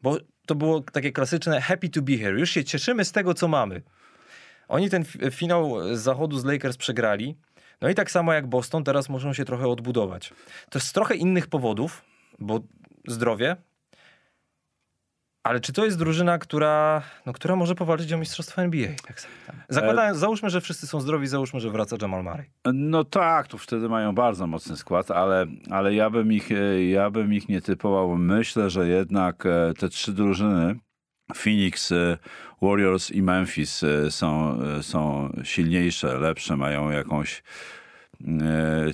Bo 0.02 0.18
to 0.48 0.56
było 0.56 0.82
takie 0.82 1.12
klasyczne 1.12 1.62
happy 1.62 1.90
to 1.90 2.02
be 2.02 2.18
here. 2.18 2.40
Już 2.40 2.50
się 2.50 2.64
cieszymy 2.64 3.06
z 3.06 3.12
tego, 3.12 3.34
co 3.34 3.48
mamy. 3.48 3.82
Oni 4.68 4.90
ten 4.90 5.04
fi- 5.04 5.32
finał 5.32 5.96
z 5.96 6.00
zachodu 6.00 6.38
z 6.38 6.46
Lakers 6.46 6.78
przegrali. 6.78 7.38
No 7.82 7.90
i 7.90 7.96
tak 7.96 8.12
samo 8.12 8.34
jak 8.34 8.48
Boston, 8.48 8.84
teraz 8.84 9.10
muszą 9.10 9.34
się 9.34 9.46
trochę 9.46 9.68
odbudować. 9.68 10.34
To 10.70 10.80
jest 10.80 10.88
z 10.88 10.94
trochę 10.94 11.16
innych 11.16 11.48
powodów, 11.48 12.02
bo 12.40 12.60
zdrowie. 13.08 13.56
Ale 15.44 15.60
czy 15.60 15.74
to 15.74 15.86
jest 15.86 15.98
drużyna, 16.00 16.38
która, 16.38 17.02
no, 17.26 17.34
która 17.34 17.56
może 17.56 17.76
powalczyć 17.76 18.14
o 18.14 18.18
mistrzostwo 18.18 18.62
NBA? 18.62 18.88
Tak 19.08 19.16
pytam. 19.16 19.62
Zakładając, 19.70 20.18
załóżmy, 20.20 20.50
że 20.50 20.62
wszyscy 20.62 20.88
są 20.88 21.02
zdrowi, 21.02 21.28
załóżmy, 21.28 21.60
że 21.60 21.70
wraca 21.70 21.96
Jamal 22.02 22.24
Murray. 22.24 22.46
No 22.74 23.04
tak, 23.04 23.48
to 23.48 23.58
wtedy 23.58 23.90
mają 23.90 24.16
bardzo 24.16 24.48
mocny 24.48 24.78
skład, 24.78 25.12
ale, 25.12 25.46
ale 25.72 25.94
ja, 25.94 26.10
bym 26.10 26.34
ich, 26.34 26.52
e, 26.52 26.86
ja 26.86 27.10
bym 27.10 27.34
ich 27.34 27.50
nie 27.50 27.62
typował. 27.62 28.18
Myślę, 28.18 28.70
że 28.70 28.88
jednak 28.88 29.46
e, 29.46 29.74
te 29.80 29.90
trzy 29.90 30.14
drużyny, 30.14 30.76
Phoenix, 31.34 31.92
e, 31.92 32.18
Warriors 32.62 33.12
i 33.12 33.22
Memphis 33.22 33.84
e, 33.84 34.12
są, 34.12 34.62
e, 34.62 34.84
są 34.84 35.30
silniejsze, 35.44 36.20
lepsze, 36.20 36.58
mają 36.58 36.92
jakąś 36.92 37.44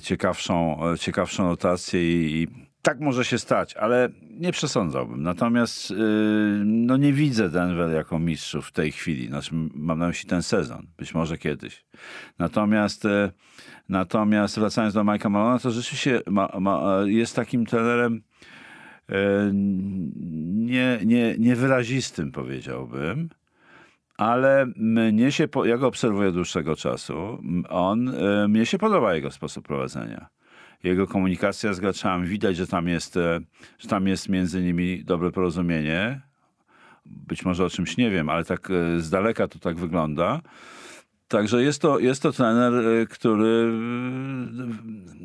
ciekawszą, 0.02 0.80
ciekawszą 1.00 1.48
rotację 1.48 2.00
i, 2.02 2.48
tak 2.82 3.00
może 3.00 3.24
się 3.24 3.38
stać, 3.38 3.76
ale 3.76 4.08
nie 4.30 4.52
przesądzałbym. 4.52 5.22
Natomiast 5.22 5.92
no 6.64 6.96
nie 6.96 7.12
widzę 7.12 7.50
Denver 7.50 7.90
jako 7.90 8.18
mistrzów 8.18 8.66
w 8.66 8.72
tej 8.72 8.92
chwili. 8.92 9.28
Znaczy, 9.28 9.50
mam 9.74 9.98
na 9.98 10.06
myśli 10.06 10.28
ten 10.28 10.42
sezon, 10.42 10.86
być 10.98 11.14
może 11.14 11.38
kiedyś. 11.38 11.84
Natomiast, 12.38 13.04
natomiast 13.88 14.58
wracając 14.58 14.94
do 14.94 15.00
Mike'a 15.00 15.30
Malona, 15.30 15.58
to 15.58 15.70
rzeczywiście 15.70 16.20
ma, 16.26 16.48
ma, 16.60 16.96
jest 17.04 17.36
takim 17.36 17.66
trenerem 17.66 18.22
nie, 20.52 20.98
nie, 21.04 21.34
niewyrazistym, 21.38 22.32
powiedziałbym. 22.32 23.28
Ale 24.16 24.66
mnie 24.76 25.32
się, 25.32 25.48
ja 25.64 25.78
go 25.78 25.86
obserwuję 25.86 26.32
dłuższego 26.32 26.76
czasu, 26.76 27.38
on, 27.68 28.08
e, 28.08 28.48
mnie 28.48 28.66
się 28.66 28.78
podoba 28.78 29.14
jego 29.14 29.30
sposób 29.30 29.66
prowadzenia. 29.66 30.28
Jego 30.84 31.06
komunikacja 31.06 31.72
z 31.72 31.80
graczami, 31.80 32.28
widać, 32.28 32.56
że 32.56 32.66
tam 32.66 32.88
jest, 32.88 33.16
e, 33.16 33.40
że 33.78 33.88
tam 33.88 34.06
jest 34.06 34.28
między 34.28 34.62
nimi 34.62 35.04
dobre 35.04 35.30
porozumienie. 35.30 36.20
Być 37.06 37.44
może 37.44 37.64
o 37.64 37.70
czymś 37.70 37.96
nie 37.96 38.10
wiem, 38.10 38.28
ale 38.28 38.44
tak 38.44 38.70
e, 38.70 39.00
z 39.00 39.10
daleka 39.10 39.48
to 39.48 39.58
tak 39.58 39.76
wygląda. 39.76 40.40
Także 41.32 41.62
jest 41.62 41.82
to, 41.82 41.98
jest 41.98 42.22
to 42.22 42.32
trener, 42.32 42.74
e, 42.74 43.06
który 43.06 43.72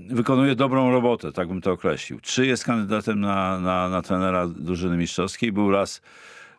e, 0.09 0.15
wykonuje 0.15 0.55
dobrą 0.55 0.91
robotę, 0.91 1.31
tak 1.31 1.47
bym 1.47 1.61
to 1.61 1.71
określił. 1.71 2.19
Czy 2.21 2.45
jest 2.45 2.63
kandydatem 2.63 3.19
na, 3.19 3.59
na, 3.59 3.89
na 3.89 4.01
trenera 4.01 4.47
drużyny 4.47 4.97
mistrzowskiej? 4.97 5.51
Był 5.51 5.71
raz 5.71 6.01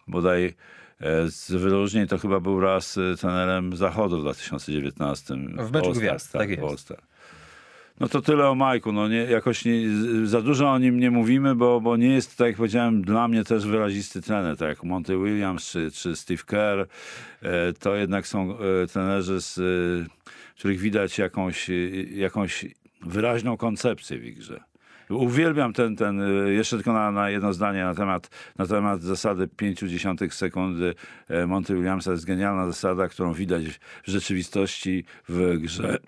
bodaj 0.09 0.55
e, 1.01 1.31
z 1.31 1.51
wyróżnień 1.51 2.07
to 2.07 2.19
chyba 2.19 2.41
był 2.41 2.61
raz 2.61 2.99
e, 2.99 3.17
trenerem 3.17 3.77
Zachodu 3.77 4.19
w 4.19 4.21
2019. 4.21 5.35
W 5.59 5.73
meczu 5.73 5.93
gwiazd, 5.93 6.33
tak 6.33 6.49
w 6.49 6.51
jest. 6.51 6.93
No 8.01 8.09
to 8.09 8.23
tyle 8.23 8.49
o 8.49 8.55
Majku. 8.55 8.93
No 8.93 9.09
nie, 9.09 9.17
jakoś 9.17 9.65
nie, 9.65 9.73
za 10.25 10.43
dużo 10.43 10.71
o 10.71 10.79
nim 10.79 11.01
nie 11.01 11.11
mówimy, 11.11 11.55
bo, 11.55 11.81
bo 11.81 11.97
nie 11.97 12.09
jest, 12.09 12.37
tak 12.37 12.47
jak 12.47 12.57
powiedziałem, 12.57 13.03
dla 13.03 13.29
mnie 13.29 13.45
też 13.45 13.67
wyrazisty 13.67 14.23
trener, 14.23 14.57
tak 14.57 14.69
jak 14.69 14.85
Monty 14.85 15.19
Williams 15.19 15.71
czy, 15.71 15.91
czy 15.91 16.17
Steve 16.17 16.43
Kerr. 16.47 16.87
E, 17.43 17.73
To 17.73 17.97
jednak 17.97 18.27
są 18.27 18.59
e, 18.59 18.87
trenerzy, 18.87 19.41
z 19.41 19.59
e, 19.59 19.63
których 20.59 20.81
widać 20.81 21.19
jakąś, 21.19 21.71
jakąś 22.15 22.67
wyraźną 23.07 23.57
koncepcję 23.57 24.19
w 24.19 24.23
grze. 24.23 24.61
Uwielbiam 25.11 25.73
ten, 25.73 25.97
ten 25.97 26.23
jeszcze 26.49 26.77
tylko 26.77 26.93
na, 26.93 27.13
na 27.13 27.31
jedno 27.31 27.53
zdanie 27.53 27.85
na 27.85 27.95
temat, 27.95 28.31
na 28.59 28.67
temat 28.67 29.03
zasady 29.03 29.47
0,5 29.47 30.31
sekundy 30.31 30.95
Monty 31.47 31.75
Williamsa. 31.75 32.13
Jest 32.13 32.27
genialna 32.27 32.67
zasada, 32.67 33.09
którą 33.09 33.33
widać 33.33 33.65
w 34.03 34.11
rzeczywistości 34.11 35.05
w 35.29 35.59
grze 35.59 35.99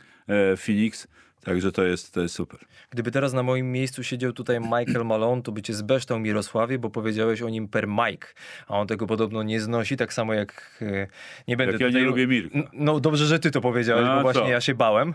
Phoenix. 0.66 1.08
Także 1.44 1.72
to 1.72 1.82
jest, 1.82 2.14
to 2.14 2.20
jest 2.20 2.34
super. 2.34 2.60
Gdyby 2.90 3.10
teraz 3.10 3.32
na 3.32 3.42
moim 3.42 3.72
miejscu 3.72 4.02
siedział 4.02 4.32
tutaj 4.32 4.60
Michael 4.60 5.04
Malone, 5.04 5.42
to 5.42 5.52
by 5.52 5.62
cię 5.62 5.74
zbeształ 5.74 6.18
Mirosławie, 6.18 6.78
bo 6.78 6.90
powiedziałeś 6.90 7.42
o 7.42 7.48
nim 7.48 7.68
per 7.68 7.88
Mike, 7.88 8.26
a 8.68 8.78
on 8.78 8.86
tego 8.86 9.06
podobno 9.06 9.42
nie 9.42 9.60
znosi, 9.60 9.96
tak 9.96 10.12
samo 10.12 10.34
jak 10.34 10.78
e, 10.82 11.06
nie 11.48 11.56
będę 11.56 11.72
Jak 11.72 11.80
ja 11.80 11.86
tutaj... 11.86 12.02
nie 12.02 12.08
lubię 12.08 12.26
Mirka. 12.26 12.58
No 12.72 13.00
dobrze, 13.00 13.26
że 13.26 13.38
ty 13.38 13.50
to 13.50 13.60
powiedziałeś, 13.60 14.06
A, 14.08 14.16
bo 14.16 14.22
właśnie 14.22 14.50
ja 14.50 14.60
się 14.60 14.74
bałem. 14.74 15.14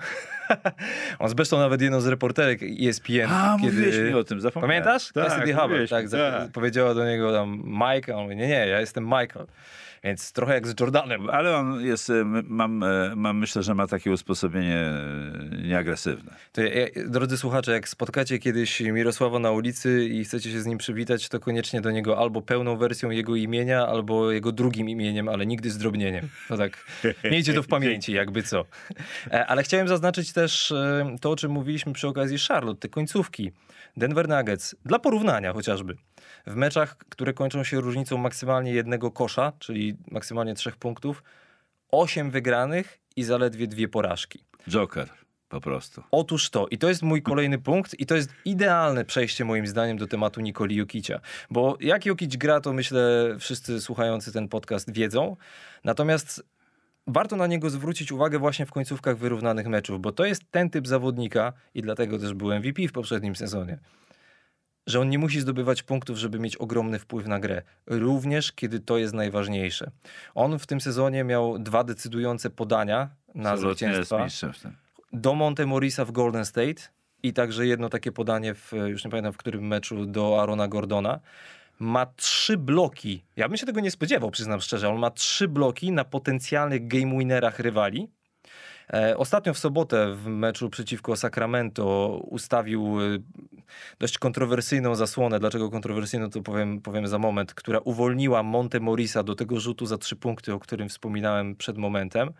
on 1.19 1.29
zbeształ 1.29 1.59
nawet 1.59 1.81
jedną 1.81 2.01
z 2.01 2.07
reporterek 2.07 2.59
ESPN. 2.63 3.29
A, 3.29 3.57
kiedy... 3.61 3.73
mówiłeś 3.73 4.09
mi 4.09 4.13
o 4.13 4.23
tym, 4.23 4.41
zapomniałem. 4.41 4.83
Pamiętasz? 4.83 5.11
Tak, 5.11 5.27
Cassidy 5.27 5.53
Hubbard, 5.53 5.89
tak, 5.89 6.09
tak. 6.09 6.51
Powiedziała 6.51 6.93
do 6.93 7.05
niego 7.05 7.33
tam 7.33 7.63
Mike, 7.65 8.13
a 8.13 8.17
on 8.17 8.23
mówi, 8.23 8.35
nie, 8.35 8.47
nie, 8.47 8.67
ja 8.67 8.79
jestem 8.79 9.03
Michael. 9.03 9.45
Więc 10.05 10.31
trochę 10.31 10.53
jak 10.53 10.67
z 10.67 10.79
Jordanem. 10.79 11.29
Ale 11.29 11.57
on 11.57 11.85
jest, 11.85 12.09
e, 12.09 12.23
mam, 12.43 12.83
e, 12.83 13.13
mam, 13.15 13.37
myślę, 13.37 13.63
że 13.63 13.75
ma 13.75 13.87
takie 13.87 14.11
usposobienie 14.11 14.77
e, 14.77 15.67
nieagresywne. 15.67 16.31
To 16.51 16.61
drodzy 17.07 17.37
słuchacze, 17.37 17.71
jak 17.71 17.89
spotkacie 17.89 18.39
kiedyś 18.39 18.81
Mirosława 18.81 19.39
na 19.39 19.51
ulicy 19.51 20.05
i 20.05 20.23
chcecie 20.23 20.51
się 20.51 20.61
z 20.61 20.65
nim 20.65 20.77
przywitać, 20.77 21.29
to 21.29 21.39
koniecznie 21.39 21.81
do 21.81 21.91
niego 21.91 22.17
albo 22.17 22.41
pełną 22.41 22.77
wersją 22.77 23.09
jego 23.09 23.35
imienia, 23.35 23.87
albo 23.87 24.31
jego 24.31 24.51
drugim 24.51 24.89
imieniem, 24.89 25.29
ale 25.29 25.45
nigdy 25.45 25.71
z 25.71 25.77
drobnieniem. 25.77 26.29
No 26.49 26.57
tak, 26.57 26.85
miejcie 27.31 27.53
to 27.53 27.63
w 27.63 27.67
pamięci, 27.67 28.13
jakby 28.21 28.43
co. 28.43 28.65
Ale 29.47 29.63
chciałem 29.63 29.87
zaznaczyć 29.87 30.33
też 30.33 30.73
to, 31.21 31.31
o 31.31 31.35
czym 31.35 31.51
mówiliśmy 31.51 31.93
przy 31.93 32.07
okazji 32.07 32.37
Charlotte, 32.47 32.79
te 32.79 32.89
końcówki. 32.89 33.51
Denver 33.97 34.29
Nuggets, 34.29 34.75
dla 34.85 34.99
porównania 34.99 35.53
chociażby. 35.53 35.95
W 36.47 36.55
meczach, 36.55 36.97
które 36.97 37.33
kończą 37.33 37.63
się 37.63 37.81
różnicą 37.81 38.17
maksymalnie 38.17 38.73
jednego 38.73 39.11
kosza, 39.11 39.53
czyli 39.59 39.97
maksymalnie 40.11 40.55
trzech 40.55 40.75
punktów, 40.75 41.23
osiem 41.91 42.31
wygranych 42.31 42.99
i 43.15 43.23
zaledwie 43.23 43.67
dwie 43.67 43.87
porażki. 43.87 44.43
Joker, 44.69 45.09
po 45.49 45.61
prostu. 45.61 46.03
Otóż 46.11 46.49
to, 46.49 46.67
i 46.67 46.77
to 46.77 46.89
jest 46.89 47.01
mój 47.01 47.21
kolejny 47.21 47.59
punkt, 47.59 47.99
i 47.99 48.05
to 48.05 48.15
jest 48.15 48.29
idealne 48.45 49.05
przejście 49.05 49.45
moim 49.45 49.67
zdaniem 49.67 49.97
do 49.97 50.07
tematu 50.07 50.41
Nikoli 50.41 50.75
Jokicia. 50.75 51.19
Bo 51.49 51.77
jak 51.79 52.05
Jokic 52.05 52.35
gra, 52.35 52.61
to 52.61 52.73
myślę 52.73 53.35
wszyscy 53.39 53.81
słuchający 53.81 54.31
ten 54.31 54.47
podcast 54.47 54.93
wiedzą. 54.93 55.37
Natomiast 55.83 56.43
warto 57.07 57.35
na 57.35 57.47
niego 57.47 57.69
zwrócić 57.69 58.11
uwagę 58.11 58.39
właśnie 58.39 58.65
w 58.65 58.71
końcówkach 58.71 59.17
wyrównanych 59.17 59.67
meczów, 59.67 60.01
bo 60.01 60.11
to 60.11 60.25
jest 60.25 60.51
ten 60.51 60.69
typ 60.69 60.87
zawodnika, 60.87 61.53
i 61.73 61.81
dlatego 61.81 62.19
też 62.19 62.33
był 62.33 62.53
MVP 62.53 62.87
w 62.87 62.91
poprzednim 62.91 63.35
sezonie, 63.35 63.79
że 64.87 64.99
on 64.99 65.09
nie 65.09 65.19
musi 65.19 65.39
zdobywać 65.39 65.83
punktów, 65.83 66.17
żeby 66.17 66.39
mieć 66.39 66.57
ogromny 66.57 66.99
wpływ 66.99 67.27
na 67.27 67.39
grę, 67.39 67.61
również 67.87 68.51
kiedy 68.51 68.79
to 68.79 68.97
jest 68.97 69.13
najważniejsze. 69.13 69.91
On 70.35 70.59
w 70.59 70.67
tym 70.67 70.81
sezonie 70.81 71.23
miał 71.23 71.59
dwa 71.59 71.83
decydujące 71.83 72.49
podania 72.49 73.09
na 73.35 73.51
Absolutnie 73.51 73.87
jest 73.87 73.95
zwycięstwa 73.95 74.23
mistrzem 74.23 74.53
w 74.53 74.59
tym. 74.59 74.75
do 75.13 75.35
Monte 75.35 75.65
Morisa 75.65 76.05
w 76.05 76.11
Golden 76.11 76.45
State 76.45 76.81
i 77.23 77.33
także 77.33 77.67
jedno 77.67 77.89
takie 77.89 78.11
podanie, 78.11 78.53
w, 78.53 78.71
już 78.87 79.05
nie 79.05 79.11
pamiętam 79.11 79.33
w 79.33 79.37
którym 79.37 79.67
meczu, 79.67 80.05
do 80.05 80.41
Arona 80.41 80.67
Gordona. 80.67 81.19
Ma 81.79 82.05
trzy 82.05 82.57
bloki. 82.57 83.23
Ja 83.35 83.47
bym 83.47 83.57
się 83.57 83.65
tego 83.65 83.79
nie 83.79 83.91
spodziewał, 83.91 84.31
przyznam 84.31 84.61
szczerze. 84.61 84.89
On 84.89 84.99
ma 84.99 85.11
trzy 85.11 85.47
bloki 85.47 85.91
na 85.91 86.03
potencjalnych 86.03 86.87
game 86.87 87.17
winnerach 87.17 87.59
rywali. 87.59 88.09
E, 88.93 89.17
ostatnio 89.17 89.53
w 89.53 89.57
sobotę 89.57 90.15
w 90.15 90.27
meczu 90.27 90.69
przeciwko 90.69 91.15
Sacramento 91.15 92.17
ustawił 92.29 93.01
e, 93.01 93.17
dość 93.99 94.17
kontrowersyjną 94.17 94.95
zasłonę. 94.95 95.39
Dlaczego 95.39 95.69
kontrowersyjną, 95.69 96.29
to 96.29 96.41
powiem, 96.41 96.81
powiem 96.81 97.07
za 97.07 97.19
moment, 97.19 97.53
która 97.53 97.79
uwolniła 97.79 98.43
Monte 98.43 98.79
Morisa 98.79 99.23
do 99.23 99.35
tego 99.35 99.59
rzutu 99.59 99.85
za 99.85 99.97
trzy 99.97 100.15
punkty, 100.15 100.53
o 100.53 100.59
którym 100.59 100.89
wspominałem 100.89 101.55
przed 101.55 101.77
momentem. 101.77 102.33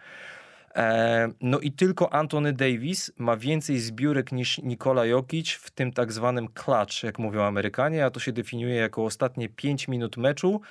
E, 0.75 1.29
No 1.41 1.59
i 1.59 1.71
tylko 1.71 2.13
Anthony 2.13 2.53
Davis 2.53 3.11
ma 3.17 3.37
więcej 3.37 3.79
zbiórek 3.79 4.31
niż 4.31 4.57
Nikola 4.57 5.05
Jokic 5.05 5.51
w 5.51 5.71
tym 5.71 5.91
tak 5.91 6.11
zwanym 6.11 6.47
clutch, 6.47 7.03
jak 7.03 7.19
mówią 7.19 7.43
Amerykanie, 7.43 8.05
a 8.05 8.09
to 8.09 8.19
się 8.19 8.31
definiuje 8.31 8.75
jako 8.75 9.05
ostatnie 9.05 9.49
5 9.49 9.87
minut 9.87 10.17
meczu, 10.17 10.61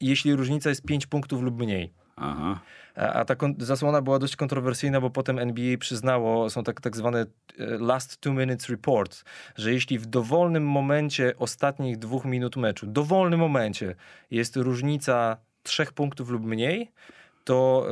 jeśli 0.00 0.34
różnica 0.34 0.68
jest 0.68 0.82
5 0.82 1.06
punktów 1.06 1.42
lub 1.42 1.58
mniej. 1.58 2.01
Aha. 2.16 2.60
A 2.96 3.24
ta 3.24 3.34
zasłona 3.58 4.02
była 4.02 4.18
dość 4.18 4.36
kontrowersyjna, 4.36 5.00
bo 5.00 5.10
potem 5.10 5.38
NBA 5.38 5.78
przyznało, 5.78 6.50
są 6.50 6.64
tak, 6.64 6.80
tak 6.80 6.96
zwane 6.96 7.20
e, 7.20 7.26
last 7.58 8.20
two 8.20 8.32
minutes 8.32 8.68
report, 8.68 9.24
że 9.56 9.72
jeśli 9.72 9.98
w 9.98 10.06
dowolnym 10.06 10.66
momencie 10.66 11.34
ostatnich 11.38 11.98
dwóch 11.98 12.24
minut 12.24 12.56
meczu, 12.56 12.86
dowolnym 12.86 13.40
momencie 13.40 13.94
jest 14.30 14.56
różnica 14.56 15.36
trzech 15.62 15.92
punktów 15.92 16.30
lub 16.30 16.44
mniej, 16.44 16.92
to 17.44 17.86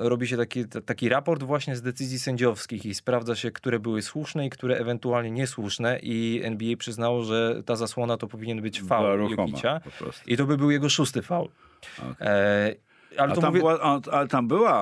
e, 0.00 0.08
robi 0.08 0.26
się 0.26 0.36
taki, 0.36 0.64
t- 0.68 0.82
taki 0.82 1.08
raport 1.08 1.42
właśnie 1.42 1.76
z 1.76 1.82
decyzji 1.82 2.18
sędziowskich 2.18 2.86
i 2.86 2.94
sprawdza 2.94 3.36
się, 3.36 3.50
które 3.50 3.78
były 3.78 4.02
słuszne 4.02 4.46
i 4.46 4.50
które 4.50 4.76
ewentualnie 4.76 5.30
niesłuszne 5.30 5.98
i 6.02 6.40
NBA 6.44 6.76
przyznało, 6.76 7.22
że 7.22 7.62
ta 7.66 7.76
zasłona 7.76 8.16
to 8.16 8.26
powinien 8.26 8.62
być 8.62 8.82
faul 8.82 9.04
Jokicia 9.30 9.80
i 10.26 10.36
to 10.36 10.44
by 10.46 10.56
był 10.56 10.70
jego 10.70 10.88
szósty 10.88 11.22
faul. 11.22 11.48
Okej. 11.98 12.14
E, 12.28 12.74
ale 13.18 13.32
A 13.32 13.34
to 13.34 13.40
tam, 13.40 13.50
mówię... 13.50 13.60
była, 13.60 14.00
ale 14.12 14.28
tam 14.28 14.48
była 14.48 14.74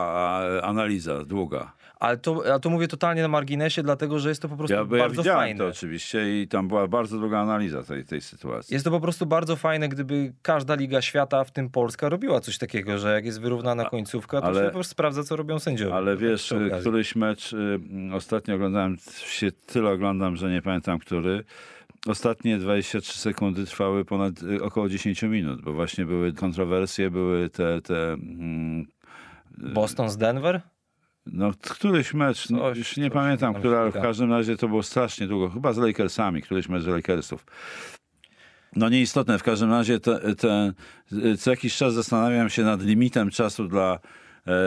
analiza 0.62 1.24
długa. 1.24 1.72
Ale 2.00 2.16
to, 2.16 2.44
ja 2.46 2.58
to 2.58 2.70
mówię 2.70 2.88
totalnie 2.88 3.22
na 3.22 3.28
marginesie, 3.28 3.82
dlatego 3.82 4.18
że 4.18 4.28
jest 4.28 4.42
to 4.42 4.48
po 4.48 4.56
prostu 4.56 4.74
Ja, 4.74 4.84
bo 4.84 4.96
ja 4.96 5.02
bardzo 5.02 5.22
widziałem 5.22 5.40
fajne. 5.40 5.58
to 5.58 5.66
oczywiście 5.66 6.42
i 6.42 6.48
tam 6.48 6.68
była 6.68 6.86
bardzo 6.88 7.18
długa 7.18 7.38
analiza 7.38 7.82
tej, 7.82 8.04
tej 8.04 8.20
sytuacji. 8.20 8.74
Jest 8.74 8.84
to 8.84 8.90
po 8.90 9.00
prostu 9.00 9.26
bardzo 9.26 9.56
fajne, 9.56 9.88
gdyby 9.88 10.32
każda 10.42 10.74
liga 10.74 11.02
świata, 11.02 11.44
w 11.44 11.50
tym 11.50 11.70
Polska, 11.70 12.08
robiła 12.08 12.40
coś 12.40 12.58
takiego, 12.58 12.98
że 12.98 13.12
jak 13.14 13.24
jest 13.24 13.40
wyrównana 13.40 13.84
końcówka, 13.84 14.40
to 14.40 14.46
ale- 14.46 14.60
się 14.60 14.66
po 14.66 14.72
prostu 14.72 14.90
sprawdza, 14.90 15.22
co 15.22 15.36
robią 15.36 15.58
sędziowie. 15.58 15.94
Ale 15.94 16.12
Tak 16.12 16.20
wiesz, 16.20 16.54
któryś 16.80 17.16
mecz 17.16 17.52
y, 17.52 17.80
ostatnio 18.14 18.54
oglądałem, 18.54 18.96
się 19.26 19.52
tyle 19.52 19.90
oglądam, 19.90 20.36
że 20.36 20.50
nie 20.50 20.62
pamiętam 20.62 20.98
który. 20.98 21.44
Ostatnie 22.06 22.58
23 22.58 23.18
sekundy 23.18 23.66
trwały 23.66 24.04
ponad 24.04 24.42
y, 24.42 24.62
około 24.62 24.88
10 24.88 25.22
minut, 25.22 25.62
bo 25.62 25.72
właśnie 25.72 26.04
były 26.06 26.32
kontrowersje, 26.32 27.10
były 27.10 27.50
te, 27.50 27.82
te 27.82 28.12
mm, 28.12 28.86
Boston 29.58 30.10
z 30.10 30.16
Denver? 30.16 30.60
no 31.26 31.52
któryś 31.62 32.14
mecz, 32.14 32.46
Coś- 32.46 32.78
już 32.78 32.96
nie 32.96 33.04
coś 33.04 33.12
pamiętam, 33.12 33.54
ale 33.56 33.90
w 33.90 33.94
każdym 33.94 34.32
razie 34.32 34.56
to 34.56 34.68
było 34.68 34.82
strasznie 34.82 35.26
długo, 35.26 35.50
chyba 35.50 35.72
z 35.72 35.78
Lakersami, 35.78 36.42
któryś 36.42 36.68
mecz 36.68 36.82
z 36.82 36.86
Lakersów. 36.86 37.46
No 38.76 38.88
nieistotne, 38.88 39.38
w 39.38 39.42
każdym 39.42 39.70
razie 39.70 40.00
te, 40.00 40.34
te, 40.34 40.72
co 41.38 41.50
jakiś 41.50 41.76
czas 41.76 41.94
zastanawiam 41.94 42.50
się 42.50 42.62
nad 42.62 42.82
limitem 42.82 43.30
czasu 43.30 43.68
dla, 43.68 43.98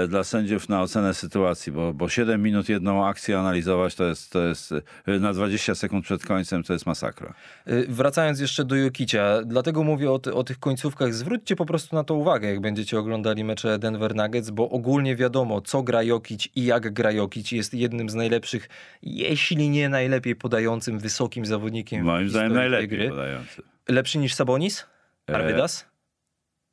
dla 0.07 0.23
sędziów 0.23 0.69
na 0.69 0.81
ocenę 0.81 1.13
sytuacji, 1.13 1.71
bo, 1.71 1.93
bo 1.93 2.09
7 2.09 2.41
minut 2.41 2.69
jedną 2.69 3.07
akcję 3.07 3.39
analizować 3.39 3.95
to 3.95 4.03
jest, 4.03 4.31
to 4.31 4.41
jest 4.41 4.71
e, 5.05 5.19
na 5.19 5.33
20 5.33 5.75
sekund 5.75 6.05
przed 6.05 6.25
końcem 6.25 6.63
to 6.63 6.73
jest 6.73 6.85
masakra. 6.85 7.33
Y, 7.67 7.85
Wracając 7.89 8.39
jeszcze 8.39 8.65
do 8.65 8.75
Jokicia, 8.75 9.41
dlatego 9.45 9.83
mówię 9.83 10.11
o, 10.11 10.19
o 10.33 10.43
tych 10.43 10.59
końcówkach. 10.59 11.13
Zwróćcie 11.13 11.55
po 11.55 11.65
prostu 11.65 11.95
na 11.95 12.03
to 12.03 12.15
uwagę, 12.15 12.47
jak 12.49 12.61
będziecie 12.61 12.99
oglądali 12.99 13.43
mecze 13.43 13.79
Denver 13.79 14.15
Nuggets, 14.15 14.49
bo 14.49 14.69
ogólnie 14.69 15.15
wiadomo, 15.15 15.61
co 15.61 15.83
gra 15.83 16.03
Jokic 16.03 16.47
i 16.55 16.65
jak 16.65 16.93
gra 16.93 17.11
Jokic. 17.11 17.51
Jest 17.51 17.73
jednym 17.73 18.09
z 18.09 18.15
najlepszych, 18.15 18.69
jeśli 19.01 19.69
nie 19.69 19.89
najlepiej 19.89 20.35
podającym 20.35 20.99
wysokim 20.99 21.45
zawodnikiem 21.45 22.05
Moim 22.05 22.29
zdaniem 22.29 22.53
najlepiej 22.53 22.87
gry. 22.87 23.09
podający. 23.09 23.61
Lepszy 23.89 24.17
niż 24.17 24.33
Sabonis? 24.33 24.85
E, 25.29 25.35
Arvidas? 25.35 25.85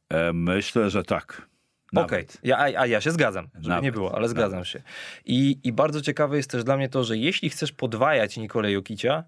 E, 0.08 0.32
myślę, 0.32 0.90
że 0.90 1.02
tak. 1.02 1.51
Okej, 1.96 2.18
Nawet. 2.18 2.38
ja, 2.42 2.58
a, 2.58 2.86
ja 2.86 3.00
się 3.00 3.10
zgadzam, 3.10 3.48
żeby 3.54 3.68
Nawet, 3.68 3.84
nie 3.84 3.92
było, 3.92 4.14
ale 4.14 4.28
zgadzam 4.28 4.64
się. 4.64 4.82
I, 5.24 5.58
I 5.64 5.72
bardzo 5.72 6.00
ciekawe 6.00 6.36
jest 6.36 6.50
też 6.50 6.64
dla 6.64 6.76
mnie 6.76 6.88
to, 6.88 7.04
że 7.04 7.16
jeśli 7.16 7.50
chcesz 7.50 7.72
podwajać 7.72 8.36
Nikolę 8.36 8.72
Jokicia, 8.72 9.24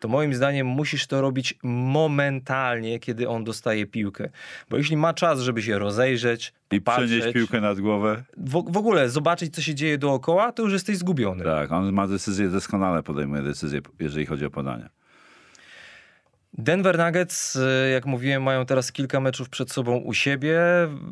to 0.00 0.08
moim 0.08 0.34
zdaniem 0.34 0.66
musisz 0.66 1.06
to 1.06 1.20
robić 1.20 1.58
momentalnie, 1.62 2.98
kiedy 2.98 3.28
on 3.28 3.44
dostaje 3.44 3.86
piłkę. 3.86 4.30
Bo 4.70 4.76
jeśli 4.76 4.96
ma 4.96 5.14
czas, 5.14 5.40
żeby 5.40 5.62
się 5.62 5.78
rozejrzeć, 5.78 6.52
I 6.70 6.80
przenieść 6.80 7.32
piłkę 7.32 7.60
nad 7.60 7.80
głowę. 7.80 8.22
w, 8.36 8.72
w 8.72 8.76
ogóle 8.76 9.10
zobaczyć, 9.10 9.54
co 9.54 9.62
się 9.62 9.74
dzieje 9.74 9.98
dookoła, 9.98 10.52
to 10.52 10.62
już 10.62 10.72
jesteś 10.72 10.96
zgubiony. 10.96 11.44
Tak, 11.44 11.72
on 11.72 11.92
ma 11.92 12.08
decyzję, 12.08 12.48
doskonale 12.48 13.02
podejmuje 13.02 13.42
decyzję, 13.42 13.80
jeżeli 14.00 14.26
chodzi 14.26 14.44
o 14.44 14.50
podania. 14.50 14.88
Denver 16.52 16.98
Nuggets, 16.98 17.56
y, 17.56 17.90
jak 17.92 18.06
mówiłem, 18.06 18.42
mają 18.42 18.66
teraz 18.66 18.92
kilka 18.92 19.20
meczów 19.20 19.48
przed 19.48 19.72
sobą 19.72 19.96
u 19.96 20.14
siebie, 20.14 20.60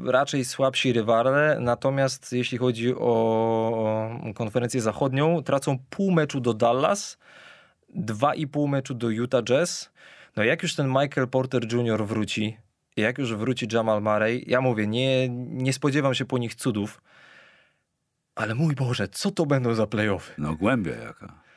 raczej 0.04 0.44
słabsi 0.44 0.92
rywale, 0.92 1.58
natomiast 1.60 2.32
jeśli 2.32 2.58
chodzi 2.58 2.94
o 2.94 4.10
konferencję 4.34 4.80
zachodnią, 4.80 5.42
tracą 5.42 5.78
pół 5.90 6.10
meczu 6.10 6.40
do 6.40 6.54
Dallas, 6.54 7.18
dwa 7.94 8.34
i 8.34 8.46
pół 8.46 8.68
meczu 8.68 8.94
do 8.94 9.10
Utah 9.10 9.42
Jazz. 9.44 9.90
No 10.36 10.44
jak 10.44 10.62
już 10.62 10.74
ten 10.74 10.88
Michael 10.88 11.28
Porter 11.28 11.72
Jr. 11.72 12.06
wróci, 12.06 12.56
jak 12.96 13.18
już 13.18 13.34
wróci 13.34 13.66
Jamal 13.72 14.02
Murray, 14.02 14.44
ja 14.46 14.60
mówię, 14.60 14.86
nie, 14.86 15.28
nie 15.28 15.72
spodziewam 15.72 16.14
się 16.14 16.24
po 16.24 16.38
nich 16.38 16.54
cudów, 16.54 17.02
ale 18.34 18.54
mój 18.54 18.74
Boże, 18.74 19.08
co 19.08 19.30
to 19.30 19.46
będą 19.46 19.74
za 19.74 19.86
playoffy? 19.86 20.32
No 20.38 20.54
głębia 20.54 20.94
jaka. 20.94 21.47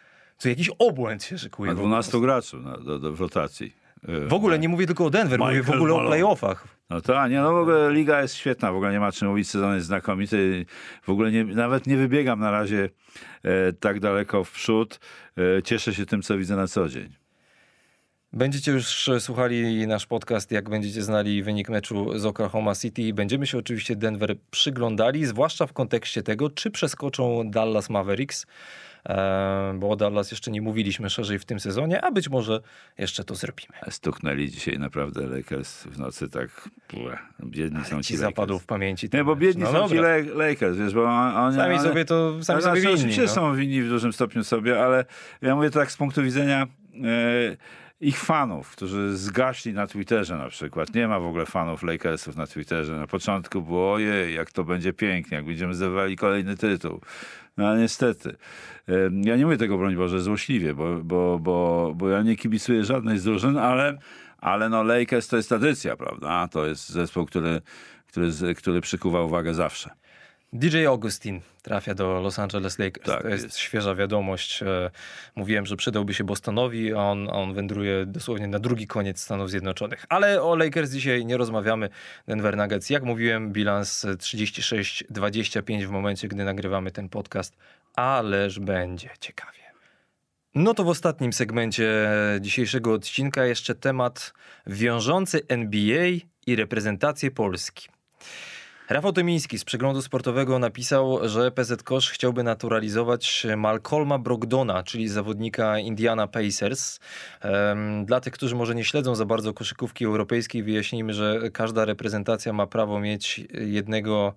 To 0.41 0.49
jakiś 0.49 0.69
obłęd 0.79 1.23
się 1.23 1.37
szykuje. 1.37 1.71
Na 1.71 1.75
12 1.79 2.19
graczy 2.21 2.57
na, 2.57 2.77
do, 2.77 2.99
do, 2.99 3.11
w 3.13 3.21
rotacji. 3.21 3.73
E, 4.07 4.27
W 4.27 4.33
ogóle 4.33 4.59
nie 4.59 4.69
mówię 4.69 4.87
tylko 4.87 5.05
o 5.05 5.09
Denver, 5.09 5.39
mówię 5.39 5.51
w 5.53 5.57
Michael 5.57 5.77
ogóle 5.77 5.93
o 5.93 5.97
Malone. 5.97 6.09
playoffach. 6.15 6.67
No 6.89 7.01
to, 7.01 7.19
a 7.21 7.27
nie, 7.27 7.39
no 7.41 7.53
w 7.53 7.55
ogóle 7.57 7.91
liga 7.93 8.21
jest 8.21 8.35
świetna, 8.35 8.71
w 8.71 8.75
ogóle 8.75 8.91
nie 8.91 8.99
ma 8.99 9.11
czym 9.11 9.27
mówić, 9.27 9.49
sezon 9.49 9.75
jest 9.75 9.87
znakomity. 9.87 10.65
W 11.03 11.09
ogóle 11.09 11.31
nie, 11.31 11.43
nawet 11.45 11.87
nie 11.87 11.97
wybiegam 11.97 12.39
na 12.39 12.51
razie 12.51 12.89
e, 13.43 13.73
tak 13.73 13.99
daleko 13.99 14.43
w 14.43 14.51
przód. 14.51 14.99
E, 15.57 15.63
cieszę 15.63 15.93
się 15.93 16.05
tym, 16.05 16.21
co 16.21 16.37
widzę 16.37 16.55
na 16.55 16.67
co 16.67 16.89
dzień. 16.89 17.15
Będziecie 18.33 18.71
już 18.71 19.09
słuchali 19.19 19.87
nasz 19.87 20.05
podcast, 20.05 20.51
jak 20.51 20.69
będziecie 20.69 21.01
znali 21.03 21.43
wynik 21.43 21.69
meczu 21.69 22.19
z 22.19 22.25
Oklahoma 22.25 22.75
City. 22.75 23.13
Będziemy 23.13 23.47
się 23.47 23.57
oczywiście 23.57 23.95
Denver 23.95 24.35
przyglądali, 24.51 25.25
zwłaszcza 25.25 25.67
w 25.67 25.73
kontekście 25.73 26.23
tego, 26.23 26.49
czy 26.49 26.71
przeskoczą 26.71 27.49
Dallas 27.51 27.89
Mavericks, 27.89 28.45
bo 29.75 29.89
o 29.89 29.95
Dallas 29.95 30.31
jeszcze 30.31 30.51
nie 30.51 30.61
mówiliśmy 30.61 31.09
szerzej 31.09 31.39
w 31.39 31.45
tym 31.45 31.59
sezonie, 31.59 32.01
a 32.05 32.11
być 32.11 32.29
może 32.29 32.61
jeszcze 32.97 33.23
to 33.23 33.35
zrobimy. 33.35 33.73
Stuknęli 33.89 34.49
dzisiaj 34.49 34.79
naprawdę 34.79 35.27
Lakers 35.27 35.83
w 35.83 35.99
nocy 35.99 36.29
tak, 36.29 36.69
biedni 37.45 37.85
są 37.85 38.01
ci 38.01 38.07
Ci 38.07 38.17
zapadł 38.17 38.59
w 38.59 38.65
pamięci. 38.65 39.09
Nie, 39.13 39.23
bo 39.23 39.35
biedni 39.35 39.63
No 39.63 39.71
są 39.71 39.89
ci 39.89 39.95
dobra. 39.95 40.09
Le- 40.17 40.23
Lakers, 40.23 40.77
wiesz, 40.77 40.93
bo 40.93 41.03
on- 41.05 41.35
oni... 41.35 41.55
Sami 41.55 41.75
one- 41.75 41.83
sobie 41.83 42.05
to, 42.05 42.43
sami 42.43 42.55
Ale 42.55 42.61
sobie 42.61 42.81
znaczy, 42.81 42.81
winni. 42.81 42.93
Oczywiście 42.93 43.21
no. 43.21 43.27
są 43.27 43.55
winni 43.55 43.81
w 43.81 43.89
dużym 43.89 44.13
stopniu 44.13 44.43
sobie, 44.43 44.83
ale 44.83 45.05
ja 45.41 45.55
mówię 45.55 45.69
to 45.69 45.79
tak 45.79 45.91
z 45.91 45.97
punktu 45.97 46.23
widzenia 46.23 46.67
e, 47.03 47.07
ich 48.01 48.19
fanów, 48.19 48.71
którzy 48.71 49.17
zgaśli 49.17 49.73
na 49.73 49.87
Twitterze 49.87 50.37
na 50.37 50.49
przykład. 50.49 50.95
Nie 50.95 51.07
ma 51.07 51.19
w 51.19 51.25
ogóle 51.25 51.45
fanów 51.45 51.83
Lakersów 51.83 52.35
na 52.35 52.47
Twitterze. 52.47 52.93
Na 52.93 53.07
początku 53.07 53.61
było, 53.61 53.93
ojej, 53.93 54.35
jak 54.35 54.51
to 54.51 54.63
będzie 54.63 54.93
pięknie, 54.93 55.35
jak 55.35 55.45
będziemy 55.45 55.73
zdobywali 55.73 56.15
kolejny 56.15 56.57
tytuł. 56.57 57.01
No 57.61 57.77
niestety. 57.77 58.35
Ja 59.11 59.35
nie 59.35 59.45
mówię 59.45 59.57
tego, 59.57 59.77
broń 59.77 59.95
Boże, 59.95 60.21
złośliwie, 60.21 60.73
bo, 60.73 60.97
bo, 61.03 61.39
bo, 61.39 61.93
bo 61.95 62.09
ja 62.09 62.21
nie 62.21 62.35
kibicuję 62.35 62.83
żadnej 62.83 63.19
z 63.19 63.23
drużyn, 63.23 63.57
ale, 63.57 63.97
ale 64.37 64.69
no 64.69 64.83
Lakers 64.83 65.27
to 65.27 65.37
jest 65.37 65.49
tradycja, 65.49 65.95
prawda? 65.97 66.47
To 66.47 66.65
jest 66.65 66.89
zespół, 66.89 67.25
który, 67.25 67.61
który, 68.07 68.55
który 68.55 68.81
przykuwa 68.81 69.21
uwagę 69.21 69.53
zawsze. 69.53 69.89
DJ 70.53 70.85
Augustin 70.85 71.41
trafia 71.61 71.93
do 71.93 72.19
Los 72.21 72.39
Angeles 72.39 72.79
Lakers. 72.79 73.05
Tak 73.07 73.21
to 73.21 73.27
jest, 73.29 73.43
jest. 73.43 73.57
świeża 73.57 73.95
wiadomość. 73.95 74.63
E, 74.63 74.91
Mówiłem, 75.35 75.65
że 75.65 75.75
przydałby 75.75 76.13
się 76.13 76.23
Bostonowi, 76.23 76.93
a 76.93 76.97
on, 76.97 77.29
a 77.29 77.33
on 77.33 77.53
wędruje 77.53 78.05
dosłownie 78.05 78.47
na 78.47 78.59
drugi 78.59 78.87
koniec 78.87 79.21
Stanów 79.21 79.49
Zjednoczonych. 79.49 80.05
Ale 80.09 80.41
o 80.43 80.55
Lakers 80.55 80.91
dzisiaj 80.91 81.25
nie 81.25 81.37
rozmawiamy. 81.37 81.89
Denver 82.27 82.57
Nuggets, 82.57 82.89
jak 82.89 83.03
mówiłem, 83.03 83.51
bilans 83.51 84.05
36-25 84.05 85.85
w 85.85 85.89
momencie, 85.89 86.27
gdy 86.27 86.43
nagrywamy 86.45 86.91
ten 86.91 87.09
podcast. 87.09 87.57
Ależ 87.95 88.59
będzie 88.59 89.09
ciekawie. 89.19 89.61
No 90.55 90.73
to 90.73 90.83
w 90.83 90.89
ostatnim 90.89 91.33
segmencie 91.33 92.11
dzisiejszego 92.41 92.93
odcinka 92.93 93.45
jeszcze 93.45 93.75
temat 93.75 94.33
wiążący 94.67 95.41
NBA 95.47 96.07
i 96.47 96.55
reprezentację 96.55 97.31
Polski. 97.31 97.89
Rafał 98.91 99.13
Tymiński 99.13 99.59
z 99.59 99.65
przeglądu 99.65 100.01
sportowego 100.01 100.59
napisał, 100.59 101.29
że 101.29 101.51
PZ 101.51 101.83
Kosz 101.83 102.09
chciałby 102.09 102.43
naturalizować 102.43 103.47
Malcolma 103.57 104.19
Brogdona, 104.19 104.83
czyli 104.83 105.07
zawodnika 105.07 105.79
Indiana 105.79 106.27
Pacers. 106.27 106.99
Dla 108.05 108.21
tych, 108.21 108.33
którzy 108.33 108.55
może 108.55 108.75
nie 108.75 108.83
śledzą 108.83 109.15
za 109.15 109.25
bardzo 109.25 109.53
koszykówki 109.53 110.05
europejskiej, 110.05 110.63
wyjaśnijmy, 110.63 111.13
że 111.13 111.39
każda 111.53 111.85
reprezentacja 111.85 112.53
ma 112.53 112.67
prawo 112.67 112.99
mieć 112.99 113.41
jednego 113.53 114.33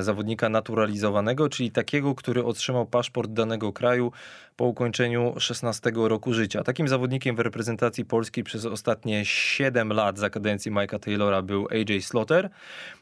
zawodnika 0.00 0.48
naturalizowanego, 0.48 1.48
czyli 1.48 1.70
takiego, 1.70 2.14
który 2.14 2.44
otrzymał 2.44 2.86
paszport 2.86 3.30
danego 3.30 3.72
kraju 3.72 4.12
po 4.56 4.64
ukończeniu 4.64 5.34
16 5.38 5.92
roku 5.94 6.32
życia. 6.32 6.62
Takim 6.62 6.88
zawodnikiem 6.88 7.36
w 7.36 7.38
reprezentacji 7.38 8.04
polskiej 8.04 8.44
przez 8.44 8.66
ostatnie 8.66 9.24
7 9.24 9.92
lat 9.92 10.18
za 10.18 10.30
kadencji 10.30 10.72
Mike'a 10.72 10.98
Taylora 10.98 11.42
był 11.42 11.68
AJ 11.70 12.02
Slaughter. 12.02 12.50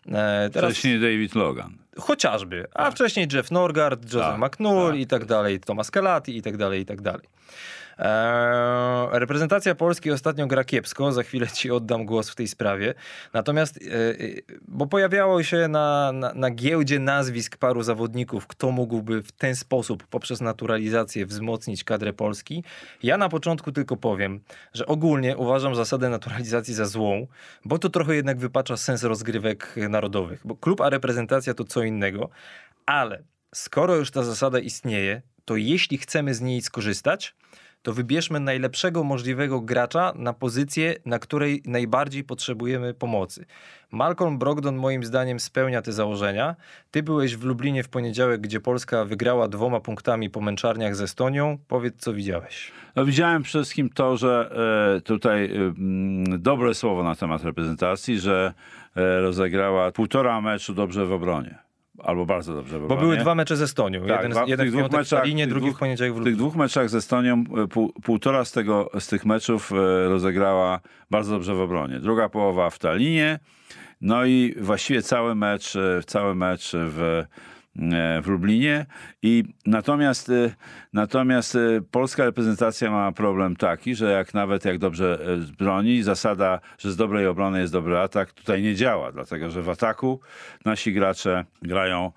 E, 0.08 0.50
Teraz 0.52 0.70
Wcześniej 0.72 1.00
David 1.00 1.34
Logan. 1.34 1.72
chociażby, 1.98 2.66
a 2.74 2.90
wcześniej 2.90 3.26
Jeff 3.32 3.50
Norgard, 3.50 4.02
Joseph 4.04 4.40
Tak, 4.40 4.52
McNull 4.52 4.90
tak, 4.90 5.00
i 5.00 5.06
tak 5.06 5.24
dalej, 5.24 5.60
Thomas 5.60 5.90
Kalati 5.90 6.36
i 6.36 6.42
tak 6.42 6.56
dalej, 6.56 6.80
i 6.80 6.86
tak 6.86 7.00
dalej. 7.00 7.28
Eee, 7.98 9.18
reprezentacja 9.18 9.74
Polski 9.74 10.10
ostatnio 10.10 10.46
gra 10.46 10.64
kiepsko, 10.64 11.12
za 11.12 11.22
chwilę 11.22 11.48
ci 11.48 11.70
oddam 11.70 12.06
głos 12.06 12.30
w 12.30 12.34
tej 12.34 12.48
sprawie. 12.48 12.94
Natomiast, 13.32 13.76
e, 13.76 13.80
e, 13.80 14.14
bo 14.68 14.86
pojawiało 14.86 15.42
się 15.42 15.68
na, 15.68 16.12
na, 16.12 16.34
na 16.34 16.50
giełdzie 16.50 16.98
nazwisk 16.98 17.56
paru 17.56 17.82
zawodników, 17.82 18.46
kto 18.46 18.70
mógłby 18.70 19.22
w 19.22 19.32
ten 19.32 19.56
sposób, 19.56 20.06
poprzez 20.06 20.40
naturalizację, 20.40 21.26
wzmocnić 21.26 21.84
kadrę 21.84 22.12
Polski. 22.12 22.64
Ja 23.02 23.18
na 23.18 23.28
początku 23.28 23.72
tylko 23.72 23.96
powiem, 23.96 24.40
że 24.74 24.86
ogólnie 24.86 25.36
uważam 25.36 25.74
zasadę 25.74 26.08
naturalizacji 26.08 26.74
za 26.74 26.86
złą, 26.86 27.26
bo 27.64 27.78
to 27.78 27.88
trochę 27.88 28.14
jednak 28.14 28.38
wypacza 28.38 28.76
sens 28.76 29.02
rozgrywek 29.02 29.76
narodowych, 29.88 30.40
bo 30.44 30.56
klub 30.56 30.80
a 30.80 30.90
reprezentacja 30.90 31.54
to 31.54 31.64
co 31.64 31.82
innego, 31.82 32.30
ale 32.86 33.22
skoro 33.54 33.96
już 33.96 34.10
ta 34.10 34.22
zasada 34.22 34.58
istnieje, 34.58 35.22
to 35.44 35.56
jeśli 35.56 35.98
chcemy 35.98 36.34
z 36.34 36.40
niej 36.40 36.62
skorzystać, 36.62 37.34
to 37.82 37.92
wybierzmy 37.92 38.40
najlepszego 38.40 39.04
możliwego 39.04 39.60
gracza 39.60 40.12
na 40.16 40.32
pozycję, 40.32 40.94
na 41.06 41.18
której 41.18 41.62
najbardziej 41.66 42.24
potrzebujemy 42.24 42.94
pomocy. 42.94 43.44
Malcolm 43.90 44.38
Brogdon 44.38 44.76
moim 44.76 45.04
zdaniem 45.04 45.40
spełnia 45.40 45.82
te 45.82 45.92
założenia. 45.92 46.56
Ty 46.90 47.02
byłeś 47.02 47.36
w 47.36 47.44
Lublinie 47.44 47.82
w 47.82 47.88
poniedziałek, 47.88 48.40
gdzie 48.40 48.60
Polska 48.60 49.04
wygrała 49.04 49.48
dwoma 49.48 49.80
punktami 49.80 50.30
po 50.30 50.40
męczarniach 50.40 50.96
z 50.96 51.00
Estonią. 51.00 51.58
Powiedz, 51.68 51.94
co 51.96 52.12
widziałeś. 52.12 52.72
No, 52.96 53.04
widziałem 53.04 53.42
przede 53.42 53.64
wszystkim 53.64 53.90
to, 53.90 54.16
że 54.16 54.50
e, 54.96 55.00
tutaj 55.00 55.44
e, 55.44 55.56
mm, 55.56 56.42
dobre 56.42 56.74
słowo 56.74 57.02
na 57.02 57.14
temat 57.14 57.44
reprezentacji, 57.44 58.20
że 58.20 58.54
e, 58.96 59.20
rozegrała 59.20 59.92
półtora 59.92 60.40
meczu 60.40 60.74
dobrze 60.74 61.06
w 61.06 61.12
obronie. 61.12 61.71
Albo 62.04 62.26
bardzo 62.26 62.54
dobrze 62.54 62.78
w 62.78 62.86
Bo 62.86 62.96
były 62.96 63.16
dwa 63.16 63.34
mecze 63.34 63.56
z 63.56 63.62
Estonią. 63.62 64.00
Tak, 64.00 64.08
jeden 64.10 64.30
dwa- 64.32 64.44
w 64.44 64.48
jeden 64.48 64.68
w 64.70 64.72
piątek 64.72 64.90
w 64.90 64.94
meczach- 64.94 65.22
tych 65.24 65.48
drugi 65.48 65.66
w 65.66 65.70
dwóch- 65.70 65.78
poniedziałek 65.78 66.12
w 66.12 66.16
W 66.16 66.18
tych 66.18 66.20
Lublinie. 66.24 66.38
dwóch 66.38 66.56
meczach 66.56 66.90
z 66.90 66.94
Estonią 66.94 67.44
e, 67.64 67.66
pół, 67.68 67.92
półtora 67.92 68.44
z, 68.44 68.52
tego, 68.52 68.90
z 68.98 69.06
tych 69.06 69.26
meczów 69.26 69.72
e, 69.72 70.08
rozegrała 70.08 70.80
bardzo 71.10 71.32
dobrze 71.32 71.54
w 71.54 71.60
obronie. 71.60 72.00
Druga 72.00 72.28
połowa 72.28 72.70
w 72.70 72.78
Talinie, 72.78 73.38
no 74.00 74.24
i 74.24 74.54
właściwie 74.60 75.02
cały 75.02 75.34
mecz, 75.34 75.76
e, 75.76 76.00
cały 76.06 76.34
mecz 76.34 76.72
w, 76.74 77.24
w 78.22 78.26
Lublinie. 78.26 78.86
I 79.22 79.44
natomiast, 79.66 80.30
e, 80.30 80.54
natomiast 80.92 81.56
e, 81.56 81.58
polska 81.90 82.24
reprezentacja 82.24 82.90
ma 82.90 83.12
problem 83.12 83.56
taki, 83.56 83.94
że 83.94 84.12
jak 84.12 84.34
nawet 84.34 84.64
jak 84.64 84.78
dobrze 84.78 85.18
e, 85.20 85.56
broni, 85.58 86.02
zasada, 86.02 86.60
że 86.78 86.92
z 86.92 86.96
dobrej 86.96 87.26
obrony 87.26 87.60
jest 87.60 87.72
dobry 87.72 87.98
atak, 87.98 88.32
tutaj 88.32 88.62
nie 88.62 88.74
działa, 88.74 89.12
dlatego 89.12 89.50
że 89.50 89.62
w 89.62 89.68
ataku 89.68 90.20
nasi 90.64 90.92
gracze 90.92 91.44
grają 91.62 92.12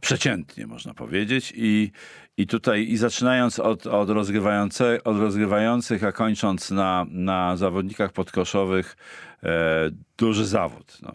przeciętnie, 0.00 0.66
można 0.66 0.94
powiedzieć. 0.94 1.52
I, 1.56 1.92
i 2.36 2.46
tutaj, 2.46 2.88
i 2.88 2.96
zaczynając 2.96 3.58
od, 3.58 3.86
od, 3.86 4.10
rozgrywające, 4.10 5.04
od 5.04 5.18
rozgrywających, 5.18 6.04
a 6.04 6.12
kończąc 6.12 6.70
na, 6.70 7.06
na 7.10 7.56
zawodnikach 7.56 8.12
podkoszowych, 8.12 8.96
e, 8.96 9.29
duży 10.18 10.46
zawód. 10.46 10.98
No, 11.02 11.12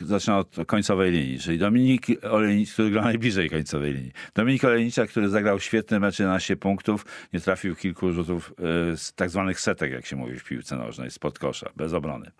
zacznę 0.00 0.36
od 0.36 0.56
końcowej 0.66 1.12
linii, 1.12 1.38
czyli 1.38 1.58
Dominik 1.58 2.06
Olejnicz, 2.30 2.72
który 2.72 2.90
gra 2.90 3.02
najbliżej 3.02 3.50
końcowej 3.50 3.94
linii. 3.94 4.12
Dominik 4.34 4.64
Olejnicza, 4.64 5.06
który 5.06 5.28
zagrał 5.28 5.60
świetny 5.60 6.00
mecz 6.00 6.18
11 6.18 6.56
punktów, 6.56 7.06
nie 7.32 7.40
trafił 7.40 7.76
kilku 7.76 8.12
rzutów 8.12 8.54
e, 8.92 8.96
z 8.96 9.12
tak 9.12 9.30
zwanych 9.30 9.60
setek, 9.60 9.92
jak 9.92 10.06
się 10.06 10.16
mówi 10.16 10.38
w 10.38 10.44
piłce 10.44 10.76
nożnej, 10.76 11.10
spod 11.10 11.38
kosza, 11.38 11.70
bez 11.76 11.92
obrony. 11.92 12.30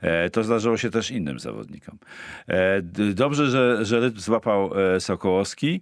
E, 0.00 0.30
To 0.30 0.44
zdarzyło 0.44 0.76
się 0.76 0.90
też 0.90 1.10
innym 1.10 1.38
zawodnikom. 1.38 1.98
E, 2.48 2.82
Dobrze, 3.14 3.50
że, 3.50 3.84
że 3.84 4.00
rytm 4.00 4.18
złapał 4.18 4.70
e, 4.94 5.00
Sokołowski, 5.00 5.80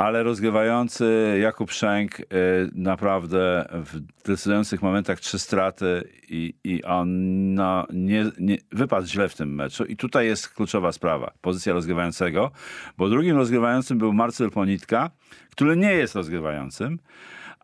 ale 0.00 0.22
rozgrywający 0.22 1.36
Jakub 1.42 1.72
Szenk 1.72 2.20
e, 2.20 2.24
naprawdę 2.72 3.68
w 3.72 4.00
decydujących 4.24 4.82
momentach 4.82 5.20
trzy 5.20 5.38
straty 5.38 6.08
i, 6.28 6.54
i 6.64 6.84
on 6.84 7.08
no, 7.54 7.86
nie, 7.92 8.26
nie, 8.38 8.58
wypadł 8.72 9.06
źle 9.06 9.28
w 9.28 9.34
tym 9.34 9.54
meczu. 9.54 9.84
I 9.84 9.96
tutaj 9.96 10.26
jest 10.26 10.48
kluczowa 10.48 10.92
sprawa, 10.92 11.32
pozycja 11.40 11.72
rozgrywającego, 11.72 12.50
bo 12.98 13.08
drugim 13.08 13.36
rozgrywającym 13.36 13.98
był 13.98 14.12
Marcel 14.12 14.50
Ponitka, 14.50 15.10
który 15.50 15.76
nie 15.76 15.92
jest 15.92 16.14
rozgrywającym, 16.14 16.98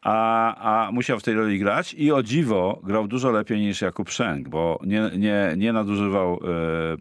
a, 0.06 0.86
a 0.86 0.92
musiał 0.92 1.20
w 1.20 1.22
tej 1.22 1.34
roli 1.34 1.58
grać 1.58 1.94
i 1.94 2.12
o 2.12 2.22
dziwo 2.22 2.80
grał 2.84 3.08
dużo 3.08 3.30
lepiej 3.30 3.60
niż 3.60 3.82
Jakub 3.82 4.10
Szenk, 4.10 4.48
bo 4.48 4.80
nie, 4.86 5.10
nie, 5.18 5.54
nie 5.56 5.72
nadużywał 5.72 6.34
e, 6.34 6.38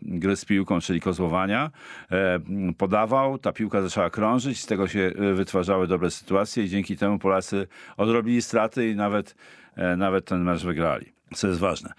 gry 0.01 0.36
z 0.36 0.45
piłką, 0.45 0.80
czyli 0.80 1.01
kozłowania, 1.01 1.72
e, 2.12 2.39
podawał, 2.78 3.38
ta 3.38 3.51
piłka 3.51 3.82
zaczęła 3.82 4.10
krążyć, 4.10 4.62
z 4.62 4.66
tego 4.66 4.88
się 4.88 4.99
e, 4.99 5.34
wytwarzały 5.34 5.88
dobre 5.88 6.12
sytuacje 6.12 6.64
i 6.64 6.70
dzięki 6.70 6.97
temu 6.97 7.20
Polacy 7.20 7.68
odrobili 7.97 8.41
straty 8.41 8.89
i 8.89 8.95
nawet, 8.95 9.36
e, 9.76 9.97
nawet 9.97 10.26
ten 10.26 10.43
mecz 10.43 10.64
wygrali, 10.64 11.06
co 11.34 11.47
jest 11.47 11.60
ważne. 11.60 11.93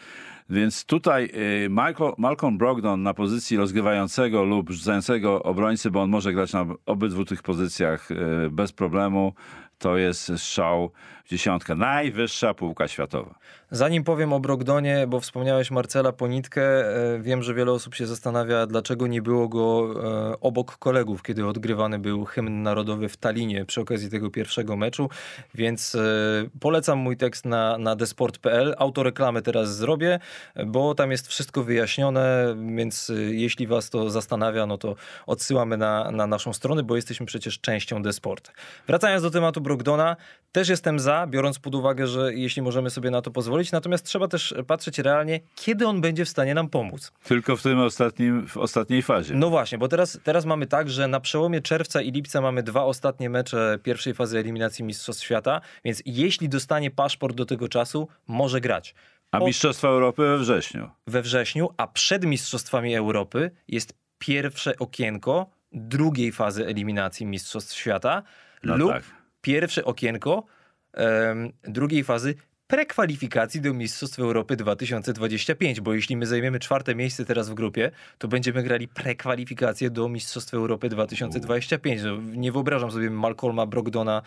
Więc 0.51 0.85
tutaj 0.85 1.31
y, 1.65 1.69
Michael, 1.71 2.13
Malcolm 2.19 2.59
Brogdon 2.59 3.03
na 3.03 3.15
pozycji 3.15 3.57
rozgrywającego 3.57 4.45
lub 4.45 4.71
rzucającego 4.71 5.43
obrońcy, 5.43 5.91
bo 5.91 6.03
on 6.03 6.11
może 6.11 6.33
grać 6.33 6.53
na 6.53 6.67
obydwu 6.87 7.25
tych 7.25 7.43
pozycjach 7.43 8.11
y, 8.11 8.15
bez 8.51 8.73
problemu. 8.73 9.35
To 9.79 9.97
jest 9.97 10.33
strzał 10.37 10.93
w 11.27 11.29
dziesiątkę. 11.29 11.75
Najwyższa 11.75 12.55
półka 12.55 12.89
światowa. 12.89 13.35
Zanim 13.71 14.05
powiem 14.05 14.33
o 14.33 14.41
Brogdonie, 14.41 15.07
bo 15.09 15.21
wspomniałeś 15.21 15.71
Marcela 15.71 16.13
Ponitkę, 16.13 16.63
e, 16.63 17.19
wiem, 17.21 17.43
że 17.43 17.55
wiele 17.55 17.73
osób 17.73 17.95
się 17.95 18.07
zastanawia, 18.07 18.67
dlaczego 18.67 19.07
nie 19.07 19.23
było 19.23 19.49
go 19.49 19.95
e, 20.33 20.41
obok 20.41 20.79
kolegów, 20.79 21.23
kiedy 21.23 21.47
odgrywany 21.47 21.99
był 21.99 22.25
hymn 22.25 22.63
narodowy 22.63 23.09
w 23.09 23.17
Talinie 23.17 23.65
przy 23.65 23.81
okazji 23.81 24.11
tego 24.11 24.31
pierwszego 24.31 24.77
meczu, 24.77 25.09
więc 25.55 25.95
e, 25.95 26.01
polecam 26.61 26.99
mój 26.99 27.17
tekst 27.17 27.45
na, 27.45 27.79
na 27.79 27.97
desport.pl. 27.97 28.75
Autoreklamę 28.79 29.43
teraz 29.43 29.77
zrobię, 29.77 30.19
bo 30.67 30.95
tam 30.95 31.11
jest 31.11 31.29
wszystko 31.29 31.63
wyjaśnione, 31.63 32.57
więc 32.77 33.13
jeśli 33.31 33.67
was 33.67 33.91
to 33.91 34.11
zastanawia, 34.11 34.67
no 34.67 34.79
to 34.79 34.97
odsyłamy 35.27 35.77
na, 35.77 36.11
na 36.11 36.27
naszą 36.27 36.53
stronę, 36.53 36.83
bo 36.83 36.97
jesteśmy 36.97 37.27
przecież 37.27 37.61
częścią 37.61 38.03
Desport. 38.03 38.53
Wracając 38.87 39.23
do 39.23 39.31
tematu 39.31 39.61
Brogdona, 39.61 40.17
też 40.53 40.69
jestem 40.69 40.99
za, 40.99 41.16
biorąc 41.27 41.59
pod 41.59 41.75
uwagę, 41.75 42.07
że 42.07 42.35
jeśli 42.35 42.63
możemy 42.63 42.91
sobie 42.91 43.11
na 43.11 43.23
to 43.23 43.31
pozwolić, 43.31 43.73
natomiast 43.73 44.07
trzeba 44.07 44.29
też 44.29 44.55
patrzeć 44.67 44.99
realnie, 44.99 45.41
kiedy 45.55 45.87
on 45.87 46.01
będzie 46.01 46.25
w 46.25 46.29
stanie 46.29 46.55
nam 46.55 46.69
pomóc. 46.69 47.13
Tylko 47.25 47.57
w 47.57 47.63
tym 47.63 47.81
ostatnim, 47.81 48.47
w 48.47 48.57
ostatniej 48.57 49.03
fazie. 49.03 49.35
No 49.35 49.51
właśnie, 49.51 49.79
bo 49.79 49.89
teraz, 49.89 50.21
teraz 50.25 50.45
mamy 50.45 50.67
tak, 50.67 50.91
że 50.91 51.09
na 51.09 51.21
przełomie 51.21 51.61
czerwca 51.61 52.03
i 52.03 52.13
lipca 52.13 52.41
mamy 52.41 52.63
dwa 52.63 52.85
ostatnie 52.85 53.31
mecze 53.31 53.79
pierwszej 53.83 54.15
fazy 54.15 54.39
eliminacji 54.39 54.85
Mistrzostw 54.85 55.25
Świata, 55.25 55.61
więc 55.85 56.03
jeśli 56.07 56.49
dostanie 56.49 56.91
paszport 56.91 57.37
do 57.37 57.47
tego 57.47 57.69
czasu, 57.69 58.09
może 58.29 58.61
grać. 58.61 58.95
A 59.33 59.39
Mistrzostwa 59.39 59.89
Europy 59.89 60.23
we 60.23 60.39
wrześniu. 60.39 60.91
We 61.07 61.23
wrześniu, 61.23 61.69
a 61.77 61.87
przed 61.87 62.25
Mistrzostwami 62.25 62.95
Europy 62.95 63.51
jest 63.69 63.95
pierwsze 64.19 64.79
okienko 64.79 65.47
drugiej 65.73 66.33
fazy 66.33 66.67
eliminacji 66.67 67.27
Mistrzostw 67.27 67.75
Świata 67.77 68.23
No 68.63 68.77
lub 68.77 68.93
tak. 68.93 69.03
pierwsze 69.41 69.85
okienko 69.85 70.45
drugiej 71.63 72.05
fazy 72.05 72.35
prekwalifikacji 72.67 73.61
do 73.61 73.75
Mistrzostw 73.75 74.19
Europy 74.19 74.57
2025, 74.57 75.81
bo 75.81 75.95
jeśli 75.95 76.17
my 76.17 76.27
zajmiemy 76.27 76.59
czwarte 76.59 76.95
miejsce 76.95 77.25
teraz 77.25 77.51
w 77.51 77.55
grupie, 77.55 77.91
to 78.19 78.29
będziemy 78.29 78.63
grali 78.63 78.89
prekwalifikację 78.89 79.91
do 79.91 80.09
Mistrzostw 80.09 80.55
Europy 80.55 80.89
2025. 80.89 82.03
No, 82.03 82.17
nie 82.35 82.53
wyobrażam 82.53 82.91
sobie 82.91 83.11
Malcolma 83.11 83.67
Brogdona 83.67 84.23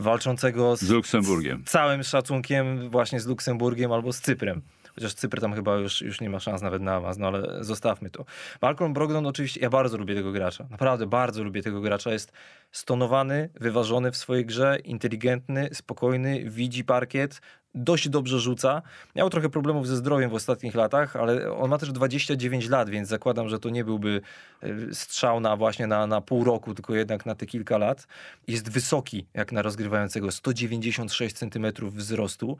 walczącego 0.00 0.76
z, 0.76 0.80
Z 0.80 0.90
Luksemburgiem. 0.90 1.62
z 1.66 1.70
całym 1.70 2.02
szacunkiem 2.02 2.90
właśnie 2.90 3.20
z 3.20 3.26
Luksemburgiem 3.26 3.92
albo 3.92 4.12
z 4.12 4.20
Cyprem. 4.20 4.62
Chociaż 4.94 5.14
Cypr 5.14 5.40
tam 5.40 5.54
chyba 5.54 5.76
już, 5.76 6.02
już 6.02 6.20
nie 6.20 6.30
ma 6.30 6.40
szans 6.40 6.62
nawet 6.62 6.82
na 6.82 6.94
awans, 6.94 7.18
no 7.18 7.26
ale 7.26 7.64
zostawmy 7.64 8.10
to. 8.10 8.24
Malcolm 8.62 8.92
Brogdon 8.92 9.26
oczywiście, 9.26 9.60
ja 9.60 9.70
bardzo 9.70 9.96
lubię 9.96 10.14
tego 10.14 10.32
gracza. 10.32 10.66
Naprawdę 10.70 11.06
bardzo 11.06 11.44
lubię 11.44 11.62
tego 11.62 11.80
gracza. 11.80 12.12
Jest 12.12 12.32
stonowany, 12.72 13.48
wyważony 13.54 14.12
w 14.12 14.16
swojej 14.16 14.46
grze, 14.46 14.78
inteligentny, 14.84 15.68
spokojny, 15.72 16.44
widzi 16.50 16.84
parkiet, 16.84 17.40
dość 17.74 18.08
dobrze 18.08 18.40
rzuca. 18.40 18.82
Miał 19.16 19.30
trochę 19.30 19.48
problemów 19.48 19.88
ze 19.88 19.96
zdrowiem 19.96 20.30
w 20.30 20.34
ostatnich 20.34 20.74
latach, 20.74 21.16
ale 21.16 21.52
on 21.52 21.70
ma 21.70 21.78
też 21.78 21.92
29 21.92 22.68
lat, 22.68 22.90
więc 22.90 23.08
zakładam, 23.08 23.48
że 23.48 23.58
to 23.58 23.70
nie 23.70 23.84
byłby 23.84 24.20
e, 24.62 24.94
strzał 24.94 25.40
na 25.40 25.56
właśnie 25.56 25.86
na, 25.86 26.06
na 26.06 26.20
pół 26.20 26.44
roku, 26.44 26.74
tylko 26.74 26.94
jednak 26.94 27.26
na 27.26 27.34
te 27.34 27.46
kilka 27.46 27.78
lat. 27.78 28.06
Jest 28.48 28.70
wysoki, 28.70 29.26
jak 29.34 29.52
na 29.52 29.62
rozgrywającego, 29.62 30.32
196 30.32 31.36
cm 31.36 31.66
wzrostu 31.82 32.56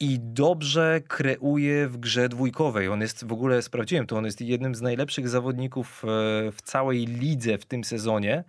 i 0.00 0.18
dobrze 0.20 1.00
kreuje 1.08 1.88
w 1.88 1.96
grze 1.96 2.28
dwójkowej. 2.28 2.88
On 2.88 3.00
jest 3.00 3.24
w 3.24 3.32
ogóle, 3.32 3.62
sprawdziłem 3.62 4.06
to, 4.06 4.16
on 4.16 4.24
jest 4.24 4.40
jednym 4.40 4.74
z 4.74 4.80
najlepszych 4.80 5.28
zawodników 5.28 6.04
e, 6.04 6.06
w 6.52 6.62
całej 6.62 7.06
lidze 7.06 7.58
w 7.58 7.66
tym 7.66 7.84
sezonie. 7.84 8.44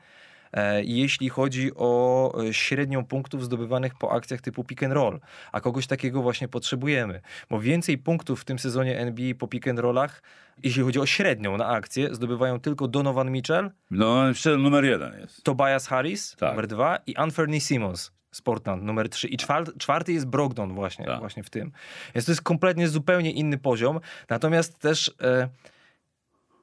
E, 0.53 0.83
jeśli 0.83 1.29
chodzi 1.29 1.71
o 1.75 2.33
e, 2.49 2.53
średnią 2.53 3.05
punktów 3.05 3.43
zdobywanych 3.45 3.93
po 3.95 4.11
akcjach 4.11 4.41
typu 4.41 4.63
pick 4.63 4.83
and 4.83 4.93
roll. 4.93 5.19
A 5.51 5.61
kogoś 5.61 5.87
takiego 5.87 6.21
właśnie 6.21 6.47
potrzebujemy, 6.47 7.21
bo 7.49 7.59
więcej 7.59 7.97
punktów 7.97 8.41
w 8.41 8.45
tym 8.45 8.59
sezonie 8.59 8.99
NBA 8.99 9.35
po 9.39 9.47
pick 9.47 9.67
and 9.67 9.79
rollach, 9.79 10.23
jeśli 10.63 10.83
chodzi 10.83 10.99
o 10.99 11.05
średnią 11.05 11.57
na 11.57 11.67
akcję, 11.67 12.15
zdobywają 12.15 12.59
tylko 12.59 12.87
Donovan 12.87 13.31
Mitchell, 13.31 13.71
No, 13.91 14.27
jeszcze 14.27 14.57
numer 14.57 14.83
jeden 14.85 15.19
jest. 15.19 15.43
Tobias 15.43 15.87
Harris, 15.87 16.35
Tak. 16.35 16.49
numer 16.49 16.67
dwa 16.67 16.97
i 17.07 17.15
Anthony 17.15 17.59
Simmons. 17.59 18.11
z 18.33 18.41
Portland, 18.41 18.83
numer 18.83 19.09
3. 19.09 19.27
I 19.27 19.37
czwarty, 19.37 19.71
czwarty 19.79 20.13
jest 20.13 20.25
Brogdon 20.27 20.73
właśnie, 20.73 21.05
Tak. 21.05 21.19
właśnie 21.19 21.43
w 21.43 21.49
tym. 21.49 21.71
Więc 22.15 22.25
to 22.25 22.31
jest 22.31 22.41
kompletnie 22.41 22.87
zupełnie 22.87 23.31
inny 23.31 23.57
poziom. 23.57 23.99
Natomiast 24.29 24.79
też 24.79 25.11
e, 25.21 25.49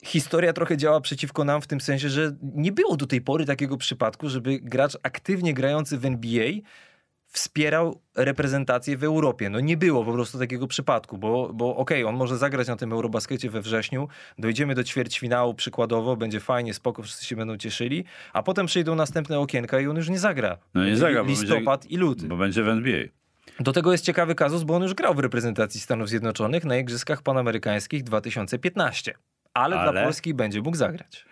historia 0.05 0.53
trochę 0.53 0.77
działa 0.77 1.01
przeciwko 1.01 1.45
nam 1.45 1.63
w 1.63 1.67
tym 1.67 1.81
sensie, 1.81 2.09
że 2.09 2.37
nie 2.43 2.73
było 2.73 2.97
do 2.97 3.07
tej 3.07 3.21
pory 3.21 3.45
takiego 3.45 3.77
przypadku, 3.77 4.29
żeby 4.29 4.61
gracz 4.61 4.99
aktywnie 5.03 5.55
grający 5.55 5.99
w 5.99 6.05
NBA 6.05 6.51
wspierał 7.29 8.01
reprezentację 8.15 8.97
w 8.97 9.05
Europie. 9.05 9.51
No 9.51 9.61
nie 9.61 9.77
było 9.77 10.05
po 10.05 10.13
prostu 10.13 10.39
takiego 10.39 10.67
przypadku, 10.67 11.19
bo, 11.19 11.51
bo 11.55 11.77
okej, 11.77 12.05
on 12.05 12.17
może 12.17 12.39
zagrać 12.39 12.69
na 12.69 12.77
tym 12.77 12.93
Eurobaskecie 12.93 13.51
we 13.51 13.61
wrześniu, 13.61 14.09
dojdziemy 14.39 14.75
do 14.75 14.85
ćwierćfinału 14.85 15.55
przykładowo, 15.55 16.17
będzie 16.17 16.41
fajnie, 16.41 16.75
spoko, 16.75 17.03
wszyscy 17.03 17.27
się 17.27 17.37
będą 17.37 17.57
cieszyli, 17.57 18.05
a 18.33 18.43
potem 18.43 18.67
przyjdą 18.67 18.95
następne 18.95 19.39
okienka 19.39 19.81
i 19.81 19.87
on 19.87 19.97
już 19.97 20.09
nie 20.09 20.19
zagra. 20.19 20.59
No 20.75 20.85
nie 20.85 20.97
zagra, 20.97 21.23
Listopad 21.23 21.81
będzie, 21.81 21.95
i 21.95 21.99
luty. 21.99 22.29
Bo 22.29 22.37
będzie 22.37 22.63
w 22.63 22.69
NBA. 22.69 23.03
Do 23.61 23.73
tego 23.73 23.93
jest 23.93 24.05
ciekawy 24.05 24.35
kazus, 24.35 24.63
bo 24.63 24.75
on 24.75 24.83
już 24.83 24.95
grał 24.95 25.15
w 25.15 25.19
reprezentacji 25.19 25.81
Stanów 25.81 26.09
Zjednoczonych 26.09 26.65
na 26.65 26.77
Igrzyskach 26.77 27.23
Panamerykańskich 27.23 28.03
2015. 28.03 29.15
Ale, 29.59 29.77
dla 29.77 29.89
Ale? 29.89 30.05
Polski 30.05 30.35
będzie 30.35 30.63
mógł 30.63 30.77
zagrać. 30.77 31.28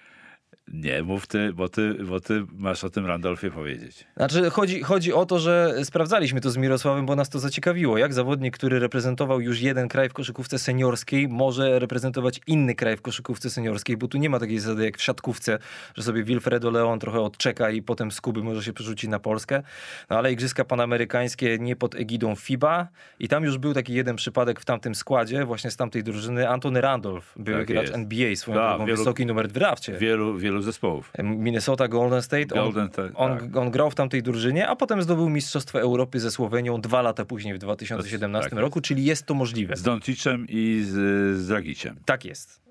Nie, 0.72 1.02
mów 1.02 1.26
ty, 1.26 1.52
bo 1.52 1.68
ty, 1.68 1.94
bo 1.94 2.20
ty 2.20 2.44
masz 2.58 2.84
o 2.84 2.90
tym 2.90 3.06
Randolfie 3.06 3.50
powiedzieć. 3.50 4.04
Znaczy, 4.16 4.50
chodzi, 4.50 4.82
chodzi 4.82 5.12
o 5.12 5.26
to, 5.26 5.38
że 5.38 5.74
sprawdzaliśmy 5.84 6.40
to 6.40 6.50
z 6.50 6.56
Mirosławem, 6.56 7.06
bo 7.06 7.16
nas 7.16 7.28
to 7.28 7.38
zaciekawiło. 7.38 7.98
Jak 7.98 8.14
zawodnik, 8.14 8.54
który 8.58 8.78
reprezentował 8.78 9.40
już 9.40 9.60
jeden 9.60 9.88
kraj 9.88 10.08
w 10.08 10.12
koszykówce 10.12 10.58
seniorskiej, 10.58 11.28
może 11.28 11.78
reprezentować 11.78 12.40
inny 12.46 12.74
kraj 12.74 12.96
w 12.96 13.02
koszykówce 13.02 13.50
seniorskiej, 13.50 13.96
bo 13.96 14.08
tu 14.08 14.18
nie 14.18 14.30
ma 14.30 14.38
takiej 14.38 14.58
zasady 14.58 14.84
jak 14.84 14.98
w 14.98 15.02
siatkówce, 15.02 15.58
że 15.96 16.02
sobie 16.02 16.24
Wilfredo 16.24 16.70
Leon 16.70 16.98
trochę 16.98 17.20
odczeka 17.20 17.70
i 17.70 17.82
potem 17.82 18.10
z 18.10 18.20
Kuby 18.20 18.42
może 18.42 18.62
się 18.62 18.72
przerzucić 18.72 19.10
na 19.10 19.18
Polskę. 19.18 19.62
No 20.10 20.18
ale 20.18 20.32
Igrzyska 20.32 20.64
Panamerykańskie 20.64 21.58
nie 21.58 21.76
pod 21.76 21.94
egidą 21.94 22.34
FIBA 22.34 22.88
i 23.20 23.28
tam 23.28 23.44
już 23.44 23.58
był 23.58 23.74
taki 23.74 23.94
jeden 23.94 24.16
przypadek 24.16 24.60
w 24.60 24.64
tamtym 24.64 24.94
składzie, 24.94 25.44
właśnie 25.44 25.70
z 25.70 25.76
tamtej 25.76 26.02
drużyny. 26.04 26.48
Antony 26.48 26.80
Randolph, 26.80 27.32
były 27.38 27.58
Tak 27.58 27.66
gracz 27.66 27.82
jest. 27.82 27.94
NBA, 27.94 28.36
swoją 28.36 28.56
Tak, 28.58 28.68
drogą, 28.68 28.86
wielu- 28.86 28.98
wysoki 28.98 29.26
numer 29.26 29.48
w 29.48 29.52
drafcie. 29.52 29.98
Wielu, 29.98 30.38
wielu 30.38 30.55
zespołów. 30.62 31.12
Minnesota 31.22 31.88
Golden 31.88 32.22
State. 32.22 32.46
Golden 32.46 32.82
on, 32.84 32.92
State, 32.92 33.14
on, 33.14 33.38
tak. 33.38 33.57
on 33.57 33.70
grał 33.70 33.90
w 33.90 33.94
tamtej 33.94 34.22
drużynie, 34.22 34.68
a 34.68 34.76
potem 34.76 35.02
zdobył 35.02 35.28
Mistrzostwo 35.28 35.80
Europy 35.80 36.20
ze 36.20 36.30
Słowenią 36.30 36.80
dwa 36.80 37.02
lata 37.02 37.24
później, 37.24 37.54
w 37.54 37.59
2017 37.59 38.50
Tak 38.50 38.59
roku, 38.59 38.80
czyli 38.80 39.04
jest 39.04 39.26
to 39.26 39.34
możliwe. 39.34 39.76
Z 39.76 39.82
Doncicem 39.82 40.46
i 40.48 40.82
z, 40.84 40.92
z 41.38 41.46
Dragiciem. 41.48 41.96
Tak 42.04 42.24
jest. 42.24 42.65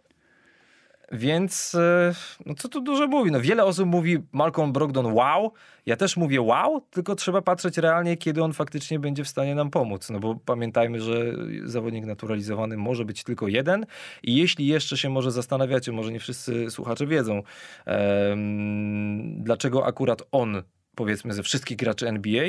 Więc, 1.12 1.76
e, 1.76 2.14
no 2.46 2.54
co 2.54 2.70
tu 2.70 2.82
dużo 2.82 3.08
mówi. 3.08 3.32
No, 3.32 3.42
wiele 3.42 3.64
osób 3.64 3.86
mówi 3.86 4.18
Malcolm 4.32 4.74
Brogdon 4.74 5.14
wow. 5.14 5.54
Ja 5.86 5.96
też 5.96 6.18
mówię 6.18 6.42
wow, 6.42 6.82
tylko 6.82 7.16
trzeba 7.16 7.42
patrzeć 7.42 7.78
realnie, 7.78 8.18
kiedy 8.18 8.44
on 8.44 8.54
faktycznie 8.54 9.00
będzie 9.00 9.24
w 9.24 9.28
stanie 9.28 9.56
nam 9.56 9.70
pomóc. 9.70 10.10
No 10.10 10.20
bo 10.20 10.36
pamiętajmy, 10.36 11.02
że 11.02 11.34
zawodnik 11.64 12.06
naturalizowany 12.06 12.78
może 12.78 13.06
być 13.06 13.24
tylko 13.24 13.48
jeden. 13.48 13.86
I 14.24 14.36
jeśli 14.36 14.68
jeszcze 14.68 14.98
się 14.98 15.10
może 15.10 15.32
zastanawiacie, 15.32 15.92
może 15.92 16.12
nie 16.12 16.20
wszyscy 16.20 16.72
słuchacze 16.72 17.08
wiedzą, 17.08 17.42
em, 17.86 19.44
dlaczego 19.44 19.86
akurat 19.86 20.24
on, 20.32 20.64
powiedzmy 20.96 21.34
ze 21.34 21.44
wszystkich 21.44 21.78
graczy 21.78 22.08
NBA, 22.08 22.46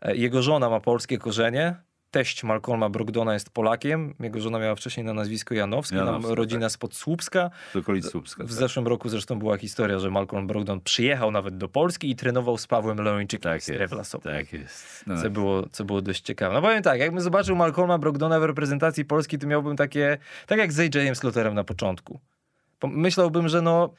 e, 0.00 0.16
jego 0.16 0.42
żona 0.42 0.70
ma 0.70 0.80
polskie 0.80 1.18
korzenie, 1.18 1.85
teść 2.16 2.44
Malcolma 2.44 2.88
Brogdona 2.88 3.34
jest 3.34 3.50
Polakiem, 3.50 4.14
jego 4.20 4.40
żona 4.40 4.58
miała 4.58 4.74
wcześniej 4.74 5.06
na 5.06 5.14
nazwisko 5.14 5.54
Janowski, 5.54 5.96
Janowska, 5.96 6.28
nam 6.28 6.34
rodzina 6.34 6.68
spod 6.68 6.94
Słupska. 6.94 7.50
Z 7.72 7.76
okolic 7.76 8.10
Słupska. 8.10 8.44
W 8.44 8.46
tak. 8.46 8.56
zeszłym 8.56 8.86
roku 8.86 9.08
zresztą 9.08 9.38
była 9.38 9.56
historia, 9.56 9.98
że 9.98 10.10
Malcolm 10.10 10.46
Brogdon 10.46 10.80
przyjechał 10.80 11.30
nawet 11.30 11.56
do 11.56 11.68
Polski 11.68 12.10
i 12.10 12.16
trenował 12.16 12.58
z 12.58 12.66
Pawłem 12.66 12.98
Leończykiem 12.98 13.52
Tak 13.52 13.62
z 13.62 13.68
jest. 13.68 13.80
Rewlasową. 13.80 14.22
Tak 14.22 14.52
jest. 14.52 15.04
No, 15.06 15.22
Co 15.22 15.30
było, 15.30 15.68
co 15.72 15.84
było 15.84 16.02
dość 16.02 16.22
ciekawe. 16.22 16.54
No 16.54 16.62
powiem 16.62 16.82
tak, 16.82 17.00
jakbym 17.00 17.20
zobaczył 17.20 17.56
Malcolma 17.56 17.98
Brogdona 17.98 18.40
w 18.40 18.44
reprezentacji 18.44 19.04
Polski, 19.04 19.38
to 19.38 19.46
miałbym 19.46 19.76
takie, 19.76 20.18
tak 20.46 20.58
jak 20.58 20.72
z 20.72 20.80
AJ-em 20.80 21.14
Slaughterem 21.16 21.54
na 21.54 21.64
początku. 21.64 22.20
Myślałbym, 22.82 23.48
że 23.48 23.62
no, 23.62 23.90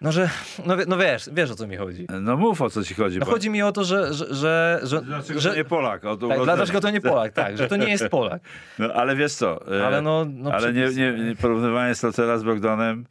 no 0.00 0.12
że, 0.12 0.30
no, 0.66 0.76
no 0.88 0.96
wiesz, 0.98 1.28
wiesz 1.32 1.50
o 1.50 1.54
co 1.54 1.66
mi 1.66 1.76
chodzi. 1.76 2.06
no 2.20 2.36
mów 2.36 2.62
o 2.62 2.70
co 2.70 2.84
ci 2.84 2.94
chodzi. 2.94 3.18
No 3.18 3.26
bo- 3.26 3.32
chodzi 3.32 3.50
mi 3.50 3.62
o 3.62 3.72
to, 3.72 3.84
że, 3.84 4.14
że, 4.14 4.26
że, 4.34 4.80
że, 4.82 5.02
Dlaczego 5.02 5.40
że 5.40 5.50
to 5.50 5.56
nie 5.56 5.64
Polak? 5.64 6.04
O, 6.04 6.16
tak, 6.16 6.44
dlaczego 6.44 6.80
to 6.80 6.90
nie 6.90 7.00
Polak, 7.00 7.32
tak, 7.32 7.58
że 7.58 7.68
to 7.68 7.76
nie 7.76 7.88
jest 7.88 8.08
Polak. 8.08 8.42
No, 8.78 8.92
ale 8.92 9.16
wiesz 9.16 9.32
co? 9.32 9.78
e, 9.80 9.86
Ale 9.86 10.02
no, 10.02 10.26
no 10.30 10.50
ale 10.52 10.72
nie, 10.72 10.88
nie, 10.88 11.12
nie 11.12 11.36
porównywanie 11.36 11.94
Slotera 11.94 12.38
z 12.38 12.42
Bogdanem 12.42 13.00
e, 13.00 13.04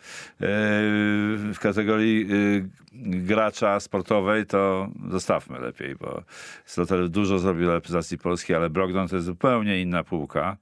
w 1.54 1.58
kategorii 1.60 2.28
e, 2.62 2.88
gracza 3.06 3.80
sportowej 3.80 4.46
to 4.46 4.88
zostawmy 5.12 5.60
lepiej, 5.60 5.96
bo 5.96 6.24
Sloter 6.66 7.10
dużo 7.10 7.40
zrobił 7.40 7.72
reprezentacji 7.72 8.18
Polski, 8.18 8.54
ale 8.54 8.70
Brogdon 8.70 9.08
to 9.08 9.16
jest 9.16 9.26
zupełnie 9.26 9.82
inna 9.82 10.04
półka. 10.04 10.58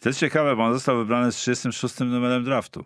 To 0.00 0.08
jest 0.08 0.18
ciekawe, 0.18 0.56
bo 0.56 0.64
on 0.64 0.72
został 0.72 0.96
wybrany 0.98 1.32
z 1.32 1.36
36 1.36 1.98
numerem 2.00 2.44
draftu. 2.44 2.84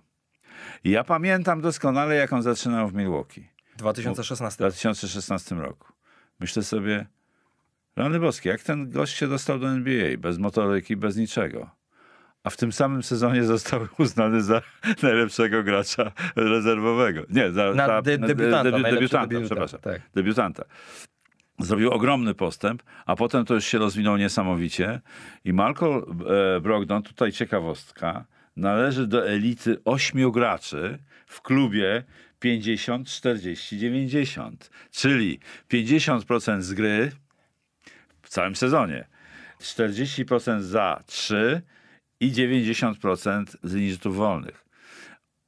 Ja 0.85 1.05
pamiętam 1.05 1.61
doskonale, 1.61 2.15
jak 2.15 2.33
on 2.33 2.43
zaczynał 2.43 2.89
w 2.89 2.95
Milwaukee. 2.95 3.49
2016. 3.77 4.57
W 4.57 4.59
2016 4.59 5.55
roku. 5.55 5.93
Myślę 6.41 6.63
sobie, 6.63 7.07
Rany 7.97 8.21
boskie, 8.21 8.49
jak 8.51 8.63
ten 8.63 8.91
gość 8.91 9.17
się 9.17 9.29
dostał 9.29 9.59
do 9.59 9.69
NBA, 9.69 10.19
bez 10.19 10.39
motoryki, 10.39 10.97
bez 10.97 11.17
niczego. 11.17 11.71
A 12.45 12.51
w 12.51 12.57
tym 12.57 12.73
samym 12.73 13.03
sezonie 13.03 13.45
został 13.45 13.81
uznany 13.99 14.43
za 14.43 14.63
najlepszego 15.03 15.63
gracza 15.63 16.13
rezerwowego. 16.37 17.23
Nie, 17.31 17.53
za, 17.53 17.75
Na 17.75 17.87
za 17.87 18.03
de- 18.03 18.19
debiutanta, 18.19 18.71
debi- 18.71 18.83
debiutanta, 18.83 19.27
debiutant, 19.27 19.47
przepraszam. 19.47 19.81
tak. 19.81 20.03
Debiutanta. 20.15 20.65
Zrobił 21.59 21.91
ogromny 21.91 22.35
postęp, 22.35 22.83
a 23.07 23.17
potem 23.17 23.45
to 23.45 23.55
już 23.55 23.65
się 23.65 23.79
rozwinął 23.79 24.17
niesamowicie. 24.17 25.01
I 25.45 25.53
Malcolm 25.53 26.05
e, 26.57 26.61
Brogdon, 26.61 27.03
tutaj 27.03 27.33
ciekawostka, 27.33 28.25
należy 28.57 29.07
do 29.07 29.29
elity 29.29 29.77
ośmiu 29.85 30.33
graczy 30.33 30.99
w 31.27 31.43
klubie 31.43 32.05
50, 32.41 33.09
40, 33.09 33.79
90. 33.79 34.71
Czyli 34.91 35.41
50% 35.71 36.61
z 36.61 36.75
gry 36.75 37.13
w 38.23 38.29
całym 38.29 38.57
sezonie, 38.57 39.05
40% 39.61 40.61
za 40.61 41.03
3 41.07 41.63
i 42.21 42.33
90% 42.33 43.45
z 43.63 43.91
rzutów 43.91 44.17
wolnych. 44.17 44.65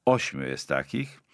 Ośmiu 0.04 0.42
jest 0.42 0.68
takich. 0.68 1.25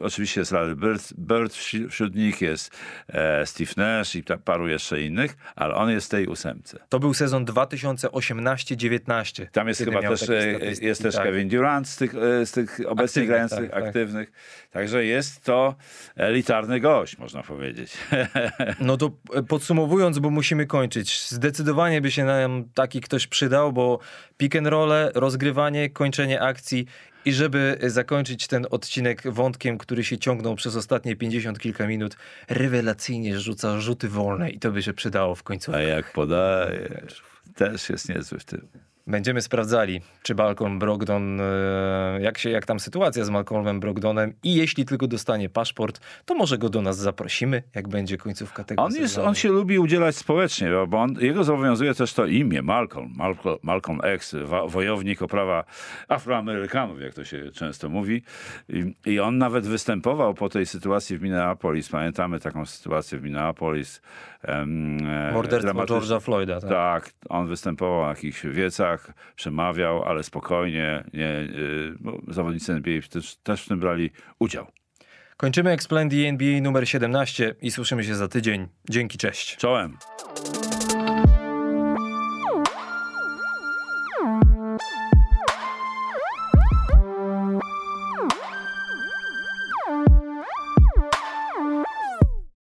Oczywiście 0.00 0.40
jest 0.40 0.52
Larry 0.52 0.76
Bird, 0.76 1.12
Bird 1.18 1.54
wśród 1.88 2.14
nich, 2.14 2.40
jest 2.40 2.76
e, 3.08 3.46
Steve 3.46 3.70
Nash 3.76 4.14
i 4.14 4.24
ta, 4.24 4.36
paru 4.36 4.68
jeszcze 4.68 5.02
innych, 5.02 5.36
ale 5.56 5.74
on 5.74 5.90
jest 5.90 6.06
w 6.06 6.10
tej 6.10 6.26
ósemce. 6.26 6.78
To 6.88 6.98
był 6.98 7.14
sezon 7.14 7.44
2018-19. 7.44 9.46
Tam 9.52 9.68
jest 9.68 9.84
chyba 9.84 10.02
też, 10.02 10.28
e, 10.28 10.58
jest 10.80 11.02
też 11.02 11.14
tak. 11.14 11.24
Kevin 11.24 11.48
Durant 11.48 11.88
z 11.88 11.96
tych, 11.96 12.14
e, 12.14 12.46
z 12.46 12.52
tych 12.52 12.80
obecnie 12.86 13.22
Aktywnych, 13.22 13.28
grających, 13.28 13.58
tak, 13.58 13.70
tak. 13.70 13.84
aktywnych. 13.84 14.32
Także 14.70 15.04
jest 15.04 15.44
to 15.44 15.74
elitarny 16.16 16.80
gość, 16.80 17.18
można 17.18 17.42
powiedzieć. 17.42 17.92
No 18.80 18.96
to 18.96 19.10
podsumowując, 19.48 20.18
bo 20.18 20.30
musimy 20.30 20.66
kończyć. 20.66 21.28
Zdecydowanie 21.28 22.00
by 22.00 22.10
się 22.10 22.24
nam 22.24 22.64
taki 22.74 23.00
ktoś 23.00 23.26
przydał, 23.26 23.72
bo 23.72 23.98
pick 24.36 24.56
and 24.56 24.66
roll, 24.66 24.90
rozgrywanie, 25.14 25.90
kończenie 25.90 26.42
akcji 26.42 26.86
i 27.24 27.32
żeby 27.32 27.78
zakończyć 27.86 28.46
ten 28.46 28.66
odcinek 28.70 29.22
wątkiem, 29.32 29.78
który 29.78 30.04
się 30.04 30.18
ciągnął 30.18 30.54
przez 30.54 30.76
ostatnie 30.76 31.16
50 31.16 31.58
kilka 31.58 31.86
minut, 31.86 32.16
rewelacyjnie 32.48 33.40
rzuca 33.40 33.80
rzuty 33.80 34.08
wolne 34.08 34.50
i 34.50 34.58
to 34.58 34.70
by 34.70 34.82
się 34.82 34.92
przydało 34.92 35.34
w 35.34 35.42
końcu. 35.42 35.74
A 35.74 35.80
jak 35.80 36.12
podaje, 36.12 37.06
też 37.54 37.88
jest 37.88 38.08
niezły 38.08 38.38
w 38.38 38.44
tym. 38.44 38.68
Będziemy 39.08 39.42
sprawdzali, 39.42 40.00
czy 40.22 40.34
Malcolm 40.34 40.78
Brogdon, 40.78 41.40
e, 41.40 41.44
jak, 42.20 42.38
się, 42.38 42.50
jak 42.50 42.66
tam 42.66 42.80
sytuacja 42.80 43.24
z 43.24 43.30
Malcolmem 43.30 43.80
Brogdonem 43.80 44.32
i 44.42 44.54
jeśli 44.54 44.84
tylko 44.84 45.06
dostanie 45.06 45.48
paszport, 45.48 46.00
to 46.24 46.34
może 46.34 46.58
go 46.58 46.68
do 46.68 46.82
nas 46.82 46.98
zaprosimy, 46.98 47.62
jak 47.74 47.88
będzie 47.88 48.16
końcówka 48.16 48.64
tego 48.64 48.82
On, 48.82 48.94
jest, 48.94 49.18
on 49.18 49.34
się 49.34 49.48
lubi 49.48 49.78
udzielać 49.78 50.16
społecznie, 50.16 50.70
bo- 50.88 50.98
on, 50.98 51.14
jego 51.20 51.44
zobowiązuje 51.44 51.94
też 51.94 52.12
to 52.12 52.26
imię, 52.26 52.62
Malcolm, 52.62 53.12
Malcolm, 53.16 53.58
Malcolm 53.62 54.00
X, 54.02 54.34
wojownik 54.68 55.22
o 55.22 55.28
prawa 55.28 55.64
Afroamerykanów, 56.08 57.00
jak 57.00 57.14
to 57.14 57.24
się 57.24 57.50
często 57.54 57.88
mówi. 57.88 58.22
I, 58.68 58.94
I 59.06 59.20
on 59.20 59.38
nawet 59.38 59.66
występował 59.66 60.34
po 60.34 60.48
tej 60.48 60.66
sytuacji 60.66 61.18
w 61.18 61.22
Minneapolis. 61.22 61.88
Pamiętamy 61.88 62.40
taką 62.40 62.66
sytuację 62.66 63.18
w 63.18 63.22
Minneapolis. 63.22 64.00
em, 64.42 64.98
e, 65.06 65.32
Morderstwo 65.32 65.72
George'a 65.84 66.20
Floyda. 66.20 66.60
Tak. 66.60 66.70
Tak, 66.70 67.10
on 67.28 67.48
występował 67.48 68.02
na 68.02 68.08
jakichś 68.08 68.46
wiecach, 68.46 68.97
przemawiał, 69.36 70.02
ale 70.02 70.22
spokojnie. 70.22 71.04
Nie, 71.14 71.30
y, 71.30 71.94
bo 72.00 72.20
zawodnicy 72.28 72.72
NBA 72.72 73.00
też, 73.10 73.36
też 73.36 73.64
w 73.64 73.68
tym 73.68 73.80
brali 73.80 74.10
udział. 74.38 74.66
Kończymy 75.36 75.70
Explain 75.70 76.10
the 76.10 76.16
NBA 76.16 76.60
numer 76.60 76.88
17 76.88 77.54
i 77.62 77.70
słyszymy 77.70 78.04
się 78.04 78.14
za 78.14 78.28
tydzień. 78.28 78.68
Dzięki, 78.90 79.18
cześć. 79.18 79.56
Czołem. 79.56 79.96